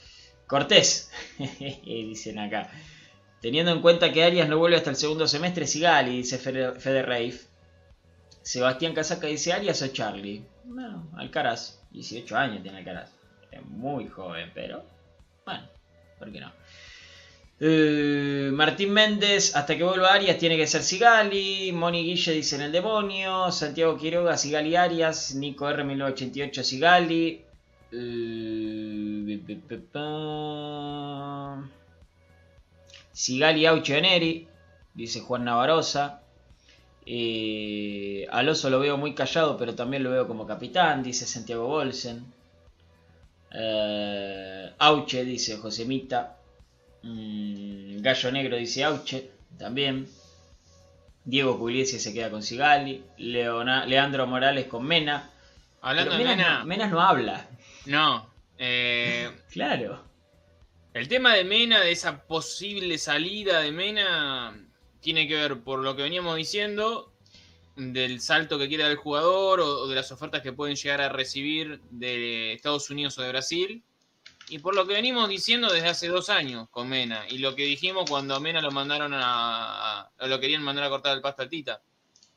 Cortés, 0.46 1.12
dicen 1.86 2.40
acá. 2.40 2.70
Teniendo 3.42 3.72
en 3.72 3.82
cuenta 3.82 4.12
que 4.12 4.24
Arias 4.24 4.50
no 4.50 4.58
vuelve 4.58 4.78
hasta 4.78 4.90
el 4.90 4.96
segundo 4.96 5.28
semestre, 5.28 5.68
Sigali, 5.68 6.18
dice 6.18 6.38
Fede. 6.38 7.40
Sebastián 8.48 8.94
Casaca 8.94 9.28
dice 9.28 9.52
Arias 9.52 9.82
o 9.82 9.88
Charlie. 9.88 10.42
No, 10.64 11.10
Alcaraz. 11.18 11.82
18 11.92 12.38
años 12.38 12.64
tiene 12.64 12.78
Alcaraz. 12.78 13.12
Es 13.52 13.62
muy 13.66 14.08
joven, 14.08 14.52
pero. 14.54 14.86
Bueno, 15.46 15.64
¿por 16.18 16.32
qué 16.32 16.40
no? 16.40 16.54
Eh, 17.60 18.50
Martín 18.54 18.94
Méndez, 18.94 19.54
hasta 19.54 19.76
que 19.76 19.84
vuelva 19.84 20.14
Arias 20.14 20.38
tiene 20.38 20.56
que 20.56 20.66
ser 20.66 20.82
Sigali. 20.82 21.74
Moni 21.74 22.06
Guille 22.06 22.32
dice 22.32 22.56
en 22.56 22.62
el 22.62 22.72
demonio. 22.72 23.52
Santiago 23.52 23.98
Quiroga, 23.98 24.38
Sigali 24.38 24.78
Arias. 24.78 25.36
Nico 25.36 25.70
R 25.70 25.84
1988, 25.84 26.64
Sigali. 26.64 27.44
Eh. 27.92 28.38
Sigali 33.12 33.66
Aucho 33.66 34.00
Neri, 34.00 34.48
dice 34.94 35.20
Juan 35.20 35.44
Navarosa. 35.44 36.22
Y 37.10 38.26
Alonso 38.32 38.70
lo 38.70 38.80
veo 38.82 38.98
muy 38.98 39.16
callado, 39.16 39.56
pero 39.58 39.74
también 39.76 40.04
lo 40.04 40.12
veo 40.12 40.28
como 40.28 40.46
capitán, 40.46 41.02
dice 41.04 41.26
Santiago 41.26 41.66
Bolsen. 41.66 42.26
Eh, 43.52 44.72
Auche, 44.80 45.24
dice 45.24 45.58
Josemita. 45.58 46.38
Mm, 47.04 48.02
Gallo 48.02 48.32
Negro, 48.32 48.58
dice 48.58 48.84
Auche, 48.84 49.32
también. 49.58 50.08
Diego 51.24 51.58
Pugliese 51.58 52.00
se 52.00 52.14
queda 52.14 52.30
con 52.30 52.44
Sigali. 52.44 53.04
Leona- 53.18 53.86
Leandro 53.86 54.28
Morales 54.28 54.66
con 54.68 54.86
Mena. 54.86 55.30
Hablando 55.82 56.18
de 56.18 56.24
Mena, 56.26 56.66
Mena, 56.66 56.88
no- 56.88 56.96
no 56.96 57.02
habla. 57.02 57.48
no. 57.86 58.30
eh, 58.58 59.30
Claro. 59.52 60.04
el 60.94 61.08
tema 61.08 61.36
de 61.36 61.44
Mena, 61.46 61.80
de 61.80 61.92
esa 61.92 62.24
posible 62.26 62.98
salida 62.98 63.62
de 63.62 63.72
Mena, 63.72 64.67
tiene 65.02 65.28
que 65.28 65.36
ver 65.36 65.62
por 65.62 65.80
lo 65.80 65.96
que 65.96 66.04
veníamos 66.04 66.36
diciendo, 66.36 67.12
del 67.76 68.20
salto 68.22 68.58
que 68.58 68.68
quiere 68.68 68.84
dar 68.84 68.92
el 68.92 68.98
jugador 68.98 69.60
o, 69.60 69.80
o 69.82 69.88
de 69.88 69.96
las 69.96 70.12
ofertas 70.12 70.42
que 70.42 70.54
pueden 70.54 70.76
llegar 70.76 71.02
a 71.02 71.10
recibir 71.10 71.80
de 71.92 72.54
Estados 72.54 72.90
Unidos 72.90 73.18
o 73.18 73.22
de 73.22 73.30
Brasil. 73.30 73.84
Y 74.50 74.60
por 74.60 74.74
lo 74.76 74.88
que 74.88 74.94
venimos 74.94 75.28
diciendo 75.28 75.72
desde 75.72 75.90
hace 75.90 76.08
dos 76.08 76.30
años 76.30 76.70
con 76.72 76.88
Mena. 76.88 77.26
Y 77.30 77.40
lo 77.40 77.54
que 77.54 77.66
dijimos 77.66 78.10
cuando 78.10 78.34
a 78.34 78.40
Mena 78.40 78.62
lo 78.62 78.72
mandaron 78.72 79.14
a, 79.14 80.02
a- 80.18 80.28
lo 80.28 80.40
querían 80.40 80.64
mandar 80.64 80.86
a 80.86 80.90
cortar 80.90 81.16
el 81.16 81.22
pasto 81.22 81.42
al 81.42 81.50
Tita. 81.50 81.82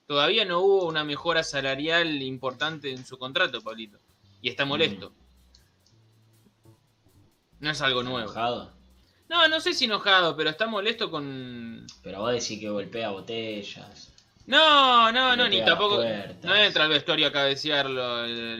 Todavía 0.06 0.44
no 0.44 0.58
hubo 0.58 0.86
una 0.86 1.04
mejora 1.04 1.44
salarial 1.44 2.20
importante 2.20 2.90
en 2.90 3.06
su 3.06 3.16
contrato, 3.16 3.60
Pablito. 3.62 3.98
Y 4.42 4.48
está 4.48 4.64
molesto. 4.64 5.12
No 7.60 7.70
es 7.70 7.80
algo 7.80 8.02
nuevo. 8.02 8.18
Enojado. 8.32 8.72
No, 9.30 9.46
no 9.46 9.60
sé 9.60 9.74
si 9.74 9.84
enojado, 9.84 10.36
pero 10.36 10.50
está 10.50 10.66
molesto 10.66 11.08
con. 11.08 11.86
Pero 12.02 12.18
vos 12.18 12.32
decís 12.32 12.58
que 12.58 12.68
golpea 12.68 13.10
botellas. 13.10 14.12
No, 14.46 15.12
no, 15.12 15.36
no, 15.36 15.48
ni 15.48 15.64
tampoco. 15.64 15.96
puertas. 15.98 16.42
No 16.44 16.56
entra 16.56 16.82
al 16.84 16.90
vestuario 16.90 17.28
a 17.28 17.32
cabecear 17.32 17.88
lo- 17.88 18.26
lo- 18.26 18.56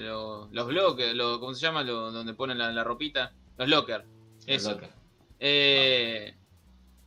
lo- 0.00 0.48
los 0.50 0.66
bloques, 0.66 1.14
lo, 1.14 1.38
¿cómo 1.40 1.52
se 1.52 1.60
llama? 1.60 1.82
Lo, 1.82 2.10
donde 2.10 2.32
ponen 2.32 2.56
la, 2.56 2.72
la 2.72 2.82
ropita. 2.82 3.32
Los 3.58 3.68
lockers. 3.68 4.04
Eso. 4.46 4.70
Loca. 4.70 4.88
Eh, 5.40 6.34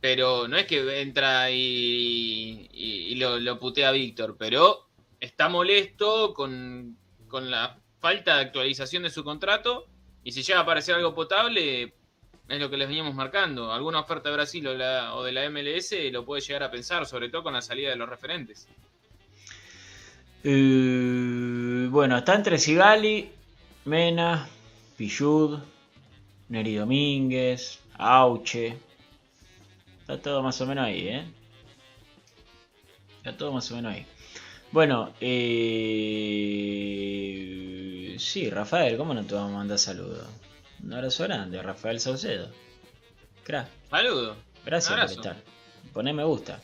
pero 0.00 0.46
no 0.46 0.56
es 0.56 0.66
que 0.66 1.00
entra 1.00 1.50
y, 1.50 2.68
y- 2.72 3.06
y 3.08 3.14
lo, 3.16 3.40
lo 3.40 3.58
putea 3.58 3.90
Víctor, 3.90 4.36
pero 4.38 4.86
está 5.18 5.48
molesto 5.48 6.34
con, 6.34 6.96
con 7.26 7.50
la 7.50 7.80
falta 8.00 8.36
de 8.36 8.42
actualización 8.42 9.02
de 9.02 9.10
su 9.10 9.24
contrato. 9.24 9.86
Y 10.22 10.30
si 10.30 10.44
llega 10.44 10.60
a 10.60 10.62
aparecer 10.62 10.94
algo 10.94 11.14
potable, 11.16 11.94
es 12.48 12.58
lo 12.58 12.70
que 12.70 12.78
les 12.78 12.88
veníamos 12.88 13.14
marcando. 13.14 13.72
Alguna 13.72 14.00
oferta 14.00 14.30
de 14.30 14.36
Brasil 14.36 14.66
o, 14.66 15.22
de 15.22 15.32
la 15.32 15.50
MLS 15.50 15.94
lo 16.10 16.24
puede 16.24 16.40
llegar 16.40 16.62
a 16.62 16.70
pensar, 16.70 17.04
sobre 17.06 17.28
todo 17.28 17.42
con 17.42 17.52
la 17.52 17.60
salida 17.60 17.90
de 17.90 17.96
los 17.96 18.08
referentes. 18.08 18.66
Eh, 20.42 21.88
bueno, 21.90 22.16
está 22.16 22.34
entre 22.34 22.56
Sigali, 22.58 23.30
Mena, 23.84 24.48
Pillud, 24.96 25.58
Neri 26.48 26.76
Domínguez, 26.76 27.80
Auche. 27.98 28.78
Está 30.00 30.18
todo 30.22 30.42
más 30.42 30.58
o 30.62 30.66
menos 30.66 30.86
ahí, 30.86 31.08
¿eh? 31.08 31.24
Está 33.18 33.36
todo 33.36 33.52
más 33.52 33.70
o 33.70 33.76
menos 33.76 33.92
ahí. 33.94 34.06
Bueno, 34.72 35.12
eh... 35.20 35.76
sí, 38.18 38.48
Rafael, 38.48 38.96
¿cómo 38.96 39.12
no 39.12 39.24
te 39.24 39.34
vamos 39.34 39.52
a 39.52 39.56
mandar 39.58 39.78
saludos? 39.78 40.26
Un 40.82 40.92
abrazo 40.92 41.24
grande, 41.24 41.62
Rafael 41.62 42.00
Saucedo. 42.00 42.50
Crack. 43.44 43.68
Saludos. 43.90 44.36
Gracias 44.64 45.00
por 45.00 45.10
estar. 45.10 45.36
Poné 45.92 46.12
me 46.12 46.24
gusta. 46.24 46.60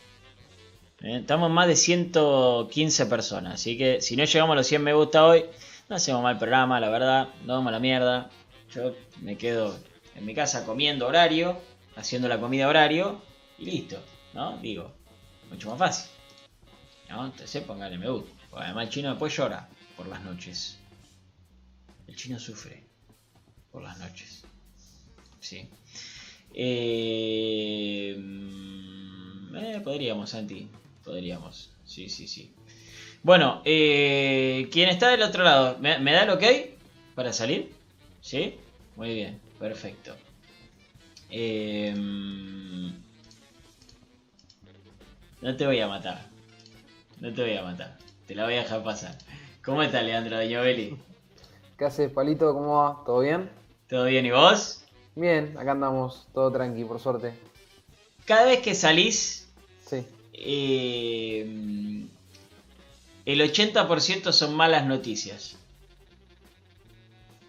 Eh, 1.00 1.18
Estamos 1.18 1.50
más 1.50 1.66
de 1.66 1.76
115 1.76 3.06
personas, 3.06 3.54
así 3.54 3.76
que 3.76 4.00
si 4.00 4.16
no 4.16 4.24
llegamos 4.24 4.54
a 4.54 4.56
los 4.56 4.66
100 4.66 4.82
me 4.82 4.92
gusta 4.92 5.24
hoy, 5.26 5.44
no 5.88 5.96
hacemos 5.96 6.22
mal 6.22 6.38
programa, 6.38 6.80
la 6.80 6.88
verdad, 6.90 7.28
no 7.44 7.54
vamos 7.54 7.68
a 7.68 7.72
la 7.72 7.80
mierda. 7.80 8.30
Yo 8.72 8.94
me 9.20 9.36
quedo 9.36 9.78
en 10.14 10.24
mi 10.24 10.34
casa 10.34 10.64
comiendo 10.64 11.06
horario, 11.06 11.60
haciendo 11.96 12.28
la 12.28 12.38
comida 12.40 12.68
horario 12.68 13.20
y 13.58 13.66
listo, 13.66 14.02
¿no? 14.32 14.58
Digo, 14.58 14.92
mucho 15.50 15.70
más 15.70 15.78
fácil. 15.78 16.10
¿No? 17.08 17.26
Entonces 17.26 17.62
póngale 17.64 17.98
me 17.98 18.08
gusta. 18.08 18.30
Porque 18.50 18.64
además 18.64 18.84
el 18.84 18.90
chino 18.90 19.10
después 19.10 19.36
llora 19.36 19.68
por 19.96 20.06
las 20.08 20.22
noches. 20.22 20.78
El 22.06 22.16
chino 22.16 22.38
sufre 22.38 22.84
por 23.74 23.82
las 23.82 23.98
noches. 23.98 24.44
Sí. 25.40 25.68
Eh, 26.54 28.14
mm, 28.16 29.56
eh, 29.56 29.80
podríamos, 29.82 30.30
Santi. 30.30 30.68
Podríamos. 31.04 31.72
Sí, 31.84 32.08
sí, 32.08 32.28
sí. 32.28 32.52
Bueno, 33.24 33.62
eh, 33.64 34.68
quien 34.70 34.88
está 34.88 35.08
del 35.08 35.22
otro 35.22 35.42
lado, 35.42 35.76
¿me, 35.80 35.98
me 35.98 36.12
da 36.12 36.22
el 36.22 36.30
ok 36.30 36.44
para 37.16 37.32
salir? 37.32 37.72
¿Sí? 38.20 38.54
Muy 38.94 39.12
bien, 39.12 39.40
perfecto. 39.58 40.14
Eh, 41.30 41.92
mm, 41.96 42.90
no 45.42 45.56
te 45.56 45.66
voy 45.66 45.80
a 45.80 45.88
matar. 45.88 46.24
No 47.18 47.32
te 47.32 47.42
voy 47.42 47.56
a 47.56 47.62
matar. 47.64 47.98
Te 48.28 48.36
la 48.36 48.44
voy 48.44 48.54
a 48.54 48.58
dejar 48.62 48.84
pasar. 48.84 49.18
¿Cómo 49.64 49.82
está 49.82 50.00
Leandro 50.00 50.36
Dañovelli? 50.36 50.96
¿Qué 51.76 51.84
haces, 51.86 52.12
Palito? 52.12 52.54
¿Cómo 52.54 52.76
va? 52.76 53.02
¿Todo 53.04 53.18
bien? 53.18 53.63
¿Todo 53.88 54.04
bien 54.06 54.26
y 54.26 54.30
vos? 54.30 54.82
Bien, 55.14 55.56
acá 55.58 55.72
andamos, 55.72 56.26
todo 56.32 56.50
tranqui, 56.50 56.84
por 56.84 56.98
suerte. 57.00 57.34
Cada 58.24 58.46
vez 58.46 58.60
que 58.60 58.74
salís, 58.74 59.48
Sí. 59.86 60.04
eh, 60.32 62.04
el 63.26 63.40
80% 63.40 64.32
son 64.32 64.54
malas 64.56 64.86
noticias. 64.86 65.56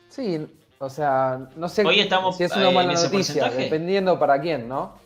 Sí, 0.09 0.45
o 0.79 0.89
sea, 0.89 1.49
no 1.55 1.67
sé 1.69 1.83
Hoy 1.85 1.99
estamos, 1.99 2.37
si 2.37 2.43
es 2.43 2.51
eh, 2.51 2.55
una 2.59 2.69
en 2.69 2.73
mala 2.75 2.93
noticia, 2.93 3.09
porcentaje. 3.11 3.55
dependiendo 3.63 4.19
para 4.19 4.39
quién, 4.39 4.67
¿no? 4.67 4.97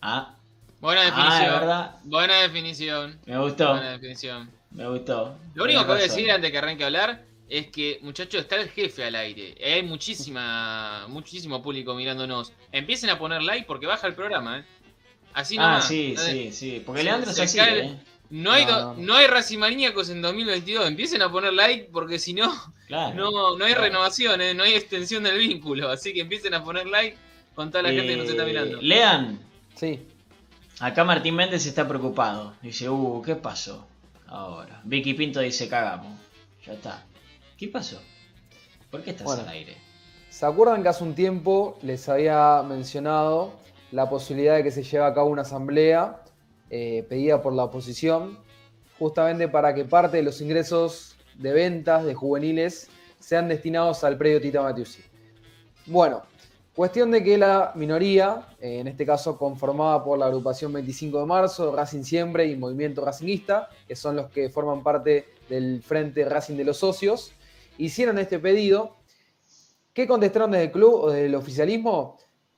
Ah, 0.00 0.34
Buena 0.80 1.02
Ah, 1.02 1.04
definición. 1.04 1.44
es 1.54 1.60
verdad. 1.60 1.96
Buena 2.02 2.34
definición. 2.42 3.18
me 3.24 3.38
gustó. 3.38 3.70
Buena 3.70 3.90
definición. 3.92 4.50
Me 4.72 4.88
gustó. 4.88 5.36
Lo 5.54 5.62
único 5.64 5.80
que 5.82 5.86
voy 5.86 5.98
a 5.98 6.02
decir 6.02 6.28
antes 6.30 6.50
que 6.50 6.58
arranque 6.58 6.82
a 6.82 6.86
hablar 6.86 7.22
es 7.48 7.66
que, 7.68 7.98
muchachos, 8.02 8.42
está 8.42 8.56
el 8.56 8.70
jefe 8.70 9.04
al 9.04 9.14
aire. 9.14 9.54
Hay 9.64 9.82
muchísima, 9.82 11.06
muchísimo 11.08 11.62
público 11.62 11.94
mirándonos. 11.94 12.52
Empiecen 12.72 13.10
a 13.10 13.18
poner 13.18 13.42
like 13.42 13.66
porque 13.66 13.86
baja 13.86 14.06
el 14.06 14.14
programa, 14.14 14.60
¿eh? 14.60 14.64
Así 15.34 15.56
Ah, 15.58 15.62
nomás. 15.62 15.88
sí, 15.88 16.14
¿eh? 16.16 16.18
sí, 16.18 16.52
sí. 16.52 16.82
Porque 16.84 17.02
Leandro 17.02 17.30
es 17.30 17.36
se 17.36 17.42
así, 17.42 17.58
cae- 17.58 17.80
¿eh? 17.86 18.00
No 18.30 18.50
hay, 18.52 18.64
No, 18.64 18.80
no. 18.80 18.94
no 18.94 19.14
hay 19.16 19.26
racimaníacos 19.26 20.08
en 20.08 20.22
2022. 20.22 20.86
Empiecen 20.88 21.20
a 21.20 21.30
poner 21.30 21.52
like 21.52 21.90
porque 21.92 22.18
si 22.18 22.32
no, 22.32 22.50
Claro. 22.86 23.14
no, 23.14 23.30
no 23.58 23.64
hay 23.64 23.72
Claro. 23.72 23.82
renovación, 23.88 24.40
¿eh? 24.40 24.54
no 24.54 24.62
hay 24.62 24.72
extensión 24.74 25.22
del 25.22 25.38
vínculo. 25.38 25.90
Así 25.90 26.14
que 26.14 26.20
empiecen 26.20 26.54
a 26.54 26.64
poner 26.64 26.86
like 26.86 27.16
con 27.54 27.70
toda 27.70 27.82
la 27.82 27.90
gente 27.90 28.06
que 28.08 28.16
nos 28.16 28.28
está 28.30 28.42
Eh, 28.42 28.46
mirando. 28.46 28.80
Lean, 28.80 29.38
Sí. 29.74 30.00
acá 30.80 31.04
Martín 31.04 31.34
Méndez 31.34 31.66
está 31.66 31.86
preocupado. 31.86 32.54
Dice, 32.62 32.88
uh, 32.88 33.20
¿qué 33.22 33.36
pasó? 33.36 33.86
Ahora. 34.26 34.80
Vicky 34.84 35.12
Pinto 35.12 35.40
dice, 35.40 35.68
cagamos. 35.68 36.18
Ya 36.66 36.72
está. 36.72 37.04
¿Qué 37.62 37.68
pasó? 37.68 38.00
¿Por 38.90 39.04
qué 39.04 39.10
estás 39.10 39.24
Bueno. 39.24 39.42
al 39.42 39.50
aire? 39.50 39.76
¿Se 40.30 40.44
acuerdan 40.44 40.82
que 40.82 40.88
hace 40.88 41.04
un 41.04 41.14
tiempo 41.14 41.78
les 41.82 42.08
había 42.08 42.60
mencionado 42.64 43.52
la 43.92 44.10
posibilidad 44.10 44.56
de 44.56 44.64
que 44.64 44.72
se 44.72 44.82
lleve 44.82 45.04
a 45.04 45.14
cabo 45.14 45.28
una 45.30 45.42
asamblea 45.42 46.24
eh, 46.70 47.06
pedida 47.08 47.40
por 47.40 47.52
la 47.52 47.62
oposición, 47.62 48.36
justamente 48.98 49.46
para 49.46 49.72
que 49.74 49.84
parte 49.84 50.16
de 50.16 50.24
los 50.24 50.40
ingresos 50.40 51.14
de 51.36 51.52
ventas 51.52 52.04
de 52.04 52.14
juveniles 52.14 52.88
sean 53.20 53.46
destinados 53.46 54.02
al 54.02 54.18
predio 54.18 54.40
Tita 54.40 54.60
Matiusi? 54.60 55.04
Bueno, 55.86 56.22
cuestión 56.74 57.12
de 57.12 57.22
que 57.22 57.38
la 57.38 57.70
minoría, 57.76 58.48
eh, 58.60 58.80
en 58.80 58.88
este 58.88 59.06
caso 59.06 59.38
conformada 59.38 60.02
por 60.02 60.18
la 60.18 60.26
agrupación 60.26 60.72
25 60.72 61.20
de 61.20 61.26
marzo, 61.26 61.70
Racing 61.70 62.02
Siempre 62.02 62.44
y 62.44 62.56
Movimiento 62.56 63.04
Racinguista, 63.04 63.68
que 63.86 63.94
son 63.94 64.16
los 64.16 64.32
que 64.32 64.50
forman 64.50 64.82
parte 64.82 65.28
del 65.48 65.80
Frente 65.80 66.24
Racing 66.24 66.56
de 66.56 66.64
los 66.64 66.78
Socios, 66.78 67.32
hicieron 67.76 68.18
este 68.18 68.38
pedido 68.38 68.96
¿Qué 69.92 70.06
contestaron 70.06 70.50
desde 70.50 70.64
el 70.66 70.72
club 70.72 70.94
o 70.94 71.10
desde 71.10 71.26
el 71.26 71.34
oficialismo? 71.34 72.16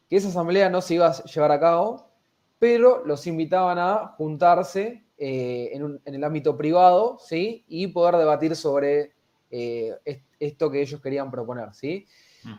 Que 0.09 0.17
esa 0.17 0.29
asamblea 0.29 0.71
no 0.71 0.81
se 0.81 0.95
iba 0.95 1.09
a 1.09 1.25
llevar 1.25 1.53
a 1.53 1.61
cabo, 1.61 2.11
pero 2.59 3.05
los 3.05 3.27
invitaban 3.27 3.79
a 3.79 4.15
juntarse 4.17 5.05
eh, 5.19 5.71
en, 5.73 5.83
un- 5.85 6.01
en 6.05 6.15
el 6.15 6.25
ámbito 6.25 6.57
privado, 6.57 7.19
¿sí? 7.19 7.65
Y 7.69 7.89
poder 7.89 8.17
debatir 8.17 8.55
sobre 8.57 9.13
eh, 9.51 9.97
est- 10.05 10.25
esto 10.39 10.71
que 10.71 10.83
ellos 10.83 11.01
querían 11.01 11.31
proponer, 11.31 11.75
¿sí? 11.75 12.07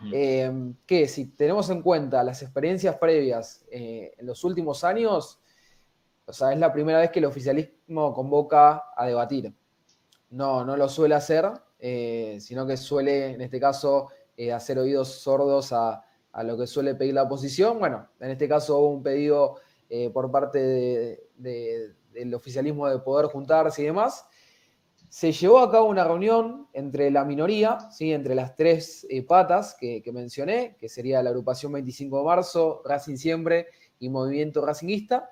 Eh, 0.10 0.51
que 0.86 1.08
si 1.08 1.26
tenemos 1.28 1.70
en 1.70 1.82
cuenta 1.82 2.24
las 2.24 2.41
experiencias 2.41 2.97
previas 2.97 3.66
en 3.72 4.26
los 4.26 4.43
últimos 4.43 4.84
años, 4.84 5.39
o 6.26 6.34
sea, 6.34 6.53
es 6.53 6.60
la 6.60 6.74
primera 6.74 6.99
vez 6.99 7.12
que 7.12 7.20
el 7.20 7.26
oficialismo 7.26 8.14
convoca 8.14 8.86
a 8.95 9.06
debatir. 9.08 9.53
No, 10.30 10.66
no 10.66 10.78
lo 10.78 10.89
suele 10.89 11.16
hacer, 11.16 11.51
eh, 11.80 12.38
sino 12.39 12.65
que 12.65 12.78
suele, 12.78 13.34
en 13.34 13.41
este 13.41 13.59
caso, 13.59 14.09
eh, 14.38 14.51
hacer 14.51 14.78
oídos 14.80 15.09
sordos 15.09 15.71
a, 15.73 16.03
a 16.32 16.43
lo 16.43 16.57
que 16.57 16.67
suele 16.67 16.95
pedir 16.95 17.13
la 17.13 17.23
oposición. 17.23 17.80
Bueno, 17.80 18.07
en 18.19 18.32
este 18.32 18.47
caso 18.47 18.78
hubo 18.80 18.89
un 18.89 19.03
pedido 19.03 19.55
eh, 19.89 20.09
por 20.09 20.32
parte 20.32 20.59
de, 20.59 21.30
de- 21.36 21.93
del 22.11 22.34
oficialismo 22.34 22.88
de 22.89 22.99
poder 22.99 23.26
juntarse 23.28 23.82
y 23.82 23.86
demás, 23.86 24.26
se 25.09 25.32
llevó 25.32 25.59
a 25.59 25.71
cabo 25.71 25.88
una 25.88 26.03
reunión 26.03 26.67
entre 26.73 27.11
la 27.11 27.23
minoría, 27.23 27.78
¿sí? 27.91 28.11
entre 28.11 28.36
las 28.36 28.55
tres 28.55 29.05
patas 29.28 29.76
que, 29.80 30.01
mencioné, 30.13 30.76
que 30.80 30.89
sería 30.89 31.21
la 31.23 31.30
agrupación 31.30 31.71
25 31.73 32.17
de 32.17 32.23
marzo, 32.23 32.82
Racing 32.86 33.15
Siempre 33.17 33.67
y 33.99 34.09
Movimiento 34.09 34.65
Racingista, 34.65 35.32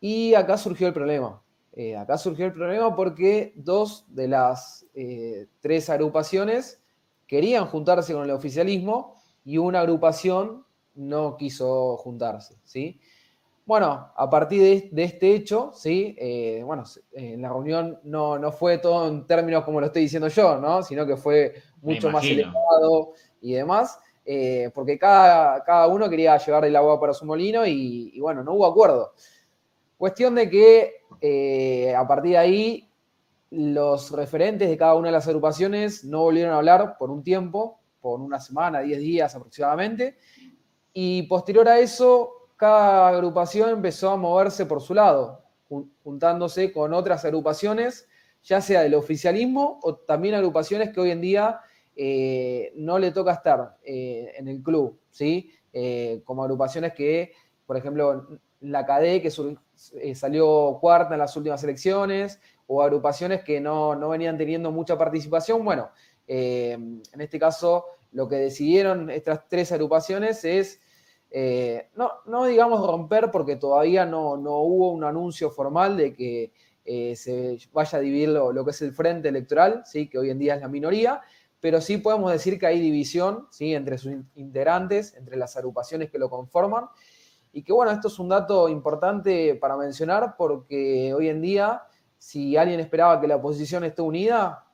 y 0.00 0.34
acá 0.34 0.58
surgió 0.58 0.88
el 0.88 0.94
problema. 0.94 1.42
Eh, 1.78 1.96
acá 1.96 2.18
surgió 2.18 2.44
el 2.44 2.52
problema 2.52 2.96
porque 2.96 3.52
dos 3.54 4.04
de 4.08 4.26
las 4.26 4.84
eh, 4.94 5.46
tres 5.60 5.88
agrupaciones 5.88 6.82
querían 7.24 7.66
juntarse 7.66 8.12
con 8.12 8.24
el 8.24 8.32
oficialismo 8.32 9.14
y 9.44 9.58
una 9.58 9.78
agrupación 9.78 10.64
no 10.96 11.36
quiso 11.36 11.96
juntarse, 11.98 12.56
¿sí? 12.64 13.00
Bueno, 13.64 14.10
a 14.16 14.28
partir 14.28 14.90
de, 14.90 15.04
este 15.04 15.36
hecho, 15.36 15.70
¿sí? 15.72 16.16
Eh, 16.18 16.64
bueno, 16.66 16.82
en 17.12 17.42
la 17.42 17.48
reunión 17.48 18.00
no, 18.02 18.40
no, 18.40 18.50
fue 18.50 18.78
todo 18.78 19.06
en 19.06 19.24
términos 19.24 19.62
como 19.62 19.78
lo 19.78 19.86
estoy 19.86 20.02
diciendo 20.02 20.26
yo, 20.26 20.58
¿no? 20.58 20.82
Sino 20.82 21.06
que 21.06 21.16
fue 21.16 21.62
mucho 21.80 22.10
más 22.10 22.24
elevado 22.24 23.12
y 23.40 23.52
demás, 23.52 24.00
porque 24.74 24.98
cada, 24.98 25.62
cada, 25.62 25.86
uno 25.86 26.10
quería 26.10 26.36
llevar 26.38 26.64
el 26.64 26.74
agua 26.74 26.98
para 26.98 27.14
su 27.14 27.24
molino 27.24 27.64
y, 27.64 28.18
bueno, 28.18 28.42
no 28.42 28.54
hubo 28.54 28.66
acuerdo. 28.66 29.12
Cuestión 29.98 30.36
de 30.36 30.48
que 30.48 31.02
eh, 31.20 31.92
a 31.92 32.06
partir 32.06 32.30
de 32.32 32.38
ahí 32.38 32.88
los 33.50 34.12
referentes 34.12 34.68
de 34.68 34.76
cada 34.76 34.94
una 34.94 35.08
de 35.08 35.12
las 35.12 35.26
agrupaciones 35.26 36.04
no 36.04 36.20
volvieron 36.20 36.54
a 36.54 36.58
hablar 36.58 36.96
por 36.96 37.10
un 37.10 37.24
tiempo, 37.24 37.80
por 38.00 38.20
una 38.20 38.38
semana, 38.38 38.78
10 38.78 39.00
días 39.00 39.34
aproximadamente, 39.34 40.16
y 40.92 41.24
posterior 41.24 41.68
a 41.68 41.80
eso 41.80 42.30
cada 42.56 43.08
agrupación 43.08 43.70
empezó 43.70 44.10
a 44.10 44.16
moverse 44.16 44.66
por 44.66 44.80
su 44.80 44.94
lado, 44.94 45.42
juntándose 46.04 46.72
con 46.72 46.94
otras 46.94 47.24
agrupaciones, 47.24 48.06
ya 48.44 48.60
sea 48.60 48.82
del 48.82 48.94
oficialismo 48.94 49.80
o 49.82 49.96
también 49.96 50.36
agrupaciones 50.36 50.90
que 50.90 51.00
hoy 51.00 51.10
en 51.10 51.20
día 51.20 51.60
eh, 51.96 52.72
no 52.76 53.00
le 53.00 53.10
toca 53.10 53.32
estar 53.32 53.76
eh, 53.82 54.32
en 54.36 54.46
el 54.46 54.62
club, 54.62 55.00
¿sí? 55.10 55.50
Como 56.24 56.42
agrupaciones 56.42 56.92
que, 56.94 57.32
por 57.66 57.76
ejemplo, 57.76 58.40
la 58.60 58.84
CADE, 58.84 59.22
que 59.22 59.30
salió 60.14 60.78
cuarta 60.80 61.14
en 61.14 61.20
las 61.20 61.36
últimas 61.36 61.62
elecciones, 61.64 62.40
o 62.66 62.82
agrupaciones 62.82 63.42
que 63.42 63.60
no, 63.60 63.94
no 63.94 64.08
venían 64.10 64.36
teniendo 64.36 64.70
mucha 64.70 64.98
participación. 64.98 65.64
Bueno, 65.64 65.90
en 66.26 67.02
este 67.18 67.38
caso, 67.38 67.86
lo 68.12 68.28
que 68.28 68.36
decidieron 68.36 69.10
estas 69.10 69.48
tres 69.48 69.72
agrupaciones 69.72 70.44
es 70.44 70.80
eh, 71.30 71.88
no, 71.94 72.10
no 72.26 72.46
digamos 72.46 72.86
romper 72.86 73.30
porque 73.30 73.56
todavía 73.56 74.06
no, 74.06 74.32
hubo 74.32 74.92
un 74.92 75.04
anuncio 75.04 75.50
formal 75.50 75.96
de 75.96 76.14
que 76.14 76.52
eh, 76.84 77.16
se 77.16 77.58
vaya 77.72 77.98
a 77.98 78.00
dividir 78.00 78.30
lo, 78.30 78.64
que 78.64 78.70
es 78.70 78.82
el 78.82 78.92
frente 78.92 79.28
electoral, 79.28 79.82
¿sí? 79.84 80.08
que 80.08 80.18
hoy 80.18 80.30
en 80.30 80.38
día 80.38 80.54
es 80.54 80.62
la 80.62 80.68
minoría, 80.68 81.20
pero 81.60 81.80
sí 81.80 81.98
podemos 81.98 82.32
decir 82.32 82.58
que 82.58 82.66
hay 82.66 82.80
división 82.80 83.46
¿sí? 83.50 83.74
entre 83.74 83.98
sus 83.98 84.14
integrantes, 84.36 85.14
entre 85.14 85.36
las 85.36 85.56
agrupaciones 85.56 86.10
que 86.10 86.18
lo 86.18 86.30
conforman, 86.30 86.86
y 87.58 87.64
que 87.64 87.72
bueno, 87.72 87.90
esto 87.90 88.06
es 88.06 88.16
un 88.20 88.28
dato 88.28 88.68
importante 88.68 89.56
para 89.56 89.76
mencionar 89.76 90.36
porque 90.36 91.12
hoy 91.12 91.28
en 91.28 91.42
día, 91.42 91.82
si 92.16 92.56
alguien 92.56 92.78
esperaba 92.78 93.20
que 93.20 93.26
la 93.26 93.34
oposición 93.34 93.82
esté 93.82 94.00
unida, 94.00 94.64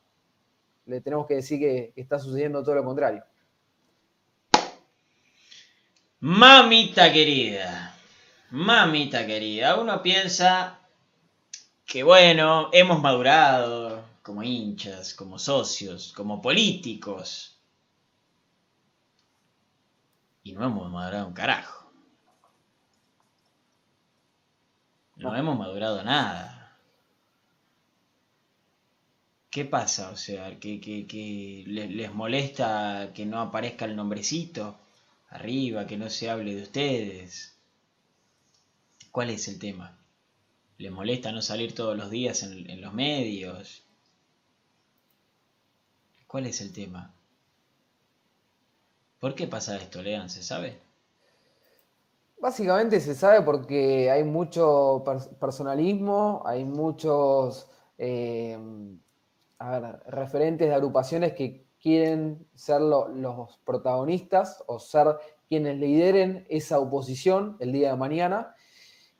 le 0.84 1.00
tenemos 1.00 1.26
que 1.26 1.36
decir 1.36 1.58
que 1.58 1.94
está 1.96 2.18
sucediendo 2.18 2.62
todo 2.62 2.74
lo 2.74 2.84
contrario. 2.84 3.24
Mamita 6.20 7.10
querida, 7.10 7.96
mamita 8.50 9.24
querida, 9.24 9.80
uno 9.80 10.02
piensa 10.02 10.78
que 11.86 12.02
bueno, 12.02 12.68
hemos 12.70 13.00
madurado 13.00 14.04
como 14.22 14.42
hinchas, 14.42 15.14
como 15.14 15.38
socios, 15.38 16.12
como 16.14 16.42
políticos. 16.42 17.58
Y 20.42 20.52
no 20.52 20.66
hemos 20.66 20.92
madurado 20.92 21.28
un 21.28 21.32
carajo. 21.32 21.83
No 25.16 25.36
hemos 25.36 25.58
madurado 25.58 26.02
nada. 26.02 26.54
¿Qué 29.50 29.64
pasa? 29.64 30.10
O 30.10 30.16
sea, 30.16 30.58
que, 30.58 31.64
les 31.66 32.12
molesta 32.12 33.12
que 33.14 33.24
no 33.24 33.40
aparezca 33.40 33.84
el 33.84 33.94
nombrecito 33.94 34.76
arriba, 35.30 35.86
que 35.86 35.96
no 35.96 36.10
se 36.10 36.28
hable 36.28 36.56
de 36.56 36.62
ustedes. 36.62 37.56
¿Cuál 39.12 39.30
es 39.30 39.46
el 39.46 39.60
tema? 39.60 39.96
¿Les 40.78 40.90
molesta 40.90 41.30
no 41.30 41.40
salir 41.40 41.72
todos 41.72 41.96
los 41.96 42.10
días 42.10 42.42
en, 42.42 42.80
los 42.80 42.92
medios? 42.92 43.84
¿Cuál 46.26 46.46
es 46.46 46.60
el 46.60 46.72
tema? 46.72 47.14
¿Por 49.20 49.36
qué 49.36 49.46
pasa 49.46 49.76
esto, 49.76 50.02
Lean? 50.02 50.28
¿Se 50.30 50.42
sabe? 50.42 50.83
Básicamente 52.38 53.00
se 53.00 53.14
sabe 53.14 53.42
porque 53.42 54.10
hay 54.10 54.22
mucho 54.24 55.02
personalismo, 55.40 56.42
hay 56.44 56.64
muchos 56.64 57.70
eh, 57.96 58.58
referentes 60.06 60.68
de 60.68 60.74
agrupaciones 60.74 61.32
que 61.32 61.64
quieren 61.80 62.46
ser 62.54 62.80
los 62.80 63.58
protagonistas 63.64 64.62
o 64.66 64.78
ser 64.78 65.16
quienes 65.48 65.76
lideren 65.78 66.46
esa 66.48 66.78
oposición 66.80 67.56
el 67.60 67.72
día 67.72 67.90
de 67.90 67.96
mañana. 67.96 68.54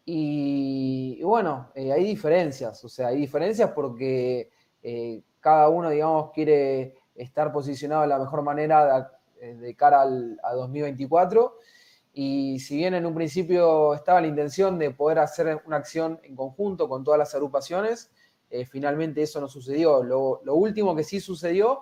Y, 0.04 1.22
bueno, 1.22 1.70
eh, 1.74 1.92
hay 1.92 2.04
diferencias, 2.04 2.84
o 2.84 2.88
sea, 2.88 3.08
hay 3.08 3.16
diferencias 3.18 3.70
porque 3.70 4.50
eh, 4.82 5.22
cada 5.40 5.68
uno, 5.68 5.88
digamos, 5.90 6.30
quiere 6.32 6.94
estar 7.14 7.52
posicionado 7.52 8.02
de 8.02 8.08
la 8.08 8.18
mejor 8.18 8.42
manera 8.42 9.10
de, 9.40 9.74
cara 9.76 10.02
al, 10.02 10.38
a 10.42 10.54
2024. 10.54 11.58
Y 12.14 12.60
si 12.60 12.76
bien 12.76 12.94
en 12.94 13.04
un 13.04 13.14
principio 13.14 13.92
estaba 13.92 14.20
la 14.20 14.28
intención 14.28 14.78
de 14.78 14.92
poder 14.92 15.18
hacer 15.18 15.60
una 15.66 15.76
acción 15.76 16.20
en 16.22 16.34
conjunto 16.34 16.88
con 16.88 17.04
todas 17.04 17.18
las 17.18 17.34
agrupaciones, 17.34 18.10
finalmente 18.70 19.20
eso 19.20 19.40
no 19.40 19.48
sucedió. 19.48 20.04
Lo, 20.04 20.40
lo 20.44 20.54
último 20.54 20.94
que 20.94 21.02
sí 21.02 21.18
sucedió 21.18 21.80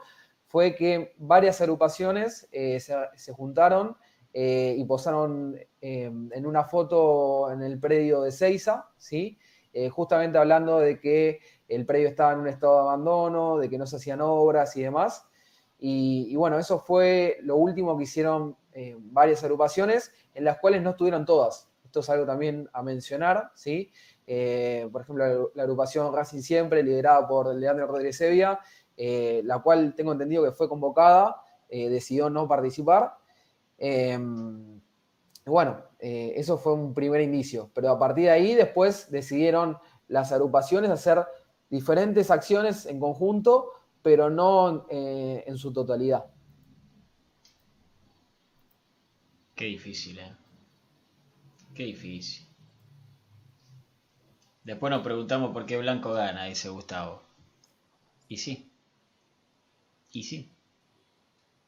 fue 0.52 0.74
que 0.74 1.14
varias 1.16 1.62
agrupaciones 1.62 2.46
eh, 2.52 2.78
se, 2.78 3.32
juntaron 3.32 3.96
eh, 4.34 4.74
y 4.76 4.84
posaron 4.84 5.58
eh, 5.80 6.12
en 6.30 6.46
una 6.46 6.64
foto 6.64 7.50
en 7.50 7.62
el 7.62 7.80
predio 7.80 8.20
de 8.20 8.32
Seiza, 8.32 8.86
¿sí? 8.98 9.38
justamente 9.90 10.36
hablando 10.36 10.78
de 10.80 11.00
que 11.00 11.40
el 11.66 11.86
predio 11.86 12.08
estaba 12.08 12.34
en 12.34 12.40
un 12.40 12.48
estado 12.48 12.74
de 12.74 12.80
abandono, 12.80 13.56
de 13.56 13.70
que 13.70 13.78
no 13.78 13.86
se 13.86 13.96
hacían 13.96 14.20
obras 14.20 14.76
y 14.76 14.82
demás. 14.82 15.24
Y, 15.78 16.36
bueno, 16.36 16.58
eso 16.58 16.78
fue 16.78 17.38
lo 17.40 17.56
último 17.56 17.96
que 17.96 18.02
hicieron 18.02 18.54
varias 19.00 19.42
agrupaciones, 19.44 20.12
en 20.34 20.44
las 20.44 20.58
cuales 20.58 20.82
no 20.82 20.90
estuvieron 20.90 21.24
todas. 21.24 21.68
Esto 21.84 22.00
es 22.00 22.08
algo 22.10 22.24
también 22.24 22.68
a 22.72 22.82
mencionar, 22.82 23.50
¿sí? 23.54 23.92
por 24.90 25.02
ejemplo, 25.02 25.50
la, 25.54 25.62
agrupación 25.64 26.14
Racing 26.14 26.40
Siempre, 26.40 26.82
liderada 26.82 27.26
por 27.28 27.54
Leandro 27.54 27.86
Rodríguez 27.86 28.16
Sevilla, 28.16 28.60
eh, 28.96 29.42
la 29.44 29.60
cual 29.60 29.94
tengo 29.94 30.12
entendido 30.12 30.44
que 30.44 30.52
fue 30.52 30.68
convocada, 30.68 31.42
eh, 31.68 31.88
decidió 31.88 32.28
no 32.28 32.46
participar. 32.46 33.14
Em, 33.78 34.80
bueno, 35.46 35.82
eh, 35.98 36.34
eso 36.36 36.58
fue 36.58 36.74
un 36.74 36.94
primer 36.94 37.20
inicio, 37.20 37.70
pero 37.74 37.90
a 37.90 37.98
partir 37.98 38.24
de 38.24 38.30
ahí 38.30 38.54
después 38.54 39.10
decidieron 39.10 39.78
las 40.08 40.30
agrupaciones 40.32 40.90
hacer 40.90 41.24
diferentes 41.70 42.30
acciones 42.30 42.86
en 42.86 43.00
conjunto, 43.00 43.70
pero 44.02 44.28
no 44.30 44.86
en 44.90 45.56
su 45.56 45.72
totalidad. 45.72 46.26
Qué 49.62 49.68
difícil, 49.68 50.18
¿eh? 50.18 50.32
Qué 51.72 51.84
difícil. 51.84 52.44
Después 54.64 54.90
nos 54.90 55.04
preguntamos 55.04 55.52
por 55.52 55.66
qué 55.66 55.78
Blanco 55.78 56.12
gana, 56.14 56.46
dice 56.46 56.68
Gustavo. 56.68 57.22
Y 58.26 58.38
sí. 58.38 58.68
Y 60.10 60.24
sí, 60.24 60.50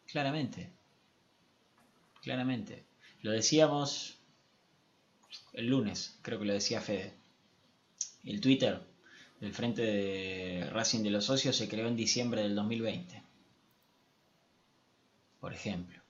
claramente, 0.09 0.73
claramente. 2.21 2.85
Lo 3.23 3.31
decíamos 3.31 4.19
el 5.53 5.69
lunes, 5.69 6.19
creo 6.23 6.41
que 6.41 6.47
lo 6.47 6.53
decía 6.53 6.81
Fede. 6.81 7.15
El 8.25 8.41
Twitter 8.41 8.83
del 9.39 9.55
Frente 9.55 9.83
de 9.83 10.69
Racing 10.73 11.05
de 11.05 11.11
los 11.11 11.27
Socios 11.27 11.55
se 11.55 11.69
creó 11.69 11.87
en 11.87 11.95
diciembre 11.95 12.43
del 12.43 12.57
2020. 12.57 13.23
Por 15.39 15.55
ejemplo. 15.55 16.04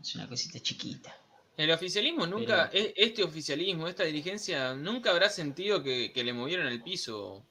Es 0.00 0.14
una 0.14 0.28
cosita 0.28 0.60
chiquita. 0.60 1.16
El 1.56 1.70
oficialismo 1.70 2.26
nunca, 2.26 2.70
e, 2.72 2.94
este 2.96 3.22
oficialismo, 3.22 3.86
esta 3.86 4.04
dirigencia, 4.04 4.74
nunca 4.74 5.10
habrá 5.10 5.28
sentido 5.28 5.82
que, 5.82 6.12
que 6.12 6.24
le 6.24 6.32
movieron 6.32 6.66
el 6.66 6.82
piso 6.82 7.44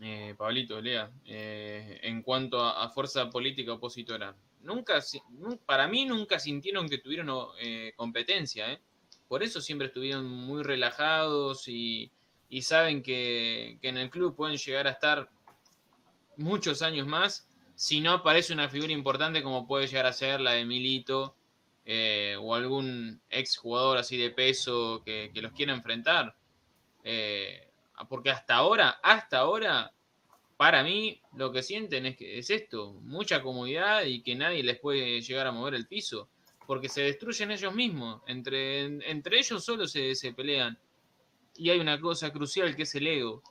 eh, 0.00 0.34
Pablito, 0.36 0.80
Lea, 0.80 1.10
eh, 1.24 2.00
en 2.02 2.22
cuanto 2.22 2.60
a, 2.62 2.88
fuerza 2.90 3.30
política 3.30 3.72
opositora. 3.72 4.36
Nunca, 4.62 5.02
para 5.66 5.88
mí 5.88 6.04
nunca 6.04 6.38
sintieron 6.38 6.88
que 6.88 6.98
tuvieron 6.98 7.48
eh, 7.60 7.92
competencia, 7.96 8.80
por 9.28 9.42
eso 9.42 9.60
siempre 9.60 9.88
estuvieron 9.88 10.26
muy 10.26 10.62
relajados 10.62 11.68
y, 11.68 12.10
y 12.48 12.62
saben 12.62 13.02
que, 13.02 13.78
que 13.80 13.88
en 13.88 13.98
el 13.98 14.10
club 14.10 14.36
pueden 14.36 14.56
llegar 14.56 14.86
a 14.86 14.90
estar 14.90 15.30
muchos 16.36 16.82
años 16.82 17.06
más 17.06 17.48
si 17.74 18.00
no 18.00 18.12
aparece 18.12 18.52
una 18.52 18.68
figura 18.68 18.92
importante 18.92 19.42
como 19.42 19.66
puede 19.66 19.86
llegar 19.86 20.06
a 20.06 20.12
ser 20.12 20.40
la 20.40 20.52
de 20.52 20.64
Milito 20.64 21.34
eh, 21.84 22.36
o 22.40 22.54
algún 22.54 23.20
ex 23.28 23.56
jugador 23.56 23.98
así 23.98 24.16
de 24.16 24.30
peso 24.30 25.02
que, 25.04 25.30
los 25.34 25.52
quiera 25.52 25.72
enfrentar. 25.72 26.36
Eh, 27.02 27.68
porque 28.08 28.30
hasta 28.30 28.54
ahora, 28.54 29.00
hasta 29.02 29.38
ahora, 29.38 29.92
para 30.56 30.82
mí 30.82 31.20
lo 31.36 31.52
que 31.52 31.62
sienten 31.62 32.06
es, 32.06 32.16
que, 32.16 32.38
es 32.38 32.50
esto, 32.50 32.94
mucha 33.02 33.42
comodidad 33.42 34.04
y 34.04 34.22
que 34.22 34.34
nadie 34.34 34.62
les 34.62 34.78
puede 34.78 35.20
llegar 35.20 35.46
a 35.46 35.52
mover 35.52 35.74
el 35.74 35.86
piso, 35.86 36.28
porque 36.66 36.88
se 36.88 37.02
destruyen 37.02 37.50
ellos 37.50 37.74
mismos, 37.74 38.22
entre, 38.26 38.84
entre 39.10 39.38
ellos 39.38 39.64
solo 39.64 39.86
se, 39.86 40.14
se 40.14 40.32
pelean. 40.32 40.78
Y 41.56 41.70
hay 41.70 41.78
una 41.78 42.00
cosa 42.00 42.32
crucial 42.32 42.74
que 42.74 42.82
es 42.82 42.94
el 42.94 43.06
ego. 43.06 43.42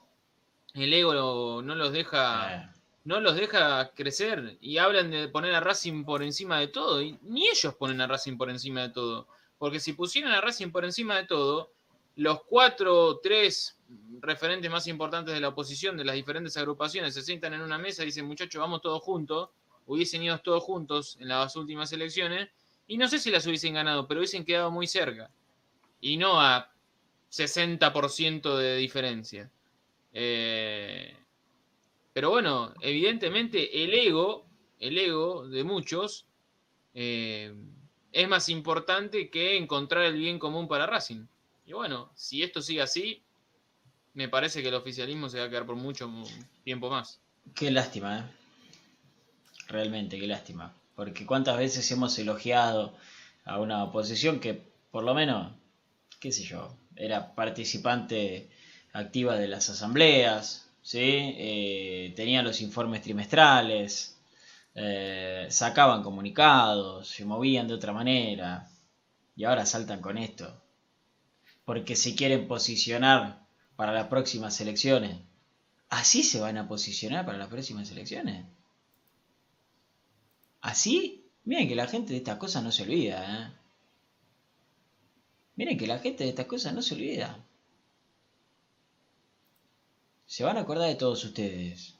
El 0.73 0.93
ego 0.93 1.61
no 1.61 1.75
los 1.75 1.93
deja 1.93 2.55
Eh, 2.55 2.72
no 3.05 3.19
los 3.19 3.35
deja 3.35 3.91
crecer 3.93 4.57
y 4.61 4.77
hablan 4.77 5.11
de 5.11 5.27
poner 5.27 5.53
a 5.55 5.59
Racing 5.59 6.05
por 6.05 6.23
encima 6.23 6.59
de 6.59 6.67
todo. 6.67 7.01
Y 7.01 7.17
ni 7.23 7.47
ellos 7.47 7.75
ponen 7.75 7.99
a 8.01 8.07
Racing 8.07 8.37
por 8.37 8.49
encima 8.49 8.81
de 8.83 8.89
todo. 8.89 9.27
Porque 9.57 9.79
si 9.79 9.93
pusieran 9.93 10.31
a 10.31 10.41
Racing 10.41 10.71
por 10.71 10.85
encima 10.85 11.17
de 11.17 11.25
todo, 11.25 11.71
los 12.15 12.43
cuatro 12.43 13.07
o 13.07 13.19
tres 13.19 13.77
referentes 14.19 14.69
más 14.71 14.87
importantes 14.87 15.33
de 15.33 15.41
la 15.41 15.49
oposición, 15.49 15.97
de 15.97 16.05
las 16.05 16.15
diferentes 16.15 16.55
agrupaciones, 16.57 17.13
se 17.13 17.21
sientan 17.21 17.53
en 17.53 17.61
una 17.61 17.77
mesa 17.77 18.03
y 18.03 18.07
dicen, 18.07 18.25
muchachos, 18.25 18.59
vamos 18.59 18.81
todos 18.81 19.01
juntos. 19.01 19.49
Hubiesen 19.85 20.23
ido 20.23 20.37
todos 20.39 20.63
juntos 20.63 21.17
en 21.19 21.27
las 21.27 21.55
últimas 21.55 21.91
elecciones. 21.91 22.49
Y 22.87 22.97
no 22.97 23.07
sé 23.07 23.19
si 23.19 23.31
las 23.31 23.45
hubiesen 23.45 23.73
ganado, 23.73 24.07
pero 24.07 24.19
hubiesen 24.19 24.45
quedado 24.45 24.71
muy 24.71 24.87
cerca. 24.87 25.29
Y 25.99 26.17
no 26.17 26.39
a 26.39 26.71
60% 27.31 28.57
de 28.57 28.77
diferencia. 28.77 29.49
Eh, 30.13 31.17
pero 32.13 32.29
bueno, 32.29 32.73
evidentemente 32.81 33.83
el 33.83 33.93
ego, 33.93 34.45
el 34.79 34.97
ego 34.97 35.47
de 35.47 35.63
muchos, 35.63 36.27
eh, 36.93 37.53
es 38.11 38.27
más 38.27 38.49
importante 38.49 39.29
que 39.29 39.57
encontrar 39.57 40.05
el 40.05 40.17
bien 40.17 40.37
común 40.37 40.67
para 40.67 40.85
Racing. 40.85 41.25
Y 41.65 41.73
bueno, 41.73 42.11
si 42.15 42.43
esto 42.43 42.61
sigue 42.61 42.81
así, 42.81 43.23
me 44.13 44.29
parece 44.29 44.61
que 44.61 44.67
el 44.67 44.75
oficialismo 44.75 45.27
se 45.27 45.39
va 45.39 45.45
a 45.45 45.49
quedar 45.49 45.65
por 45.65 45.75
mucho 45.75 46.11
tiempo 46.63 46.89
más. 46.89 47.19
Qué 47.55 47.71
lástima, 47.71 48.19
¿eh? 48.19 48.23
Realmente, 49.67 50.19
qué 50.19 50.27
lástima. 50.27 50.73
Porque 50.95 51.25
cuántas 51.25 51.57
veces 51.57 51.89
hemos 51.91 52.17
elogiado 52.19 52.95
a 53.45 53.59
una 53.59 53.83
oposición 53.83 54.39
que, 54.39 54.61
por 54.91 55.03
lo 55.03 55.15
menos, 55.15 55.51
qué 56.19 56.31
sé 56.31 56.43
yo, 56.43 56.75
era 56.95 57.33
participante 57.33 58.49
activa 58.93 59.35
de 59.35 59.47
las 59.47 59.69
asambleas, 59.69 60.62
¿sí? 60.83 60.99
Eh, 61.01 62.13
tenían 62.15 62.45
los 62.45 62.61
informes 62.61 63.01
trimestrales, 63.01 64.19
eh, 64.75 65.47
sacaban 65.49 66.03
comunicados, 66.03 67.07
se 67.07 67.25
movían 67.25 67.67
de 67.67 67.73
otra 67.73 67.93
manera. 67.93 68.69
Y 69.35 69.45
ahora 69.45 69.65
saltan 69.65 70.01
con 70.01 70.17
esto. 70.19 70.61
Porque 71.65 71.95
se 71.95 72.13
quieren 72.15 72.47
posicionar 72.47 73.47
para 73.75 73.93
las 73.93 74.07
próximas 74.07 74.59
elecciones. 74.61 75.17
¿Así 75.89 76.23
se 76.23 76.39
van 76.39 76.57
a 76.57 76.67
posicionar 76.67 77.25
para 77.25 77.37
las 77.37 77.49
próximas 77.49 77.89
elecciones? 77.91 78.45
¿Así? 80.61 81.25
Miren 81.45 81.67
que 81.67 81.75
la 81.75 81.87
gente 81.87 82.13
de 82.13 82.17
estas 82.17 82.37
cosas 82.37 82.63
no 82.63 82.71
se 82.71 82.83
olvida, 82.83 83.19
¿eh? 83.25 83.53
Miren 85.55 85.77
que 85.77 85.87
la 85.87 85.99
gente 85.99 86.23
de 86.23 86.31
estas 86.31 86.47
cosas 86.47 86.73
no 86.73 86.81
se 86.81 86.95
olvida. 86.95 87.37
Se 90.33 90.43
van 90.43 90.57
a 90.57 90.61
acordar 90.61 90.87
de 90.87 90.95
todos 90.95 91.23
ustedes. 91.25 91.93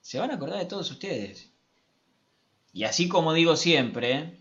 Se 0.00 0.18
van 0.18 0.30
a 0.30 0.36
acordar 0.36 0.58
de 0.58 0.64
todos 0.64 0.90
ustedes. 0.90 1.50
Y 2.72 2.84
así 2.84 3.10
como 3.10 3.34
digo 3.34 3.56
siempre, 3.56 4.38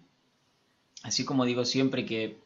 así 1.03 1.25
como 1.25 1.43
digo 1.43 1.65
siempre 1.65 2.05
que 2.05 2.39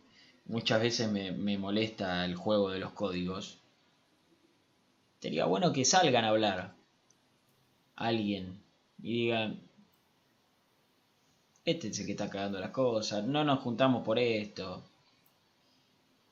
muchas 0.45 0.82
veces 0.82 1.12
me, 1.12 1.56
molesta 1.60 2.26
el 2.26 2.36
juego 2.36 2.72
de 2.72 2.80
los 2.80 2.93
códigos, 2.93 3.60
sería 5.20 5.45
bueno 5.45 5.72
que 5.72 5.86
salgan 5.86 6.26
a 6.26 6.30
hablar 6.30 6.74
alguien 7.95 8.60
y 9.04 9.26
digan, 9.26 9.62
este 11.64 11.89
es 11.89 11.99
el 11.99 12.08
que 12.08 12.14
está 12.14 12.28
cagando 12.28 12.60
las 12.60 12.72
cosas, 12.72 13.24
no 13.24 13.43
nos 13.43 13.60
juntamos 13.60 14.04
por 14.04 14.18
esto, 14.18 14.84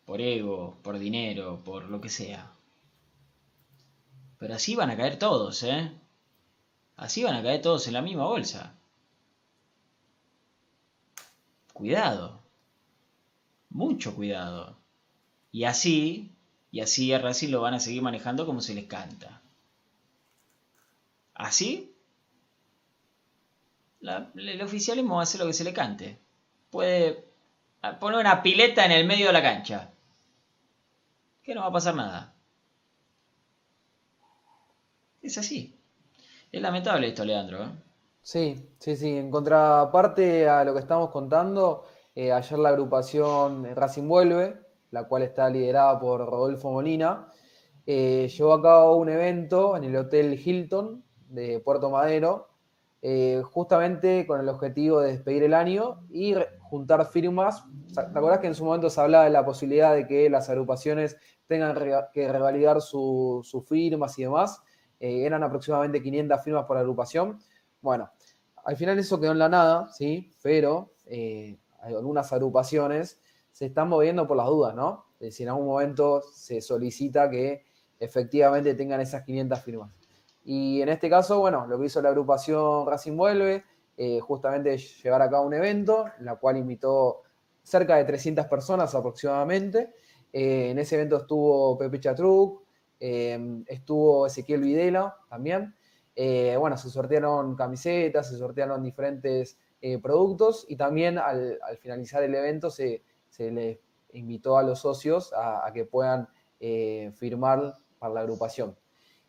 por 0.08 0.22
ego, 0.22 0.80
por 0.82 0.98
dinero, 0.98 1.62
por 1.64 1.84
lo 1.84 2.02
que 2.02 2.10
sea. 2.10 2.51
Pero 4.42 4.56
así 4.56 4.76
van 4.76 4.90
a 4.90 4.98
caer 4.98 5.20
todos, 5.20 5.62
¿eh? 5.62 5.92
Así 6.98 7.24
van 7.24 7.36
a 7.36 7.44
caer 7.44 7.62
todos 7.62 7.86
en 7.86 7.94
la 7.94 8.02
misma 8.02 8.26
bolsa. 8.26 8.74
Cuidado. 11.74 12.42
Mucho 13.70 14.16
cuidado. 14.16 14.80
Y 15.52 15.66
así, 15.66 16.32
y 16.72 16.80
así 16.80 17.14
a 17.14 17.20
Racing 17.20 17.50
lo 17.50 17.62
van 17.62 17.76
a 17.76 17.80
seguir 17.80 18.02
manejando 18.02 18.48
como 18.48 18.62
se 18.62 18.74
les 18.74 18.88
canta. 18.88 19.44
Así, 21.36 21.94
el 24.02 24.62
oficialismo 24.64 25.22
hacer 25.22 25.40
lo 25.40 25.46
que 25.46 25.54
se 25.54 25.64
le 25.64 25.72
cante. 25.72 26.18
Puede 26.72 27.28
poner 28.00 28.20
una 28.20 28.42
pileta 28.42 28.88
en 28.88 28.92
el 28.94 29.06
medio 29.06 29.28
de 29.28 29.34
la 29.34 29.44
cancha. 29.44 29.92
Que 31.44 31.54
no 31.54 31.62
va 31.62 31.68
a 31.68 31.74
pasar 31.74 31.94
nada. 31.94 32.34
Es 35.32 35.38
así. 35.38 35.80
Es 36.52 36.62
lamentable 36.62 37.08
esto, 37.08 37.24
Leandro. 37.24 37.64
¿eh? 37.64 37.70
Sí, 38.22 38.70
sí, 38.80 38.98
sí. 38.98 39.16
En 39.18 39.32
contraparte 39.32 40.50
a 40.50 40.66
lo 40.66 40.74
que 40.74 40.82
estamos 40.82 41.10
contando, 41.10 41.86
eh, 42.14 42.34
ayer 42.34 42.60
la 42.60 42.68
agrupación 42.68 43.74
Racing 43.74 44.10
Vuelve, 44.10 44.60
la 44.90 45.06
cual 45.08 45.22
está 45.24 45.50
liderada 45.50 45.98
por 46.02 46.20
Rodolfo 46.30 46.70
Molina, 46.70 47.30
eh, 47.86 48.28
llevó 48.28 48.56
a 48.56 48.62
cabo 48.62 48.98
un 48.98 49.08
evento 49.08 49.78
en 49.78 49.86
el 49.86 49.96
Hotel 49.96 50.34
Hilton 50.38 51.02
de 51.30 51.62
Puerto 51.62 51.90
Madero, 51.90 52.50
eh, 53.02 53.42
justamente 53.46 54.28
con 54.28 54.42
el 54.42 54.50
objetivo 54.50 55.00
de 55.00 55.14
despedir 55.14 55.44
el 55.44 55.54
año 55.54 56.06
y 56.10 56.36
juntar 56.60 57.06
firmas. 57.06 57.64
¿Te 57.94 58.02
acordás 58.02 58.40
que 58.40 58.48
en 58.48 58.56
su 58.56 58.66
momento 58.66 58.90
se 58.90 59.00
hablaba 59.00 59.24
de 59.24 59.30
la 59.30 59.46
posibilidad 59.46 59.96
de 59.96 60.06
que 60.08 60.30
las 60.30 60.50
agrupaciones 60.50 61.16
tengan 61.48 61.74
que 62.14 62.30
revalidar 62.30 62.82
su- 62.82 63.40
sus 63.46 63.66
firmas 63.66 64.20
y 64.20 64.24
demás? 64.24 64.62
Eh, 65.02 65.26
eran 65.26 65.42
aproximadamente 65.42 66.02
500 66.02 66.44
firmas 66.44 66.66
por 66.66 66.78
agrupación. 66.78 67.40
Bueno, 67.82 68.12
al 68.64 68.78
final 68.78 69.00
eso 69.00 69.20
quedó 69.20 69.32
en 69.32 69.40
la 69.40 69.50
nada, 69.50 69.90
¿sí? 69.90 70.32
Pero 70.44 70.94
eh, 71.08 71.58
algunas 71.82 72.32
agrupaciones 72.32 73.20
se 73.52 73.66
están 73.66 73.90
moviendo 73.90 74.28
por 74.28 74.38
las 74.38 74.46
dudas, 74.46 74.76
¿no? 74.76 75.08
De 75.20 75.32
si 75.32 75.42
en 75.42 75.50
algún 75.50 75.66
momento 75.66 76.22
se 76.22 76.62
solicita 76.62 77.32
que 77.32 77.64
efectivamente 78.00 78.76
tengan 78.76 79.02
esas 79.02 79.24
500 79.24 79.60
firmas. 79.62 79.92
Y 80.46 80.84
en 80.84 80.90
este 80.90 81.10
caso, 81.10 81.40
bueno, 81.40 81.66
lo 81.66 81.80
que 81.80 81.88
hizo 81.88 82.00
la 82.00 82.10
agrupación 82.10 82.86
Racing 82.86 83.18
Vuelve, 83.18 83.64
eh, 83.98 84.20
justamente 84.20 84.78
llevar 84.78 85.24
a 85.24 85.30
cabo 85.32 85.48
un 85.48 85.56
evento, 85.56 86.06
la 86.20 86.36
cual 86.36 86.58
invitó 86.58 87.22
cerca 87.64 87.96
de 87.96 88.06
300 88.06 88.46
personas 88.46 88.94
aproximadamente. 88.94 89.94
En 90.32 90.78
ese 90.78 90.96
evento 90.96 91.18
estuvo 91.18 91.78
Pepe 91.78 92.00
Chatruc, 92.00 92.62
eh, 93.02 93.64
estuvo 93.68 94.26
Ezequiel 94.28 94.62
Videla 94.62 95.18
también. 95.28 95.76
Eh, 96.16 96.56
bueno, 96.58 96.78
se 96.78 96.90
sortearon 96.90 97.56
camisetas, 97.56 98.30
se 98.30 98.38
sortearon 98.38 98.84
diferentes 98.84 99.58
eh, 99.82 99.98
productos 99.98 100.66
y 100.70 100.76
también 100.76 101.18
al, 101.18 101.60
al 101.62 101.78
finalizar 101.78 102.24
el 102.24 102.36
evento 102.36 102.70
se, 102.70 103.04
se 103.30 103.50
les 103.52 103.80
invitó 104.14 104.58
a 104.58 104.64
los 104.64 104.80
socios 104.80 105.34
a, 105.36 105.70
que 105.74 105.86
puedan 105.86 106.28
eh, 106.60 107.12
firmar 107.16 107.76
para 107.98 108.14
la 108.14 108.20
agrupación. 108.22 108.78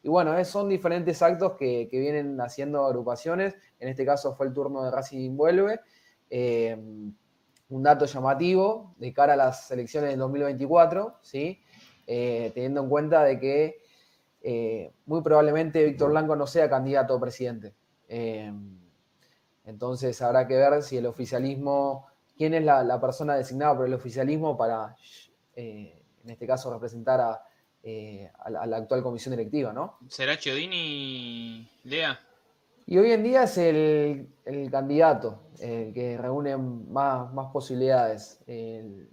Y 0.02 0.08
bueno, 0.08 0.36
eh, 0.36 0.44
son 0.44 0.68
diferentes 0.68 1.22
actos 1.22 1.52
que, 1.52 1.88
que 1.90 1.98
vienen 1.98 2.40
haciendo 2.40 2.84
agrupaciones. 2.84 3.54
En 3.78 3.88
este 3.88 4.04
caso 4.04 4.34
fue 4.34 4.46
el 4.46 4.52
turno 4.52 4.84
de 4.84 4.90
Racing 4.90 5.36
Vuelve. 5.36 5.80
Eh, 6.28 6.76
un 7.68 7.82
dato 7.82 8.04
llamativo 8.04 8.94
de 8.98 9.14
cara 9.14 9.32
a 9.32 9.36
las 9.36 9.70
elecciones 9.70 10.10
del 10.10 10.18
2024, 10.18 11.16
¿sí? 11.22 11.61
Eh, 12.06 12.50
teniendo 12.54 12.82
en 12.82 12.88
cuenta 12.88 13.24
de 13.24 13.38
que 13.38 13.80
eh, 14.42 14.92
muy 15.06 15.22
probablemente 15.22 15.84
Víctor 15.84 16.10
Blanco 16.10 16.36
no 16.36 16.46
sea 16.46 16.68
candidato 16.68 17.14
a 17.14 17.20
presidente. 17.20 17.74
Eh, 18.08 18.52
entonces 19.64 20.20
habrá 20.20 20.46
que 20.46 20.56
ver 20.56 20.82
si 20.82 20.96
el 20.96 21.06
oficialismo, 21.06 22.06
quién 22.36 22.54
es 22.54 22.64
la, 22.64 22.82
la 22.82 23.00
persona 23.00 23.36
designada 23.36 23.76
por 23.76 23.86
el 23.86 23.94
oficialismo 23.94 24.56
para, 24.56 24.96
en 25.54 26.02
este 26.26 26.46
caso, 26.46 26.72
representar 26.72 27.20
a, 27.20 27.30
a, 27.32 28.50
la, 28.50 28.62
a, 28.62 28.66
la, 28.66 28.76
actual 28.78 29.02
comisión 29.02 29.36
directiva, 29.36 29.72
¿no? 29.72 29.98
¿Será 30.08 30.36
Chiodini, 30.36 31.70
Lea? 31.84 32.18
Y 32.86 32.98
hoy 32.98 33.12
en 33.12 33.22
día 33.22 33.44
es 33.44 33.56
el, 33.58 34.28
el 34.44 34.70
candidato 34.70 35.44
el 35.60 35.92
que 35.92 36.18
reúne 36.18 36.56
más, 36.56 37.32
más 37.32 37.52
posibilidades. 37.52 38.42
El, 38.46 39.08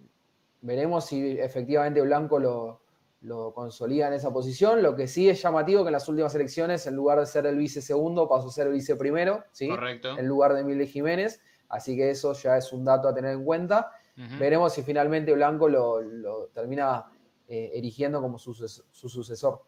veremos 0.62 1.06
si 1.06 1.40
efectivamente 1.40 2.02
Blanco 2.02 2.40
lo, 2.40 2.82
lo 3.22 3.54
consolida 3.54 4.08
en 4.08 4.14
esa 4.14 4.32
posición. 4.32 4.82
Lo 4.82 4.96
que 4.96 5.08
sí 5.08 5.30
es 5.30 5.42
llamativo 5.42 5.84
que 5.84 5.90
en 5.90 5.94
las 5.94 6.08
últimas 6.08 6.34
elecciones, 6.36 6.86
en 6.88 6.96
lugar 6.96 7.20
de 7.20 7.26
ser 7.26 7.46
el 7.46 7.58
vice 7.58 7.82
segundo, 7.82 8.28
pasó 8.28 8.48
a 8.48 8.52
ser 8.52 8.68
el 8.68 8.74
vice 8.74 8.96
primero, 8.96 9.44
¿sí? 9.52 9.68
Correcto. 9.70 10.18
En 10.18 10.26
lugar 10.28 10.54
de 10.54 10.62
Emilio 10.62 10.86
Jiménez. 10.88 11.42
Así 11.70 11.96
que 11.96 12.10
eso 12.10 12.34
ya 12.34 12.58
es 12.58 12.74
un 12.74 12.84
dato 12.84 13.08
a 13.08 13.14
tener 13.14 13.34
en 13.34 13.44
cuenta. 13.46 13.92
Veremos 14.38 14.74
si 14.74 14.82
finalmente 14.82 15.32
Blanco 15.34 15.70
lo, 15.70 16.02
lo 16.02 16.48
termina 16.48 17.06
eh, 17.48 17.72
erigiendo 17.76 18.20
como 18.22 18.38
su, 18.38 18.54
suces- 18.54 18.84
su 18.92 19.08
sucesor. 19.08 19.64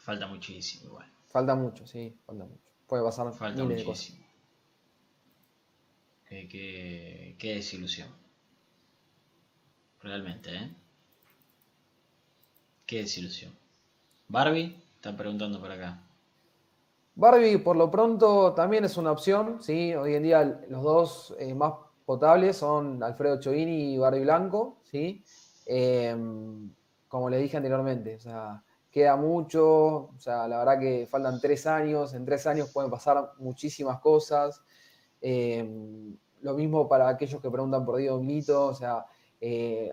Falta 0.00 0.26
muchísimo 0.26 0.86
igual. 0.90 1.12
Falta 1.26 1.54
mucho, 1.54 1.86
sí, 1.86 2.16
falta 2.24 2.44
mucho. 2.44 2.62
Puede 2.86 3.02
pasar 3.02 3.30
Falta 3.34 3.62
miles 3.64 3.78
de 3.78 3.84
cosas. 3.84 4.10
muchísimo. 4.12 4.26
Qué, 6.28 6.48
qué- 6.48 7.36
qué 7.38 7.54
desilusión. 7.56 8.08
Realmente, 10.06 10.54
¿eh? 10.54 10.70
Qué 12.86 12.98
desilusión. 12.98 13.52
Barbie, 14.28 14.80
están 14.94 15.16
preguntando 15.16 15.60
por 15.60 15.72
acá. 15.72 16.00
Barbie, 17.16 17.58
por 17.58 17.74
lo 17.74 17.90
pronto, 17.90 18.52
también 18.54 18.84
es 18.84 18.96
una 18.96 19.10
opción, 19.10 19.60
¿sí? 19.60 19.96
Hoy 19.96 20.14
en 20.14 20.22
día 20.22 20.60
los 20.68 20.84
dos 20.84 21.34
eh, 21.40 21.52
más 21.54 21.72
potables 22.04 22.56
son 22.56 23.02
Alfredo 23.02 23.40
Chovini 23.40 23.94
y 23.94 23.98
Barbie 23.98 24.20
Blanco, 24.20 24.78
¿sí? 24.84 25.24
Eh, 25.66 26.16
como 27.08 27.28
les 27.28 27.42
dije 27.42 27.56
anteriormente, 27.56 28.14
o 28.14 28.20
sea, 28.20 28.62
queda 28.88 29.16
mucho, 29.16 29.66
o 29.66 30.18
sea, 30.18 30.46
la 30.46 30.58
verdad 30.58 30.78
que 30.78 31.08
faltan 31.10 31.40
tres 31.40 31.66
años, 31.66 32.14
en 32.14 32.24
tres 32.24 32.46
años 32.46 32.70
pueden 32.72 32.92
pasar 32.92 33.32
muchísimas 33.38 33.98
cosas. 33.98 34.62
Eh, 35.20 35.68
lo 36.42 36.54
mismo 36.54 36.88
para 36.88 37.08
aquellos 37.08 37.42
que 37.42 37.50
preguntan 37.50 37.84
por 37.84 37.96
Diego 37.96 38.20
Milito, 38.20 38.66
o 38.66 38.74
sea, 38.74 39.04
eh, 39.40 39.90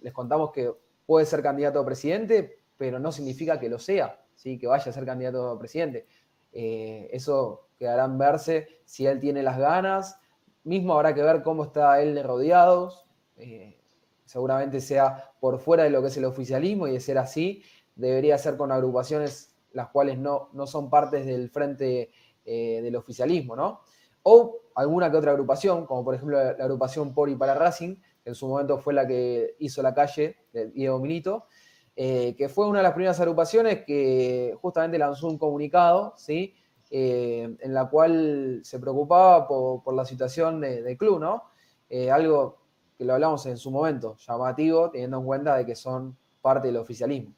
les 0.00 0.12
contamos 0.12 0.52
que 0.52 0.72
puede 1.04 1.26
ser 1.26 1.42
candidato 1.42 1.80
a 1.80 1.86
presidente, 1.86 2.58
pero 2.76 2.98
no 2.98 3.12
significa 3.12 3.58
que 3.58 3.68
lo 3.68 3.78
sea, 3.78 4.20
¿sí? 4.34 4.58
que 4.58 4.66
vaya 4.66 4.90
a 4.90 4.94
ser 4.94 5.04
candidato 5.04 5.48
a 5.48 5.58
presidente. 5.58 6.06
Eh, 6.52 7.08
eso 7.12 7.68
quedará 7.78 8.04
en 8.04 8.18
verse 8.18 8.68
si 8.84 9.06
él 9.06 9.20
tiene 9.20 9.42
las 9.42 9.58
ganas. 9.58 10.18
Mismo 10.64 10.94
habrá 10.94 11.14
que 11.14 11.22
ver 11.22 11.42
cómo 11.42 11.64
está 11.64 12.00
él 12.00 12.14
de 12.14 12.22
rodeados. 12.22 13.06
Eh, 13.36 13.78
seguramente 14.24 14.80
sea 14.80 15.30
por 15.40 15.58
fuera 15.58 15.84
de 15.84 15.90
lo 15.90 16.00
que 16.02 16.08
es 16.08 16.16
el 16.16 16.24
oficialismo 16.24 16.88
y 16.88 16.92
de 16.92 17.00
ser 17.00 17.18
así, 17.18 17.62
debería 17.94 18.36
ser 18.38 18.56
con 18.56 18.72
agrupaciones 18.72 19.54
las 19.72 19.88
cuales 19.90 20.18
no, 20.18 20.48
no 20.54 20.66
son 20.66 20.88
partes 20.88 21.26
del 21.26 21.50
frente 21.50 22.10
del 22.44 22.94
oficialismo, 22.94 23.56
¿no? 23.56 23.80
O 24.22 24.60
alguna 24.76 25.10
que 25.10 25.16
otra 25.16 25.32
agrupación, 25.32 25.86
como 25.86 26.04
por 26.04 26.14
ejemplo 26.14 26.36
la, 26.36 26.50
agrupación 26.50 27.14
Por 27.14 27.28
y 27.28 27.34
para 27.34 27.54
Racing, 27.54 27.96
en 28.26 28.34
su 28.34 28.46
momento 28.48 28.78
fue 28.78 28.92
la 28.92 29.06
que 29.06 29.54
hizo 29.60 29.82
la 29.82 29.94
calle 29.94 30.36
de 30.52 30.66
Diego 30.70 30.98
Milito, 30.98 31.46
eh, 31.94 32.34
que 32.36 32.48
fue 32.50 32.66
una 32.66 32.80
de 32.80 32.82
las 32.82 32.92
primeras 32.92 33.18
agrupaciones 33.20 33.84
que 33.86 34.54
justamente 34.60 34.98
lanzó 34.98 35.28
un 35.28 35.38
comunicado, 35.38 36.12
¿sí? 36.18 36.54
Eh, 36.90 37.56
en 37.58 37.72
la 37.74 37.88
cual 37.88 38.60
se 38.62 38.78
preocupaba 38.78 39.48
por, 39.48 39.82
por 39.82 39.94
la 39.94 40.04
situación 40.04 40.60
de- 40.60 40.82
del 40.82 40.96
club, 40.98 41.18
¿no? 41.20 41.44
Eh, 41.88 42.10
algo 42.10 42.58
que 42.98 43.04
lo 43.04 43.14
hablamos 43.14 43.46
en 43.46 43.56
su 43.56 43.70
momento, 43.70 44.16
llamativo, 44.18 44.90
teniendo 44.90 45.18
en 45.18 45.24
cuenta 45.24 45.56
de 45.56 45.64
que 45.66 45.74
son 45.76 46.16
parte 46.42 46.68
del 46.68 46.76
oficialismo. 46.76 47.32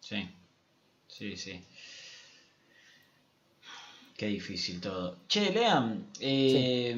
Sí, 0.00 0.28
sí, 1.08 1.36
sí. 1.36 1.64
Qué 4.16 4.26
difícil 4.26 4.80
todo. 4.80 5.16
Che, 5.26 5.50
Lean, 5.50 6.06
eh, 6.20 6.94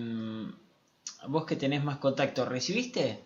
vos 1.28 1.44
que 1.44 1.56
tenés 1.56 1.82
más 1.84 1.98
contacto, 1.98 2.44
¿recibiste 2.44 3.20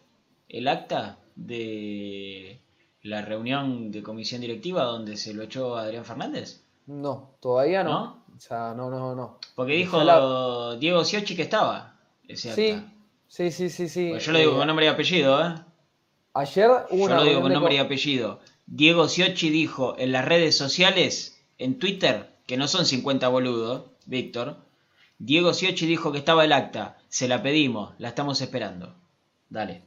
el 0.48 0.68
acta 0.68 1.18
de 1.36 2.60
la 3.02 3.22
reunión 3.22 3.90
de 3.90 4.02
comisión 4.02 4.40
directiva 4.40 4.82
donde 4.84 5.16
se 5.16 5.34
lo 5.34 5.42
echó 5.44 5.76
Adrián 5.76 6.04
Fernández? 6.04 6.62
No, 6.86 7.34
todavía 7.40 7.84
no. 7.84 7.90
¿No? 7.90 8.24
O 8.36 8.40
sea, 8.40 8.72
no, 8.74 8.88
no, 8.90 9.14
no. 9.14 9.38
Porque 9.54 9.72
dijo 9.74 10.02
la- 10.04 10.76
Diego 10.78 11.04
Siochi 11.04 11.34
que 11.36 11.42
estaba 11.42 11.96
ese 12.26 12.50
acta. 12.50 12.62
Sí, 13.28 13.50
sí, 13.50 13.50
sí, 13.50 13.70
sí, 13.70 13.88
sí. 13.88 14.08
Pues 14.10 14.24
yo 14.24 14.32
lo 14.32 14.38
digo 14.38 14.52
Eh, 14.52 14.56
con 14.56 14.66
nombre 14.66 14.86
y 14.86 14.88
apellido, 14.88 15.44
¿eh? 15.46 15.54
Ayer 16.34 16.70
hubo 16.90 17.08
Yo 17.08 17.14
lo 17.16 17.24
digo 17.24 17.40
con 17.40 17.48
de 17.50 17.54
nombre 17.54 17.74
y 17.74 17.78
apellido. 17.78 18.40
Diego 18.66 19.08
Siochi 19.08 19.50
dijo 19.50 19.96
en 19.98 20.12
las 20.12 20.24
redes 20.24 20.56
sociales, 20.56 21.40
en 21.58 21.78
Twitter, 21.78 22.30
que 22.46 22.56
no 22.56 22.68
son 22.68 22.86
50 22.86 23.26
boludos, 23.28 23.86
Víctor. 24.06 24.56
Diego 25.18 25.52
Siochi 25.52 25.86
dijo 25.86 26.12
que 26.12 26.18
estaba 26.18 26.44
el 26.44 26.52
acta. 26.52 26.97
Se 27.08 27.28
la 27.28 27.42
pedimos, 27.42 27.94
la 27.98 28.08
estamos 28.08 28.40
esperando. 28.40 28.94
Dale. 29.48 29.82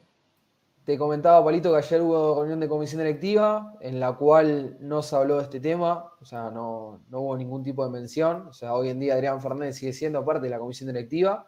Te 0.86 0.98
comentaba, 0.98 1.44
Palito, 1.46 1.72
que 1.72 1.78
ayer 1.78 2.02
hubo 2.02 2.36
reunión 2.36 2.60
de 2.60 2.68
comisión 2.68 3.02
electiva 3.02 3.76
en 3.82 4.00
la 4.00 4.14
cual 4.14 4.78
no 4.80 5.04
se 5.04 5.16
habló 5.16 5.38
de 5.38 5.44
este 5.44 5.60
tema, 5.60 6.12
o 6.20 6.26
sea, 6.26 6.50
no, 6.50 7.02
no 7.10 7.20
hubo 7.20 7.38
ningún 7.38 7.64
tipo 7.64 7.86
de 7.86 7.92
mención. 7.92 8.48
O 8.48 8.54
sea, 8.54 8.74
hoy 8.74 8.90
en 8.90 9.00
día 9.00 9.14
Adrián 9.14 9.40
Fernández 9.42 9.78
sigue 9.78 9.94
siendo 9.94 10.26
parte 10.26 10.46
de 10.46 10.50
la 10.50 10.58
comisión 10.58 10.90
electiva. 10.90 11.46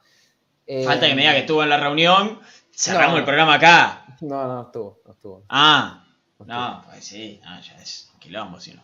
Eh, 0.67 0.85
Falta 0.85 1.07
que 1.07 1.15
me 1.15 1.21
diga 1.21 1.33
que 1.33 1.39
estuvo 1.39 1.63
en 1.63 1.69
la 1.69 1.79
reunión. 1.79 2.39
Cerramos 2.71 3.13
no. 3.13 3.19
el 3.19 3.25
programa 3.25 3.55
acá. 3.55 4.05
No, 4.21 4.47
no 4.47 4.61
estuvo, 4.61 5.01
no 5.05 5.11
estuvo. 5.11 5.43
Ah, 5.49 6.05
no 6.39 6.45
no, 6.45 6.81
pues 6.85 7.03
sí, 7.03 7.41
no, 7.43 7.59
ya 7.59 7.75
es 7.77 8.11
un 8.13 8.19
quilombo, 8.19 8.59
si 8.59 8.73
no. 8.73 8.81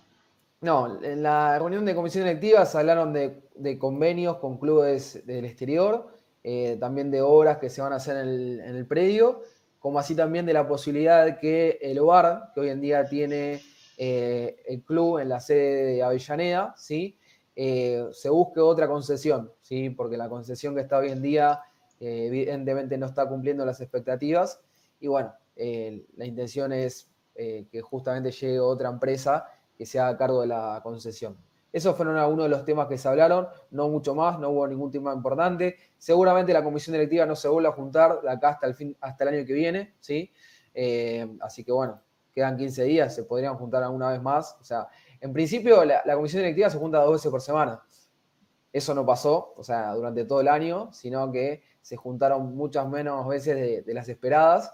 No, 0.62 1.02
en 1.04 1.24
la 1.24 1.58
reunión 1.58 1.86
de 1.86 1.96
comisión 1.96 2.28
electiva 2.28 2.66
se 2.66 2.78
hablaron 2.78 3.14
de, 3.14 3.44
de 3.56 3.78
convenios 3.78 4.38
con 4.38 4.58
clubes 4.58 5.26
del 5.26 5.46
exterior, 5.46 6.19
eh, 6.44 6.78
también 6.80 7.12
de 7.12 7.22
obras 7.22 7.58
que 7.58 7.70
se 7.70 7.82
van 7.82 7.94
a 7.94 7.98
hacer 7.98 8.18
en 8.18 8.76
el, 8.76 8.86
predio, 8.86 9.42
como 9.78 10.00
así 10.00 10.16
también 10.16 10.46
de 10.46 10.54
la 10.54 10.68
posibilidad 10.68 11.26
de 11.26 11.38
que 11.38 11.78
el 11.82 12.00
hogar, 12.00 12.52
que 12.54 12.62
hoy 12.62 12.70
en 12.70 12.82
día 12.82 13.06
tiene 13.06 13.62
eh, 13.98 14.64
el 14.68 14.84
club 14.84 15.20
en 15.20 15.30
la 15.30 15.40
sede 15.40 15.86
de 15.86 16.04
Avellaneda, 16.04 16.74
¿sí? 16.78 17.18
Eh, 17.56 18.08
se 18.14 18.30
busque 18.30 18.62
otra 18.62 18.88
concesión, 18.88 19.52
¿sí? 19.62 19.90
porque 19.90 20.16
la 20.16 20.30
concesión 20.30 20.76
que 20.76 20.82
está 20.82 21.00
hoy 21.00 21.10
en 21.10 21.22
día 21.22 21.60
evidentemente 22.00 22.98
no 22.98 23.08
está 23.08 23.28
cumpliendo 23.28 23.66
las 23.66 23.82
expectativas. 23.82 24.62
Y 25.02 25.08
bueno, 25.08 25.34
la 25.58 26.26
intención 26.26 26.72
es 26.72 27.10
que 27.36 27.82
justamente 27.82 28.32
llegue 28.32 28.62
otra 28.62 28.88
empresa 28.88 29.46
que 29.78 29.86
se 29.86 30.00
haga 30.00 30.18
cargo 30.18 30.40
de 30.40 30.48
la 30.48 30.80
concesión. 30.82 31.36
Esos 31.72 31.96
fueron 31.96 32.18
algunos 32.18 32.46
de 32.46 32.50
los 32.50 32.66
temas 32.66 32.88
que 32.88 32.98
se 32.98 33.08
hablaron, 33.08 33.48
no 33.72 33.90
mucho 33.90 34.16
más, 34.16 34.40
no 34.40 34.50
hubo 34.50 34.68
ningún 34.68 34.92
tema 34.92 35.14
importante. 35.14 35.78
Seguramente 35.98 36.52
la 36.52 36.64
comisión 36.64 36.94
directiva 36.94 37.26
no 37.26 37.36
se 37.36 37.48
vuelve 37.48 37.70
a 37.70 37.74
juntar 37.74 38.22
de 38.22 38.32
acá 38.32 38.50
hasta 38.50 38.68
el, 38.68 38.74
fin, 38.74 38.98
hasta 39.00 39.24
el 39.26 39.36
año 39.36 39.46
que 39.46 39.54
viene, 39.54 39.94
¿sí? 40.00 40.32
Eh, 40.74 41.28
así 41.42 41.64
que 41.64 41.72
bueno, 41.72 42.02
quedan 42.34 42.58
15 42.58 42.84
días, 42.86 43.14
se 43.14 43.24
podrían 43.24 43.56
juntar 43.56 43.84
alguna 43.84 44.10
vez 44.10 44.22
más. 44.22 44.58
O 44.60 44.64
sea, 44.64 44.88
en 45.22 45.32
principio 45.32 45.84
la, 45.86 46.02
comisión 46.14 46.42
directiva 46.42 46.70
se 46.70 46.80
junta 46.80 47.00
dos 47.00 47.14
veces 47.14 47.30
por 47.30 47.42
semana. 47.42 47.82
Eso 48.74 48.94
no 48.94 49.06
pasó, 49.06 49.54
o 49.56 49.64
sea, 49.64 49.94
durante 49.94 50.26
todo 50.26 50.42
el 50.42 50.48
año, 50.48 50.92
sino 50.92 51.32
que 51.32 51.64
se 51.82 51.98
juntaron 51.98 52.56
muchas 52.56 52.88
menos 52.88 53.28
veces 53.28 53.56
de, 53.56 53.82
de 53.84 53.94
las 53.94 54.08
esperadas. 54.10 54.74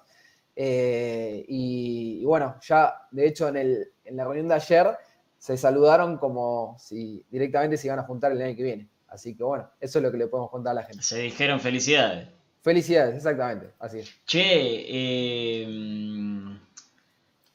Eh, 0.55 1.43
y, 1.47 2.19
y, 2.21 2.25
bueno, 2.25 2.55
ya 2.61 3.07
de 3.11 3.27
hecho 3.27 3.49
en, 3.49 3.57
el, 3.57 3.93
en 4.05 4.15
la 4.15 4.23
reunión 4.23 4.47
de 4.47 4.55
ayer 4.55 4.97
se 5.45 5.57
saludaron 5.57 6.17
como 6.17 6.75
si 6.79 7.23
directamente 7.29 7.77
se 7.77 7.85
iban 7.85 7.99
a 7.99 8.03
juntar 8.03 8.31
el 8.31 8.41
año 8.41 8.55
que 8.55 8.63
viene. 8.63 8.89
Así 9.07 9.35
que 9.35 9.43
bueno, 9.43 9.69
eso 9.79 9.99
es 9.99 10.03
lo 10.03 10.11
que 10.11 10.17
le 10.17 10.25
podemos 10.25 10.49
contar 10.49 10.71
a 10.71 10.81
la 10.81 10.83
gente. 10.83 11.03
Se 11.03 11.19
dijeron 11.19 11.59
felicidades. 11.59 12.29
Felicidades, 12.63 13.15
exactamente, 13.17 13.71
así 13.77 13.99
es. 13.99 14.09
Che, 14.25 14.41
eh, 14.43 15.67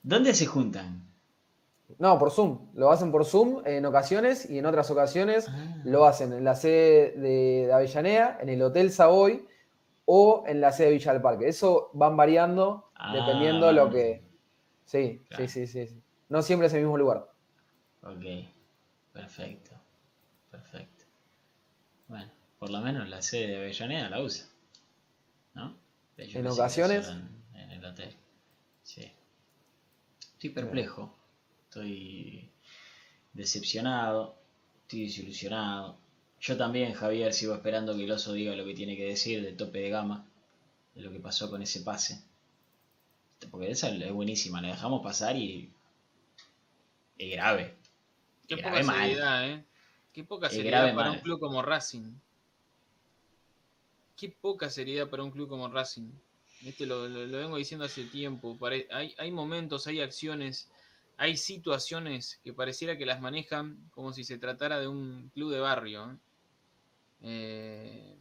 ¿dónde 0.04 0.32
se 0.34 0.46
juntan? 0.46 1.04
No, 1.98 2.16
por 2.16 2.30
Zoom. 2.30 2.68
Lo 2.74 2.92
hacen 2.92 3.10
por 3.10 3.24
Zoom 3.24 3.62
en 3.66 3.84
ocasiones 3.84 4.48
y 4.48 4.58
en 4.58 4.66
otras 4.66 4.88
ocasiones 4.92 5.48
Ah. 5.48 5.82
lo 5.84 6.04
hacen 6.06 6.32
en 6.32 6.44
la 6.44 6.54
sede 6.54 7.14
de, 7.18 7.72
Avellaneda, 7.72 8.38
en 8.40 8.50
el 8.50 8.62
Hotel 8.62 8.92
Savoy 8.92 9.44
o 10.04 10.44
en 10.46 10.60
la 10.60 10.70
sede 10.70 10.86
de 10.86 10.92
Villa 10.94 11.12
del 11.12 11.22
Parque. 11.22 11.48
Eso 11.48 11.90
van 11.94 12.16
variando 12.16 12.88
Ah, 12.94 13.12
dependiendo 13.14 13.66
de 13.66 13.72
lo 13.72 13.90
que. 13.90 14.22
Sí, 14.84 15.24
Claro. 15.28 15.48
sí, 15.48 15.50
sí, 15.66 15.66
sí, 15.66 15.88
sí. 15.88 16.00
No 16.28 16.40
siempre 16.42 16.68
es 16.68 16.74
el 16.74 16.82
mismo 16.82 16.96
lugar. 16.96 17.29
Ok, 18.02 18.24
perfecto, 19.12 19.70
perfecto. 20.50 21.04
Bueno, 22.08 22.30
por 22.58 22.70
lo 22.70 22.80
menos 22.80 23.08
la 23.08 23.22
sede 23.22 23.48
de 23.48 23.56
Avellaneda 23.56 24.08
la 24.08 24.22
usa, 24.22 24.46
¿no? 25.54 25.76
En 26.16 26.46
ocasiones. 26.46 27.08
en 27.54 27.70
el 27.70 27.84
hotel, 27.84 28.14
sí. 28.82 29.10
Estoy 30.32 30.50
perplejo, 30.50 31.14
estoy 31.64 32.50
decepcionado, 33.32 34.38
estoy 34.82 35.04
desilusionado. 35.04 35.98
Yo 36.40 36.56
también, 36.56 36.94
Javier, 36.94 37.34
sigo 37.34 37.54
esperando 37.54 37.94
que 37.94 38.04
el 38.04 38.10
oso 38.10 38.32
diga 38.32 38.56
lo 38.56 38.64
que 38.64 38.74
tiene 38.74 38.96
que 38.96 39.04
decir 39.06 39.42
de 39.42 39.52
tope 39.52 39.80
de 39.80 39.90
gama, 39.90 40.26
de 40.94 41.02
lo 41.02 41.12
que 41.12 41.20
pasó 41.20 41.50
con 41.50 41.62
ese 41.62 41.80
pase. 41.82 42.22
Porque 43.50 43.70
esa 43.70 43.88
es 43.90 44.12
buenísima, 44.12 44.60
la 44.60 44.68
dejamos 44.68 45.02
pasar 45.02 45.36
y 45.36 45.72
es 47.18 47.30
grave. 47.32 47.79
Qué 48.50 48.56
Grave 48.56 48.80
poca 48.80 48.86
mal. 48.92 49.00
seriedad, 49.08 49.48
¿eh? 49.48 49.64
Qué 50.12 50.24
poca 50.24 50.50
seriedad 50.50 50.92
para 50.92 51.08
mal. 51.10 51.10
un 51.18 51.22
club 51.22 51.38
como 51.38 51.62
Racing. 51.62 52.12
Qué 54.16 54.36
poca 54.40 54.68
seriedad 54.68 55.08
para 55.08 55.22
un 55.22 55.30
club 55.30 55.48
como 55.48 55.68
Racing. 55.68 56.10
Este 56.64 56.84
lo, 56.84 57.08
lo- 57.08 57.26
lo 57.26 57.38
vengo 57.38 57.56
diciendo 57.56 57.84
hace 57.84 58.04
tiempo. 58.04 58.58
pare- 58.58 58.88
hay, 58.90 59.14
hay 59.18 59.30
momentos, 59.30 59.86
hay 59.86 60.00
acciones, 60.00 60.68
hay 61.16 61.36
situaciones 61.36 62.40
que 62.42 62.52
pareciera 62.52 62.98
que 62.98 63.06
las 63.06 63.20
manejan 63.20 63.88
como 63.92 64.12
si 64.12 64.24
se 64.24 64.36
tratara 64.36 64.80
de 64.80 64.88
un 64.88 65.30
club 65.32 65.52
de 65.52 65.60
barrio. 65.60 66.10
¿eh? 66.10 66.16
Eh, 67.22 68.16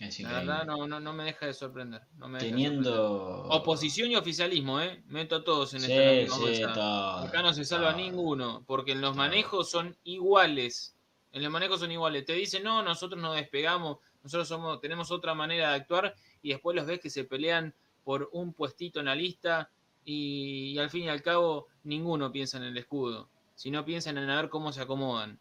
La 0.00 0.32
verdad 0.32 0.64
no, 0.66 0.86
no, 0.86 0.98
no 1.00 1.12
me 1.12 1.24
deja 1.24 1.46
de 1.46 1.54
sorprender. 1.54 2.02
no 2.16 2.28
me 2.28 2.38
de 2.38 2.46
Teniendo. 2.46 2.90
sorprender. 2.94 3.60
Oposición 3.60 4.10
y 4.10 4.16
oficialismo, 4.16 4.80
¿eh? 4.80 5.02
Meto 5.06 5.36
a 5.36 5.44
todos 5.44 5.72
en 5.74 5.80
Sí, 5.80 5.92
esta 5.92 6.34
sí, 6.36 6.62
todo, 6.74 7.18
Acá 7.18 7.42
no 7.42 7.54
se 7.54 7.64
salva 7.64 7.90
todo. 7.92 7.98
ninguno, 8.02 8.64
porque 8.66 8.92
en 8.92 9.00
los 9.00 9.12
Todo. 9.12 9.18
manejos 9.18 9.70
son 9.70 9.96
iguales. 10.04 10.96
En 11.32 11.42
los 11.42 11.50
manejos 11.52 11.80
son 11.80 11.92
iguales. 11.92 12.24
Te 12.24 12.32
dicen, 12.34 12.64
no, 12.64 12.82
nosotros 12.82 13.20
nos 13.22 13.34
despegamos, 13.36 13.98
nosotros 14.22 14.48
somos, 14.48 14.80
tenemos 14.80 15.10
otra 15.10 15.34
manera 15.34 15.70
de 15.70 15.76
actuar, 15.76 16.14
y 16.42 16.50
después 16.50 16.74
los 16.76 16.86
ves 16.86 17.00
que 17.00 17.10
se 17.10 17.24
pelean 17.24 17.74
por 18.02 18.28
un 18.32 18.52
puestito 18.52 19.00
en 19.00 19.06
la 19.06 19.14
lista, 19.14 19.70
y, 20.04 20.72
y 20.74 20.78
al 20.78 20.90
fin 20.90 21.04
y 21.04 21.08
al 21.08 21.22
cabo 21.22 21.68
ninguno 21.84 22.30
piensa 22.30 22.56
en 22.58 22.64
el 22.64 22.76
escudo, 22.76 23.30
sino 23.54 23.84
piensan 23.84 24.18
en 24.18 24.28
a 24.28 24.36
ver 24.36 24.50
cómo 24.50 24.72
se 24.72 24.82
acomodan. 24.82 25.38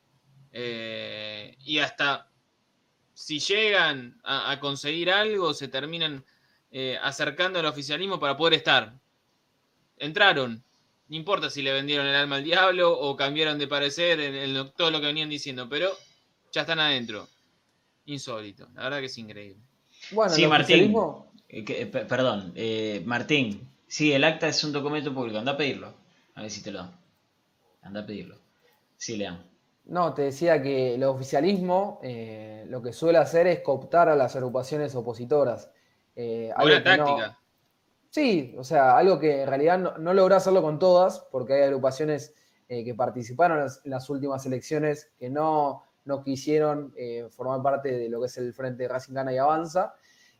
Eh, 0.52 1.56
y 1.60 1.80
hasta 1.80 2.30
si 3.14 3.40
llegan 3.40 4.20
a, 4.24 4.52
a 4.52 4.60
conseguir 4.60 5.12
algo, 5.12 5.54
se 5.54 5.68
terminan 5.68 6.24
eh, 6.72 6.98
acercando 7.02 7.60
al 7.60 7.66
oficialismo 7.68 8.20
para 8.20 8.36
poder 8.36 8.56
estar. 8.56 8.94
Entraron, 9.98 10.64
no 11.08 11.16
importa 11.16 11.50
si 11.50 11.62
le 11.62 11.72
vendieron 11.74 12.08
el 12.08 12.16
alma 12.16 12.38
al 12.38 12.44
diablo 12.44 12.92
o 12.98 13.16
cambiaron 13.16 13.58
de 13.60 13.68
parecer 13.68 14.20
en, 14.20 14.36
en 14.36 14.54
lo- 14.54 14.72
todo 14.72 14.90
lo 14.92 15.00
que 15.00 15.08
venían 15.08 15.30
diciendo, 15.30 15.68
pero 15.70 15.92
ya 16.52 16.62
están 16.62 16.80
adentro. 16.80 17.28
Insólito, 18.06 18.68
la 18.74 18.84
verdad 18.84 19.00
que 19.00 19.06
es 19.06 19.18
increíble. 19.18 19.62
Bueno, 20.12 20.34
Sí, 20.34 20.44
el 20.44 20.50
Martín. 20.50 20.64
oficialismo, 20.76 21.32
Eh, 21.48 21.64
que- 21.64 21.82
eh, 21.84 21.86
pe- 21.86 22.06
perdón, 22.06 22.52
eh, 22.56 23.02
Martín. 23.06 23.70
Sí, 23.88 24.12
el 24.12 24.24
acta 24.24 24.48
es 24.48 24.64
un 24.64 24.72
documento 24.74 25.14
público. 25.14 25.38
Anda 25.38 25.52
a 25.52 25.58
pedirlo. 25.58 25.94
A 26.34 26.42
ver 26.42 26.50
si 26.50 26.64
te 26.64 26.72
lo 26.72 26.80
dan. 26.80 27.00
Anda 27.84 28.00
a 28.02 28.06
pedirlo. 28.08 28.40
Sí, 28.98 29.16
Lean. 29.18 29.42
No, 29.86 30.14
te 30.14 30.24
decía 30.24 30.62
que 30.62 30.96
el 30.96 31.04
oficialismo 31.04 32.00
eh, 32.04 32.66
lo 32.70 32.82
que 32.82 32.94
suele 32.94 33.18
hacer 33.18 33.48
es 33.48 33.60
cooptar 33.60 34.08
a 34.10 34.16
las 34.16 34.36
agrupaciones 34.36 34.96
opositoras. 34.96 35.70
Eh, 36.16 36.54
Buena 36.58 36.98
no- 36.98 37.06
táctica. 37.06 37.40
Sí, 38.10 38.54
o 38.58 38.64
sea, 38.64 38.96
algo 38.96 39.20
que 39.20 39.42
en 39.42 39.48
realidad 39.50 39.80
no, 39.80 39.98
no 39.98 40.14
logró 40.14 40.36
hacerlo 40.36 40.62
con 40.62 40.78
todas, 40.80 41.20
porque 41.32 41.54
hay 41.54 41.62
agrupaciones 41.64 42.34
eh, 42.70 42.86
que 42.86 42.94
participaron 42.94 43.58
en 43.58 43.64
las, 43.64 43.82
en 43.84 43.92
las 43.92 44.10
últimas 44.10 44.46
elecciones 44.46 45.12
que 45.18 45.30
no, 45.30 45.84
no 46.06 46.24
quisieron 46.24 46.94
eh, 46.96 47.28
formar 47.32 47.62
parte 47.64 47.92
de 47.92 48.10
lo 48.10 48.20
que 48.22 48.28
es 48.28 48.38
el 48.38 48.54
Frente 48.54 48.88
Racing 48.88 49.14
Gana 49.14 49.34
y 49.34 49.38
Avanza, 49.38 49.96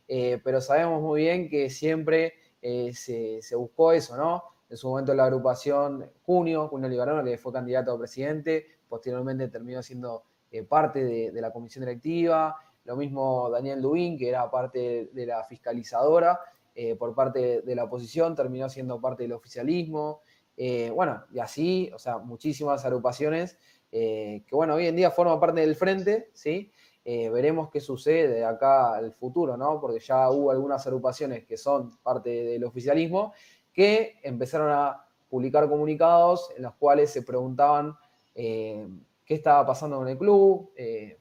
pero 0.06 0.60
sabemos 0.60 1.00
muy 1.02 1.22
bien 1.22 1.48
que 1.48 1.70
siempre 1.70 2.34
se, 2.60 3.40
se 3.40 3.56
buscó 3.56 3.92
eso, 3.92 4.18
¿no? 4.18 4.44
En 4.68 4.76
su 4.76 4.88
momento 4.88 5.14
la 5.14 5.24
agrupación 5.24 6.10
Junio, 6.22 6.68
Junio 6.68 6.88
Liberano, 6.90 7.24
que 7.24 7.38
fue 7.38 7.52
candidato 7.54 7.92
a 7.92 7.98
presidente, 7.98 8.66
posteriormente 8.88 9.48
terminó 9.48 9.82
siendo 9.82 10.24
eh, 10.50 10.62
parte 10.62 11.04
de, 11.04 11.40
la 11.40 11.52
comisión 11.52 11.84
directiva, 11.84 12.56
lo 12.84 12.96
mismo 12.96 13.50
Daniel 13.50 13.82
Dubín, 13.82 14.16
que 14.16 14.28
era 14.28 14.48
parte 14.50 15.10
de 15.12 15.26
la 15.26 15.42
fiscalizadora, 15.44 16.38
eh, 16.74 16.94
por 16.94 17.14
parte 17.14 17.62
de 17.62 17.74
la 17.74 17.84
oposición, 17.84 18.34
terminó 18.34 18.68
siendo 18.68 19.00
parte 19.00 19.24
del 19.24 19.32
oficialismo. 19.32 20.20
eh, 20.56 20.90
bueno, 20.94 21.24
y 21.32 21.40
así, 21.40 21.90
o 21.92 21.98
sea, 21.98 22.18
muchísimas 22.18 22.84
agrupaciones 22.84 23.58
que, 23.90 24.44
bueno, 24.50 24.74
hoy 24.74 24.88
en 24.88 24.96
día 24.96 25.12
forman 25.12 25.38
parte 25.38 25.60
del 25.60 25.76
frente, 25.76 26.30
¿sí? 26.32 26.72
Veremos 27.04 27.70
qué 27.70 27.80
sucede 27.80 28.26
de 28.26 28.44
acá 28.44 28.94
al 28.96 29.12
futuro, 29.12 29.56
¿no? 29.56 29.80
Porque 29.80 30.00
ya 30.00 30.30
hubo 30.30 30.50
algunas 30.50 30.84
agrupaciones 30.84 31.44
que 31.44 31.56
son 31.56 31.96
parte 32.02 32.30
del 32.30 32.64
oficialismo 32.64 33.32
que 33.72 34.18
empezaron 34.24 34.70
a 34.72 35.04
publicar 35.28 35.68
comunicados 35.68 36.50
en 36.56 36.62
los 36.62 36.74
cuales 36.74 37.10
se 37.10 37.22
preguntaban 37.22 37.96
eh, 38.34 38.88
qué 39.24 39.34
estaba 39.34 39.66
pasando 39.66 39.98
con 39.98 40.08
el 40.08 40.18
club, 40.18 40.72
eh, 40.76 41.20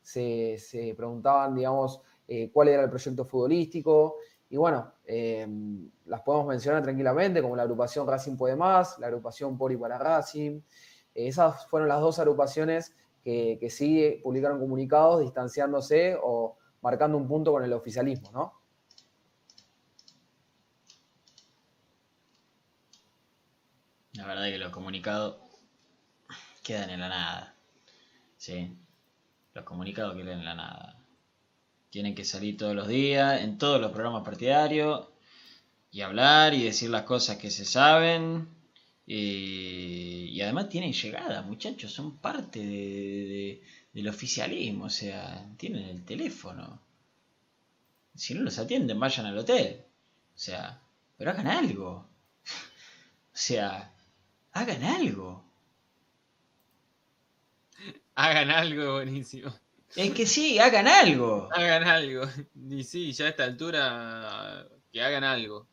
se, 0.00 0.58
se 0.58 0.94
preguntaban, 0.94 1.54
digamos, 1.54 2.00
eh, 2.28 2.50
cuál 2.52 2.68
era 2.68 2.82
el 2.84 2.90
proyecto 2.90 3.24
futbolístico, 3.24 4.16
y 4.48 4.56
bueno, 4.56 4.94
las 6.06 6.22
podemos 6.22 6.48
mencionar 6.48 6.82
tranquilamente, 6.82 7.40
como 7.40 7.54
la 7.54 7.62
agrupación 7.62 8.04
Racing 8.06 8.36
Puede 8.36 8.56
Más, 8.56 8.98
la 8.98 9.06
agrupación 9.06 9.56
Por 9.56 9.78
para 9.78 9.96
Racing. 9.96 10.60
Esas 11.14 11.68
fueron 11.68 11.88
las 11.88 12.00
dos 12.00 12.18
agrupaciones 12.18 12.92
que, 13.22 13.58
que 13.60 13.70
sí 13.70 14.20
publicaron 14.24 14.58
comunicados 14.58 15.20
distanciándose 15.20 16.18
o 16.20 16.56
marcando 16.82 17.16
un 17.16 17.28
punto 17.28 17.52
con 17.52 17.62
el 17.62 17.72
oficialismo, 17.72 18.32
¿no? 18.32 18.60
La 24.14 24.26
verdad 24.26 24.48
es 24.48 24.52
que 24.54 24.58
los 24.58 24.72
comunicados 24.72 25.49
quedan 26.70 26.90
en 26.90 27.00
la 27.00 27.08
nada. 27.08 27.54
Sí. 28.36 28.76
Los 29.54 29.64
comunicados 29.64 30.14
quedan 30.16 30.38
en 30.38 30.44
la 30.44 30.54
nada. 30.54 30.98
Tienen 31.90 32.14
que 32.14 32.24
salir 32.24 32.56
todos 32.56 32.74
los 32.76 32.86
días, 32.86 33.40
en 33.42 33.58
todos 33.58 33.80
los 33.80 33.90
programas 33.90 34.22
partidarios, 34.24 35.08
y 35.90 36.02
hablar 36.02 36.54
y 36.54 36.62
decir 36.62 36.90
las 36.90 37.02
cosas 37.02 37.38
que 37.38 37.50
se 37.50 37.64
saben. 37.64 38.48
Y, 39.06 40.40
además 40.40 40.68
tienen 40.68 40.92
llegada, 40.92 41.42
muchachos, 41.42 41.92
son 41.92 42.16
parte 42.18 42.60
de- 42.60 42.66
de- 43.32 43.62
del 43.92 44.08
oficialismo, 44.08 44.84
o 44.84 44.90
sea, 44.90 45.44
tienen 45.58 45.84
el 45.88 46.04
teléfono. 46.04 46.80
Si 48.14 48.34
no 48.34 48.42
los 48.42 48.58
atienden, 48.58 49.00
vayan 49.00 49.26
al 49.26 49.38
hotel. 49.38 49.82
O 50.36 50.38
sea, 50.38 50.80
pero 51.18 51.32
hagan 51.32 51.48
algo. 51.48 52.06
O 53.34 53.36
sea, 53.42 53.92
hagan 54.52 54.84
algo. 54.84 55.49
Hagan 58.20 58.50
algo 58.50 58.92
buenísimo. 58.94 59.50
Es 59.96 60.12
que 60.12 60.26
sí, 60.26 60.58
hagan 60.58 60.86
algo. 60.86 61.48
Hagan 61.52 61.84
algo. 61.84 62.28
Y 62.68 62.84
sí, 62.84 63.12
ya 63.12 63.24
a 63.24 63.28
esta 63.30 63.44
altura, 63.44 64.68
que 64.92 65.02
hagan 65.02 65.24
algo. 65.24 65.66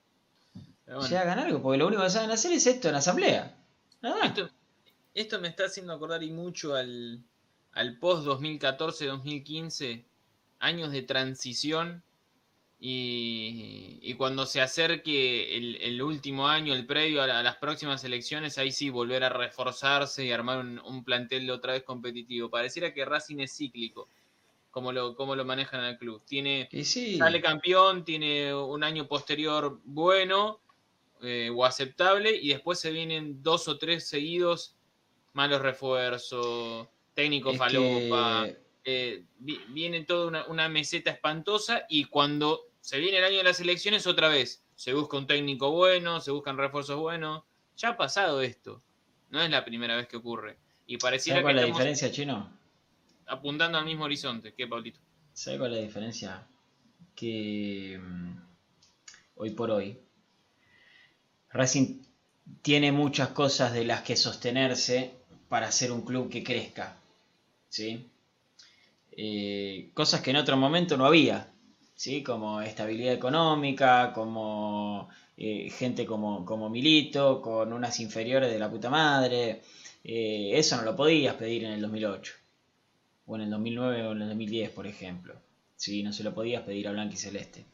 Bueno. 0.86 1.02
sea, 1.02 1.24
hagan 1.24 1.40
algo, 1.40 1.62
porque 1.62 1.78
lo 1.78 1.88
único 1.88 2.04
que 2.04 2.10
saben 2.10 2.32
hacer 2.32 2.54
es 2.54 2.66
esto 2.66 2.88
en 2.88 2.96
asamblea. 2.96 3.54
Nada 4.02 4.16
más. 4.16 4.30
Esto, 4.30 4.50
esto 5.14 5.40
me 5.42 5.50
está 5.50 5.66
haciendo 5.66 5.92
acordar 5.92 6.24
y 6.24 6.32
mucho 6.32 6.74
al, 6.74 7.22
al 7.74 8.00
post 8.00 8.26
2014-2015, 8.26 10.06
años 10.60 10.92
de 10.94 11.02
transición 11.02 12.02
y, 12.80 14.00
y 14.02 14.14
cuando 14.16 14.46
se 14.46 14.62
acerque 14.62 15.58
el, 15.58 15.76
el 15.82 16.02
último 16.02 16.48
año, 16.48 16.74
el 16.74 16.86
previo 16.86 17.22
a, 17.24 17.28
la- 17.28 17.40
a 17.40 17.44
las 17.44 17.58
próximas 17.58 18.04
elecciones, 18.04 18.58
ahí 18.58 18.72
sí 18.72 18.90
volver 18.90 19.24
a 19.24 19.30
reforzarse 19.30 20.26
y 20.26 20.32
armar 20.32 20.60
un, 20.60 20.80
un 20.80 21.04
plantel 21.04 21.50
otra 21.50 21.74
vez 21.74 21.84
competitivo. 21.84 22.50
Pareciera 22.50 22.94
que 22.94 23.06
Racing 23.06 23.40
es 23.40 23.56
cíclico, 23.58 24.08
como 24.72 24.92
lo, 24.92 25.16
como 25.16 25.36
lo 25.36 25.44
manejan 25.46 25.84
el 25.84 25.98
club. 25.98 26.22
Tiene, 26.26 26.70
sí. 26.84 27.18
sale 27.18 27.42
campeón, 27.42 28.06
tiene 28.06 28.54
un 28.54 28.84
año 28.84 29.08
posterior 29.08 29.80
bueno 29.84 30.60
eh, 31.22 31.50
o 31.54 31.66
aceptable 31.66 32.36
y 32.36 32.50
después 32.50 32.80
se 32.80 32.92
vienen 32.92 33.42
dos 33.42 33.68
o 33.68 33.78
tres 33.80 34.08
seguidos 34.08 34.76
malos 35.34 35.62
refuerzos, 35.62 36.88
técnico 37.16 37.52
Es 37.52 37.58
falopa, 37.58 38.46
que- 38.46 38.67
eh, 38.90 39.26
vi- 39.40 39.66
viene 39.68 40.06
toda 40.06 40.28
una, 40.28 40.46
una 40.48 40.70
meseta 40.70 41.12
espantosa 41.12 41.86
y 41.90 42.06
cuando 42.06 42.62
se 42.80 43.00
viene 43.00 43.18
el 43.18 43.26
año 43.26 43.38
de 43.40 43.44
las 43.44 43.60
elecciones 43.60 44.08
otra 44.08 44.30
vez 44.30 44.64
se 44.76 44.94
busca 44.94 45.18
un 45.18 45.28
técnico 45.28 45.72
bueno, 45.72 46.22
se 46.22 46.32
buscan 46.32 46.58
refuerzos 46.58 46.98
buenos, 46.98 47.44
ya 47.76 47.90
ha 47.90 47.98
pasado 47.98 48.42
esto, 48.42 48.82
no 49.30 49.42
es 49.42 49.50
la 49.50 49.66
primera 49.66 49.98
vez 49.98 50.08
que 50.08 50.16
ocurre 50.16 50.58
y 50.86 50.96
pareciera 50.96 51.42
¿Sabes 51.42 51.54
que 51.54 51.62
la 51.62 51.68
diferencia, 51.68 52.10
Chino? 52.12 52.50
apuntando 53.26 53.78
al 53.78 53.84
mismo 53.84 54.06
horizonte, 54.06 54.54
¿qué, 54.54 54.68
Pablito? 54.68 55.02
¿Sabes 55.34 55.60
cuál 55.60 55.74
es 55.74 55.80
la 55.80 55.86
diferencia? 55.86 56.48
Que 57.14 58.00
mm, 58.02 58.38
hoy 59.36 59.50
por 59.50 59.70
hoy 59.70 60.00
Racing 61.50 62.04
tiene 62.62 62.94
muchas 62.94 63.30
cosas 63.30 63.74
de 63.74 63.84
las 63.84 64.02
que 64.04 64.16
sostenerse 64.16 65.12
para 65.50 65.74
ser 65.74 65.92
un 65.92 66.04
club 66.04 66.30
que 66.30 66.42
crezca. 66.42 66.96
¿Sí? 67.68 68.10
Eh, 69.20 69.90
cosas 69.96 70.22
que 70.22 70.30
en 70.30 70.38
otro 70.38 70.56
momento 70.58 70.96
no 70.96 71.06
había. 71.08 71.52
¿Sí? 71.96 72.22
Como 72.22 72.62
estabilidad 72.62 73.14
económica, 73.14 74.14
como 74.14 75.10
eh, 75.36 75.70
gente 75.72 76.06
como, 76.06 76.46
como 76.46 76.70
Milito, 76.70 77.42
con 77.42 77.74
unas 77.74 78.00
inferiores 78.00 78.52
de 78.52 78.60
la 78.60 78.70
puta 78.70 78.90
madre. 78.92 79.62
Eh, 80.04 80.52
eso 80.54 80.78
no 80.78 80.84
lo 80.84 80.96
podías 80.96 81.36
pedir 81.36 81.64
en 81.64 81.72
el 81.74 81.82
2008 81.82 82.34
o 83.26 83.36
en 83.36 83.42
el 83.42 83.50
2009 83.50 84.04
o 84.04 84.12
en 84.12 84.22
el 84.22 84.28
2010, 84.30 84.70
por 84.70 84.86
ejemplo. 84.88 85.34
Sí, 85.76 86.04
no 86.04 86.14
se 86.14 86.24
lo 86.24 86.34
podías 86.34 86.64
pedir 86.64 86.88
a 86.88 86.92
Blanca 86.92 87.16
y 87.16 87.18
Celeste. 87.18 87.66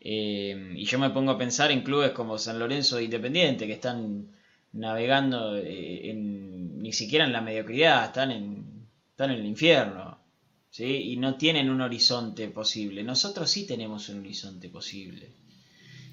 Y 0.00 0.84
yo 0.84 0.98
me 0.98 1.10
pongo 1.10 1.32
a 1.32 1.38
pensar 1.38 1.70
en 1.70 1.82
clubes 1.82 2.10
como 2.10 2.36
San 2.36 2.58
Lorenzo 2.58 2.98
e 2.98 3.04
Independiente, 3.04 3.66
que 3.66 3.74
están 3.74 4.26
navegando 4.72 5.54
ni 5.54 6.92
siquiera 6.92 7.24
en 7.24 7.32
la 7.32 7.40
mediocridad, 7.40 8.06
están 8.06 8.32
en, 8.32 8.86
están 9.12 9.30
en 9.30 9.38
el 9.38 9.46
infierno. 9.46 10.21
¿Sí? 10.72 11.12
Y 11.12 11.16
no 11.18 11.36
tienen 11.36 11.70
un 11.70 11.82
horizonte 11.82 12.48
posible. 12.48 13.04
Nosotros 13.04 13.48
sí 13.48 13.66
tenemos 13.66 14.08
un 14.08 14.20
horizonte 14.20 14.68
posible. 14.68 15.34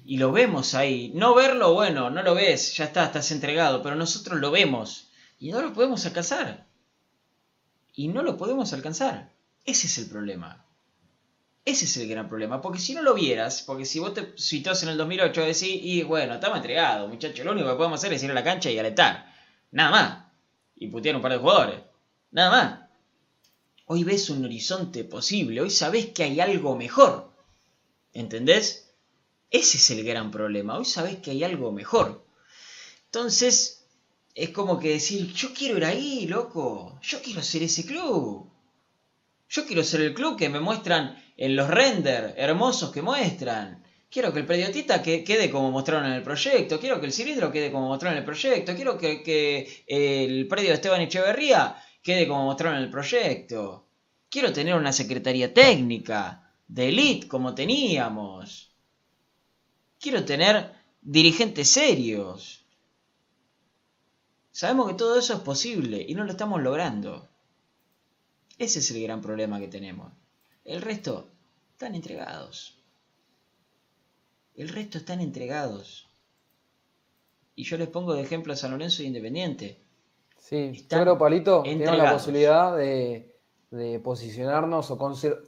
y 0.04 0.16
lo 0.18 0.32
vemos 0.32 0.74
ahí. 0.74 1.12
No 1.14 1.34
verlo, 1.34 1.74
bueno, 1.74 2.10
no 2.10 2.22
lo 2.22 2.34
ves, 2.34 2.76
ya 2.76 2.84
está, 2.86 3.04
estás 3.06 3.30
entregado, 3.32 3.82
pero 3.82 3.96
nosotros 3.96 4.40
lo 4.40 4.50
vemos 4.50 5.08
y 5.38 5.50
no 5.50 5.62
lo 5.62 5.72
podemos 5.72 6.04
alcanzar. 6.06 6.66
Y 7.94 8.08
no 8.08 8.22
lo 8.22 8.36
podemos 8.36 8.72
alcanzar. 8.72 9.32
Ese 9.64 9.86
es 9.86 9.98
el 9.98 10.08
problema. 10.08 10.64
Ese 11.64 11.84
es 11.84 11.96
el 11.98 12.08
gran 12.08 12.28
problema, 12.28 12.60
porque 12.62 12.78
si 12.78 12.94
no 12.94 13.02
lo 13.02 13.14
vieras, 13.14 13.62
porque 13.66 13.84
si 13.84 13.98
vos 14.00 14.14
te 14.14 14.32
situás 14.36 14.82
en 14.82 14.88
el 14.88 14.96
2008 14.96 15.42
decís, 15.42 15.62
y 15.62 16.02
bueno, 16.02 16.34
estamos 16.34 16.56
entregados, 16.56 17.08
muchachos, 17.08 17.44
lo 17.44 17.52
único 17.52 17.68
que 17.68 17.76
podemos 17.76 18.00
hacer 18.00 18.12
es 18.12 18.22
ir 18.22 18.30
a 18.30 18.34
la 18.34 18.42
cancha 18.44 18.70
y 18.70 18.78
alentar. 18.78 19.32
Nada 19.70 19.90
más. 19.90 20.24
Y 20.76 20.88
putear 20.88 21.14
un 21.16 21.22
par 21.22 21.32
de 21.32 21.38
jugadores. 21.38 21.80
Nada 22.32 22.50
más. 22.50 22.89
Hoy 23.92 24.04
ves 24.04 24.30
un 24.30 24.44
horizonte 24.44 25.02
posible, 25.02 25.60
hoy 25.60 25.68
sabés 25.68 26.10
que 26.10 26.22
hay 26.22 26.38
algo 26.38 26.76
mejor. 26.76 27.28
¿Entendés? 28.12 28.88
Ese 29.50 29.78
es 29.78 29.90
el 29.90 30.04
gran 30.04 30.30
problema, 30.30 30.78
hoy 30.78 30.84
sabés 30.84 31.16
que 31.16 31.32
hay 31.32 31.42
algo 31.42 31.72
mejor. 31.72 32.24
Entonces, 33.06 33.84
es 34.36 34.50
como 34.50 34.78
que 34.78 34.90
decir, 34.90 35.34
yo 35.34 35.52
quiero 35.52 35.76
ir 35.76 35.84
ahí, 35.84 36.28
loco, 36.28 37.00
yo 37.02 37.20
quiero 37.20 37.42
ser 37.42 37.64
ese 37.64 37.84
club. 37.84 38.48
Yo 39.48 39.66
quiero 39.66 39.82
ser 39.82 40.02
el 40.02 40.14
club 40.14 40.38
que 40.38 40.48
me 40.48 40.60
muestran 40.60 41.20
en 41.36 41.56
los 41.56 41.68
renders 41.68 42.34
hermosos 42.36 42.92
que 42.92 43.02
muestran. 43.02 43.84
Quiero 44.08 44.32
que 44.32 44.38
el 44.38 44.46
prediotita 44.46 45.02
que, 45.02 45.24
quede 45.24 45.50
como 45.50 45.72
mostraron 45.72 46.06
en 46.06 46.12
el 46.12 46.22
proyecto. 46.22 46.78
Quiero 46.78 47.00
que 47.00 47.06
el 47.06 47.12
cilindro 47.12 47.50
quede 47.50 47.72
como 47.72 47.88
mostraron 47.88 48.18
en 48.18 48.20
el 48.20 48.24
proyecto. 48.24 48.72
Quiero 48.76 48.96
que, 48.96 49.24
que 49.24 49.82
el 49.88 50.46
predio 50.46 50.68
de 50.68 50.74
Esteban 50.76 51.00
Echeverría 51.00 51.76
quede 52.02 52.26
como 52.28 52.44
mostraron 52.44 52.78
en 52.78 52.84
el 52.84 52.90
proyecto. 52.90 53.86
Quiero 54.28 54.52
tener 54.52 54.74
una 54.74 54.92
secretaría 54.92 55.52
técnica 55.52 56.52
de 56.68 56.88
elite 56.88 57.28
como 57.28 57.54
teníamos. 57.54 58.70
Quiero 59.98 60.24
tener 60.24 60.72
dirigentes 61.02 61.68
serios. 61.68 62.64
Sabemos 64.52 64.88
que 64.88 64.94
todo 64.94 65.18
eso 65.18 65.34
es 65.34 65.40
posible 65.40 66.04
y 66.06 66.14
no 66.14 66.24
lo 66.24 66.30
estamos 66.30 66.62
logrando. 66.62 67.28
Ese 68.58 68.80
es 68.80 68.90
el 68.90 69.02
gran 69.02 69.20
problema 69.20 69.58
que 69.58 69.68
tenemos. 69.68 70.12
El 70.64 70.82
resto 70.82 71.30
están 71.72 71.94
entregados. 71.94 72.76
El 74.54 74.68
resto 74.68 74.98
están 74.98 75.20
entregados. 75.20 76.08
Y 77.56 77.64
yo 77.64 77.78
les 77.78 77.88
pongo 77.88 78.14
de 78.14 78.22
ejemplo 78.22 78.52
a 78.52 78.56
San 78.56 78.72
Lorenzo 78.72 79.02
Independiente. 79.02 79.80
Sí, 80.50 80.72
Están 80.74 80.98
yo 80.98 81.02
creo, 81.04 81.18
Palito, 81.18 81.62
tenemos 81.62 81.96
la 81.96 82.12
posibilidad 82.12 82.76
de, 82.76 83.36
de 83.70 84.00
posicionarnos 84.00 84.90
o 84.90 84.98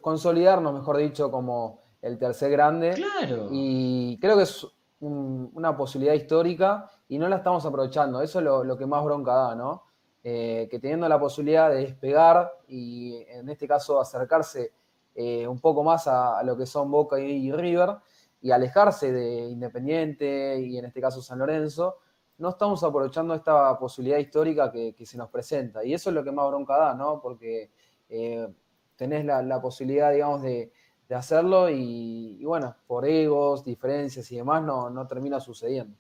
consolidarnos, 0.01 0.73
mejor 0.73 0.97
dicho, 0.99 1.29
como 1.29 1.83
el 2.01 2.19
tercer 2.19 2.53
grande. 2.53 2.93
Claro. 2.93 3.49
Y 3.51 4.17
creo 4.21 4.37
que 4.37 4.45
es 4.45 4.65
un- 5.01 5.51
una 5.55 5.77
posibilidad 5.77 6.15
histórica 6.15 6.89
y 7.09 7.19
no 7.19 7.29
la 7.29 7.39
estamos 7.39 7.67
aprovechando. 7.67 8.23
Eso 8.23 8.39
es 8.39 8.45
lo, 8.45 8.63
lo 8.63 8.77
que 8.79 8.87
más 8.87 9.03
bronca 9.05 9.35
da, 9.35 9.55
¿no? 9.57 9.83
Eh, 10.23 10.69
que 10.71 10.79
teniendo 10.79 11.09
la 11.09 11.19
posibilidad 11.19 11.69
de 11.69 11.79
despegar 11.79 12.53
y 12.69 13.25
en 13.29 13.49
este 13.49 13.67
caso 13.67 14.01
acercarse 14.01 14.73
eh, 15.17 15.49
un 15.49 15.59
poco 15.61 15.83
más 15.83 16.07
a, 16.07 16.39
a 16.39 16.45
lo 16.45 16.57
que 16.57 16.65
son 16.65 16.93
Boca 16.93 17.19
y, 17.19 17.51
River 17.51 17.97
y 18.41 18.53
alejarse 18.53 19.11
de 19.13 19.49
Independiente 19.49 20.61
y 20.61 20.79
en 20.79 20.85
este 20.85 21.01
caso 21.01 21.21
San 21.21 21.41
Lorenzo, 21.41 21.97
no 22.43 22.49
estamos 22.49 22.83
aprovechando 22.83 23.35
esta 23.35 23.79
posibilidad 23.79 24.19
histórica 24.19 24.69
que, 24.73 24.97
que 24.97 25.07
se 25.07 25.17
nos 25.17 25.29
presenta. 25.29 25.85
Y 25.85 25.95
eso 25.95 26.11
es 26.11 26.15
lo 26.15 26.25
que 26.25 26.33
más 26.33 26.49
bronca 26.49 26.77
da, 26.77 26.93
¿no? 26.93 27.21
Porque 27.23 27.71
eh, 28.09 28.53
tenés 28.97 29.25
la, 29.25 29.43
la 29.43 29.63
posibilidad, 29.63 30.11
digamos, 30.11 30.43
de, 30.43 30.73
de 31.09 31.15
hacerlo 31.15 31.71
y, 31.71 32.39
y 32.41 32.45
bueno, 32.45 32.75
por 32.89 33.07
egos, 33.07 33.65
diferencias 33.65 34.31
y 34.33 34.37
demás 34.39 34.61
no, 34.65 34.91
no 34.91 35.07
termina 35.07 35.39
sucediendo. 35.39 35.97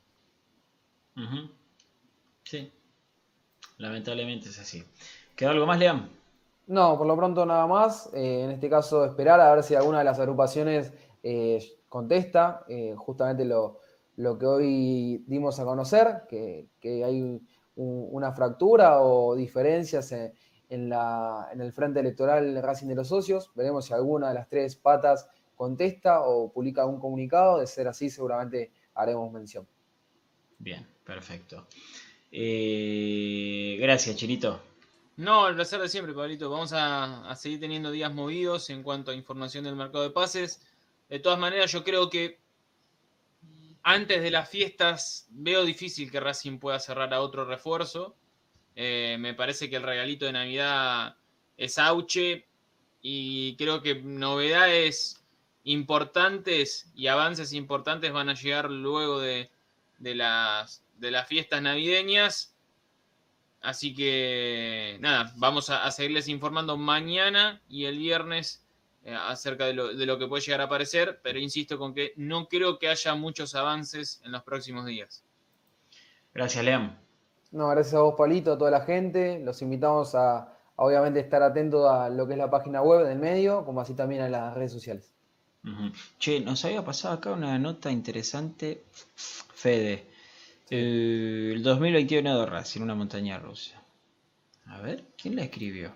Sí. 2.43 2.73
Lamentablemente 3.78 4.48
es 4.48 4.59
así. 4.59 4.85
¿Quedó 5.36 5.51
algo 5.51 5.64
más, 5.64 5.78
Leam? 5.78 6.09
No, 6.66 6.98
por 6.98 7.06
lo 7.06 7.16
pronto 7.16 7.47
nada 7.47 7.69
más. 7.69 8.10
Eh, 8.14 8.43
en 8.43 8.51
este 8.51 8.69
caso, 8.69 9.05
esperar 9.05 9.40
a 9.40 9.55
ver 9.55 9.62
si 9.62 9.77
alguna 9.77 9.98
de 9.98 10.05
las 10.05 10.19
agrupaciones 10.19 10.93
eh, 11.23 11.64
contesta 11.89 12.66
justamente 12.97 13.44
lo, 13.44 13.81
lo 14.16 14.39
que 14.39 14.47
hoy 14.47 15.24
dimos 15.26 15.59
a 15.59 15.64
conocer, 15.64 16.22
que, 16.28 16.68
que 16.80 17.05
hay 17.05 17.22
un- 17.22 17.47
una 17.74 18.32
fractura 18.32 19.01
o 19.01 19.34
diferencias 19.34 20.12
en, 20.12 20.32
en 20.68 20.89
la, 20.90 21.48
en 21.52 21.62
el 21.62 21.72
frente 21.72 22.01
electoral 22.01 22.62
Racing 22.62 22.89
de 22.89 22.94
los 22.97 23.09
Socios. 23.09 23.51
Veremos 23.55 23.86
si 23.86 23.94
alguna 23.94 24.28
de 24.28 24.34
las 24.34 24.48
tres 24.48 24.76
patas 24.76 25.26
contesta 25.56 26.20
o 26.22 26.52
publica 26.52 26.82
algún 26.82 27.01
comunicado. 27.01 27.59
De 27.59 27.66
ser 27.66 27.89
así, 27.89 28.10
seguramente 28.10 28.70
haremos 28.94 29.32
mención. 29.32 29.66
Bien, 30.59 30.86
perfecto. 31.05 31.66
Eh, 32.30 33.78
gracias, 33.80 34.16
Chinito. 34.16 34.60
No, 35.16 35.48
el 35.48 35.55
placer 35.55 35.80
de 35.80 35.89
siempre, 35.89 36.12
Pablito. 36.12 36.51
Vamos 36.51 36.74
a, 36.74 37.28
a 37.30 37.36
seguir 37.36 37.60
teniendo 37.60 37.90
días 37.90 38.12
movidos 38.12 38.68
en 38.68 38.82
cuanto 38.82 39.10
a 39.10 39.14
información 39.14 39.64
del 39.64 39.76
mercado 39.76 40.05
de 40.05 40.10
pases. 40.10 40.60
De 41.09 41.20
todas 41.20 41.39
maneras, 41.39 41.72
yo 41.72 41.84
creo 41.84 42.10
que 42.10 42.41
antes 43.82 44.22
de 44.22 44.30
las 44.30 44.48
fiestas 44.48 45.26
veo 45.30 45.64
difícil 45.64 46.10
que 46.10 46.20
Racing 46.20 46.59
pueda 46.59 46.78
cerrar 46.78 47.12
a 47.12 47.20
otro 47.20 47.44
refuerzo. 47.44 48.16
Eh, 48.76 49.16
me 49.18 49.34
parece 49.34 49.68
que 49.68 49.76
el 49.76 49.82
regalito 49.82 50.24
de 50.24 50.32
Navidad 50.32 51.16
es 51.56 51.78
Auche 51.78 52.46
y 53.02 53.56
creo 53.56 53.82
que 53.82 53.96
novedades 53.96 55.22
importantes 55.64 56.90
y 56.94 57.09
avances 57.09 57.52
importantes 57.52 58.12
van 58.12 58.28
a 58.28 58.34
llegar 58.34 58.70
luego 58.70 59.20
de, 59.20 59.50
las 59.98 60.82
fiestas 61.26 61.60
navideñas. 61.60 62.56
Así 63.60 63.94
que 63.94 64.96
nada, 65.00 65.32
vamos 65.36 65.70
a, 65.70 65.84
a 65.84 65.90
seguirles 65.90 66.28
informando 66.28 66.76
mañana 66.76 67.60
y 67.68 67.84
el 67.84 67.98
viernes 67.98 68.64
eh, 69.04 69.14
acerca 69.14 69.66
de 69.66 69.74
lo, 69.74 69.94
de 69.94 70.06
lo 70.06 70.18
que 70.18 70.26
puede 70.26 70.42
llegar 70.42 70.60
a 70.60 70.64
aparecer, 70.64 71.20
pero 71.22 71.38
insisto 71.38 71.78
con 71.78 71.94
que 71.94 72.12
no 72.16 72.48
creo 72.48 72.78
que 72.78 72.88
haya 72.88 73.14
muchos 73.14 73.54
avances 73.54 74.20
en 74.24 74.32
los 74.32 74.42
próximos 74.42 74.86
días. 74.86 75.24
Gracias, 76.34 76.64
Leam. 76.64 76.96
No, 77.50 77.68
gracias 77.68 77.94
a 77.94 78.00
vos, 78.00 78.14
Palito, 78.16 78.52
a 78.52 78.58
toda 78.58 78.70
la 78.70 78.82
gente. 78.82 79.40
Los 79.40 79.60
invitamos 79.60 80.14
a, 80.14 80.38
a, 80.38 80.56
obviamente, 80.76 81.20
estar 81.20 81.42
atentos 81.42 81.88
a 81.90 82.08
lo 82.08 82.26
que 82.26 82.32
es 82.32 82.38
la 82.38 82.50
página 82.50 82.80
web 82.80 83.06
del 83.06 83.18
medio, 83.18 83.64
como 83.64 83.80
así 83.80 83.94
también 83.94 84.22
a 84.22 84.28
las 84.28 84.54
redes 84.54 84.72
sociales. 84.72 85.12
Che, 86.18 86.40
nos 86.40 86.64
había 86.64 86.84
pasado 86.84 87.14
acá 87.14 87.30
una 87.32 87.56
nota 87.58 87.90
interesante, 87.90 88.84
Fede. 89.14 90.06
El 90.70 91.62
2021 91.62 92.40
de 92.40 92.46
Racing, 92.46 92.80
una 92.80 92.94
montaña 92.94 93.38
rusa. 93.38 93.80
A 94.66 94.80
ver, 94.80 95.04
¿quién 95.16 95.36
la 95.36 95.44
escribió? 95.44 95.92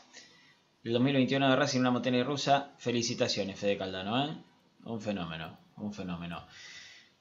El 0.83 0.93
2021 0.93 1.49
de 1.49 1.55
Racing, 1.55 1.79
una 1.79 1.91
montaña 1.91 2.23
rusa. 2.23 2.73
Felicitaciones, 2.77 3.59
Fede 3.59 3.77
Caldano, 3.77 4.25
¿eh? 4.25 4.35
Un 4.85 5.01
fenómeno, 5.01 5.57
un 5.77 5.93
fenómeno. 5.93 6.45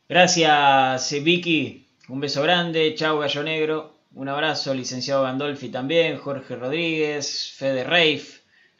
Gracias, 0.09 1.13
Vicky. 1.23 1.87
Un 2.09 2.21
beso 2.21 2.43
grande. 2.43 2.95
Chau, 2.95 3.19
Gallo 3.19 3.43
Negro. 3.43 3.95
Un 4.13 4.29
abrazo, 4.29 4.75
licenciado 4.75 5.23
Gandolfi 5.25 5.71
también. 5.71 6.19
Jorge 6.19 6.57
Rodríguez, 6.57 7.53
Fede 7.57 7.85
Reif, 7.85 8.34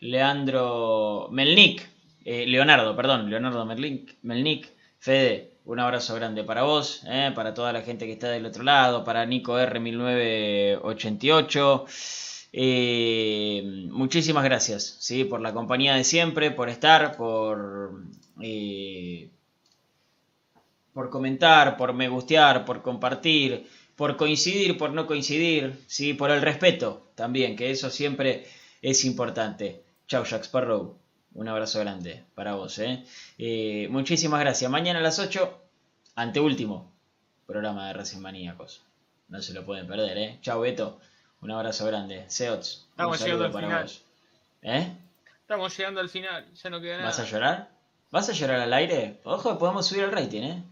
Leandro 0.05 1.29
Melnik. 1.31 1.89
eh, 2.25 2.47
Leonardo, 2.47 2.95
perdón, 2.95 3.31
Leonardo 3.31 3.65
Melnik. 3.65 4.17
Melnik. 4.23 4.69
Fede, 4.99 5.53
un 5.65 5.81
abrazo 5.81 6.15
grande 6.15 6.45
para 6.45 6.63
vos, 6.63 7.03
eh, 7.09 7.33
para 7.35 7.53
toda 7.55 7.73
la 7.73 7.83
gente 7.83 8.07
que 8.07 8.13
está 8.13 8.29
del 8.31 8.47
otro 8.47 8.63
lado, 8.65 9.05
para 9.05 9.25
Nico 9.27 9.59
R1988. 9.59 11.85
Eh, 12.53 13.63
muchísimas 13.91 14.45
gracias 14.45 14.97
¿sí? 15.01 15.25
por 15.25 15.41
la 15.41 15.53
compañía 15.53 15.95
de 15.95 16.05
siempre, 16.05 16.51
por 16.51 16.69
estar, 16.69 17.17
por, 17.17 18.05
por 20.93 21.11
comentar, 21.11 21.77
por 21.77 21.93
me 21.95 22.09
gustear, 22.09 22.65
por 22.65 22.83
compartir, 22.83 23.67
por 23.97 24.17
coincidir, 24.17 24.77
por 24.79 24.93
no 24.93 25.07
coincidir, 25.07 25.75
¿sí? 25.87 26.15
por 26.15 26.31
el 26.31 26.43
respeto 26.43 27.11
también, 27.15 27.57
que 27.57 27.71
eso 27.71 27.91
siempre 27.91 28.47
es 28.83 29.05
importante. 29.05 29.83
Chau, 30.07 30.25
Jack 30.25 30.45
Sparrow. 30.45 30.97
Un 31.35 31.49
abrazo 31.49 31.81
grande 31.81 32.25
para 32.35 32.55
vos. 32.55 32.79
¿eh? 32.79 33.05
Eh, 33.39 33.89
muchísimas 33.91 34.41
gracias. 34.41 34.71
Mañana 34.71 35.01
a 35.01 35.03
las 35.03 35.19
8, 35.19 35.61
anteúltimo 36.17 36.93
programa 37.47 37.89
de 37.89 37.95
Racing 37.95 38.21
Maníacos. 38.21 38.83
No 39.29 39.43
se 39.43 39.53
lo 39.53 39.65
pueden 39.65 39.87
perder. 39.87 40.17
¿eh? 40.19 40.39
Chau, 40.43 40.61
Beto. 40.61 41.01
Un 41.41 41.51
abrazo 41.51 41.87
grande. 41.87 42.25
Seots. 42.29 42.87
Estamos 42.91 43.21
un 43.21 43.27
llegando 43.27 43.45
saludo 43.45 43.45
al 43.47 43.53
para 43.53 43.67
final. 43.67 43.83
vos. 43.83 44.03
¿Eh? 44.63 44.93
Estamos 45.41 45.77
llegando 45.77 46.01
al 46.01 46.09
final, 46.09 46.47
ya 46.55 46.71
no 46.71 46.81
queda 46.81 46.97
nada. 46.97 47.09
¿Vas 47.11 47.19
a 47.19 47.25
llorar? 47.25 47.69
¿Vas 48.11 48.29
a 48.31 48.33
llorar 48.33 48.61
al 48.61 48.73
aire? 48.73 49.21
Ojo, 49.25 49.59
podemos 49.59 49.87
subir 49.87 50.05
el 50.05 50.13
rating, 50.13 50.43
¿eh? 50.43 50.63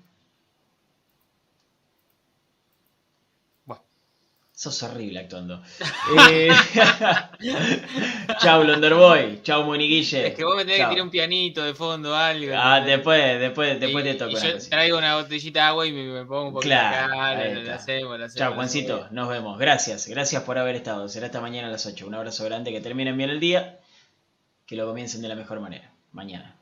Sos 4.63 4.81
horrible 4.85 5.19
actuando. 5.19 5.61
Eh, 6.31 6.49
Chau, 8.41 8.63
Londerboy. 8.63 9.41
Chau, 9.43 9.65
Moniguille. 9.65 10.29
Es 10.29 10.35
que 10.37 10.45
vos 10.45 10.55
me 10.55 10.63
tenés 10.65 10.79
Chau. 10.79 10.89
que 10.91 10.95
tirar 10.95 11.05
un 11.05 11.11
pianito 11.11 11.65
de 11.65 11.75
fondo, 11.75 12.15
algo. 12.15 12.53
Ah, 12.57 12.81
después, 12.81 13.41
después, 13.41 13.81
después 13.81 14.05
Y- 14.05 14.09
te 14.09 14.15
toco. 14.15 14.31
y 14.31 14.35
yo 14.37 14.59
traigo 14.71 14.99
una 14.99 15.17
botellita 15.17 15.59
de 15.61 15.67
agua 15.67 15.85
y 15.87 15.91
me, 15.91 16.05
me 16.05 16.25
pongo 16.25 16.47
un 16.49 16.53
poquito 16.55 16.69
Claro, 16.69 17.13
acá, 17.21 17.45
lo, 17.45 17.63
lo 17.63 17.75
hacemos, 17.75 18.19
lo 18.21 18.25
hacemos. 18.27 18.35
Chao, 18.39 18.51
lo 18.51 18.55
Juancito. 18.55 19.09
Nos 19.11 19.29
vemos. 19.29 19.59
Gracias. 19.59 20.07
Gracias 20.07 20.43
por 20.45 20.57
haber 20.59 20.77
estado. 20.77 21.09
Será 21.09 21.27
esta 21.27 21.41
mañana 21.41 21.67
a 21.67 21.71
las 21.73 21.85
8. 21.85 22.07
Un 22.07 22.15
abrazo 22.15 22.45
grande. 22.45 22.71
Que 22.71 22.81
terminen 22.81 23.17
bien 23.17 23.31
el 23.31 23.41
día. 23.41 23.81
Que 24.67 24.77
lo 24.77 24.87
comiencen 24.87 25.23
de 25.23 25.29
la 25.29 25.35
mejor 25.35 25.59
manera. 25.59 25.91
Mañana. 26.13 26.55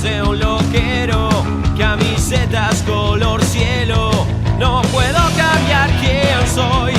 Parece 0.00 0.22
un 0.22 0.38
loquero, 0.38 1.28
camisetas 1.76 2.82
color 2.82 3.42
cielo. 3.42 4.10
No 4.58 4.82
puedo 4.92 5.18
cambiar 5.36 5.90
quién 6.00 6.46
soy, 6.54 6.92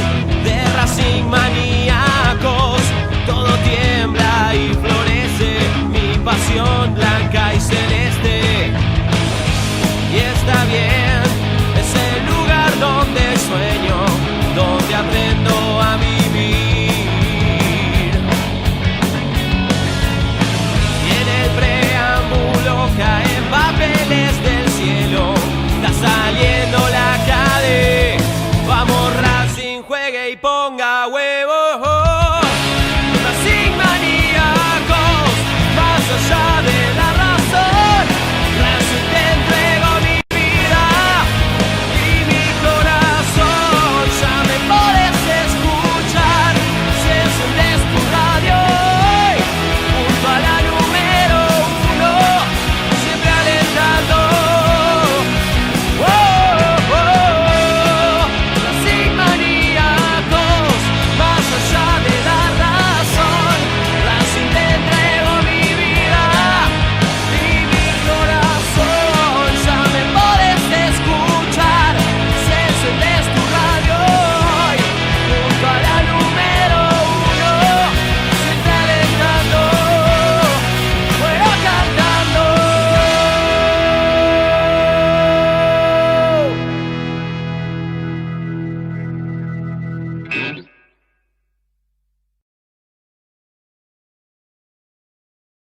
de 0.43 0.63
Racing 0.75 1.23
maníacos. 1.25 2.81
Todo 3.25 3.47
tiembla 3.63 4.53
y 4.53 4.73
florece, 4.73 5.59
mi 5.89 6.17
pasión 6.23 6.95
blanca 6.95 7.53
y 7.53 7.59
celeste. 7.59 8.73
Y 10.11 10.17
está 10.17 10.65
bien. 10.65 10.88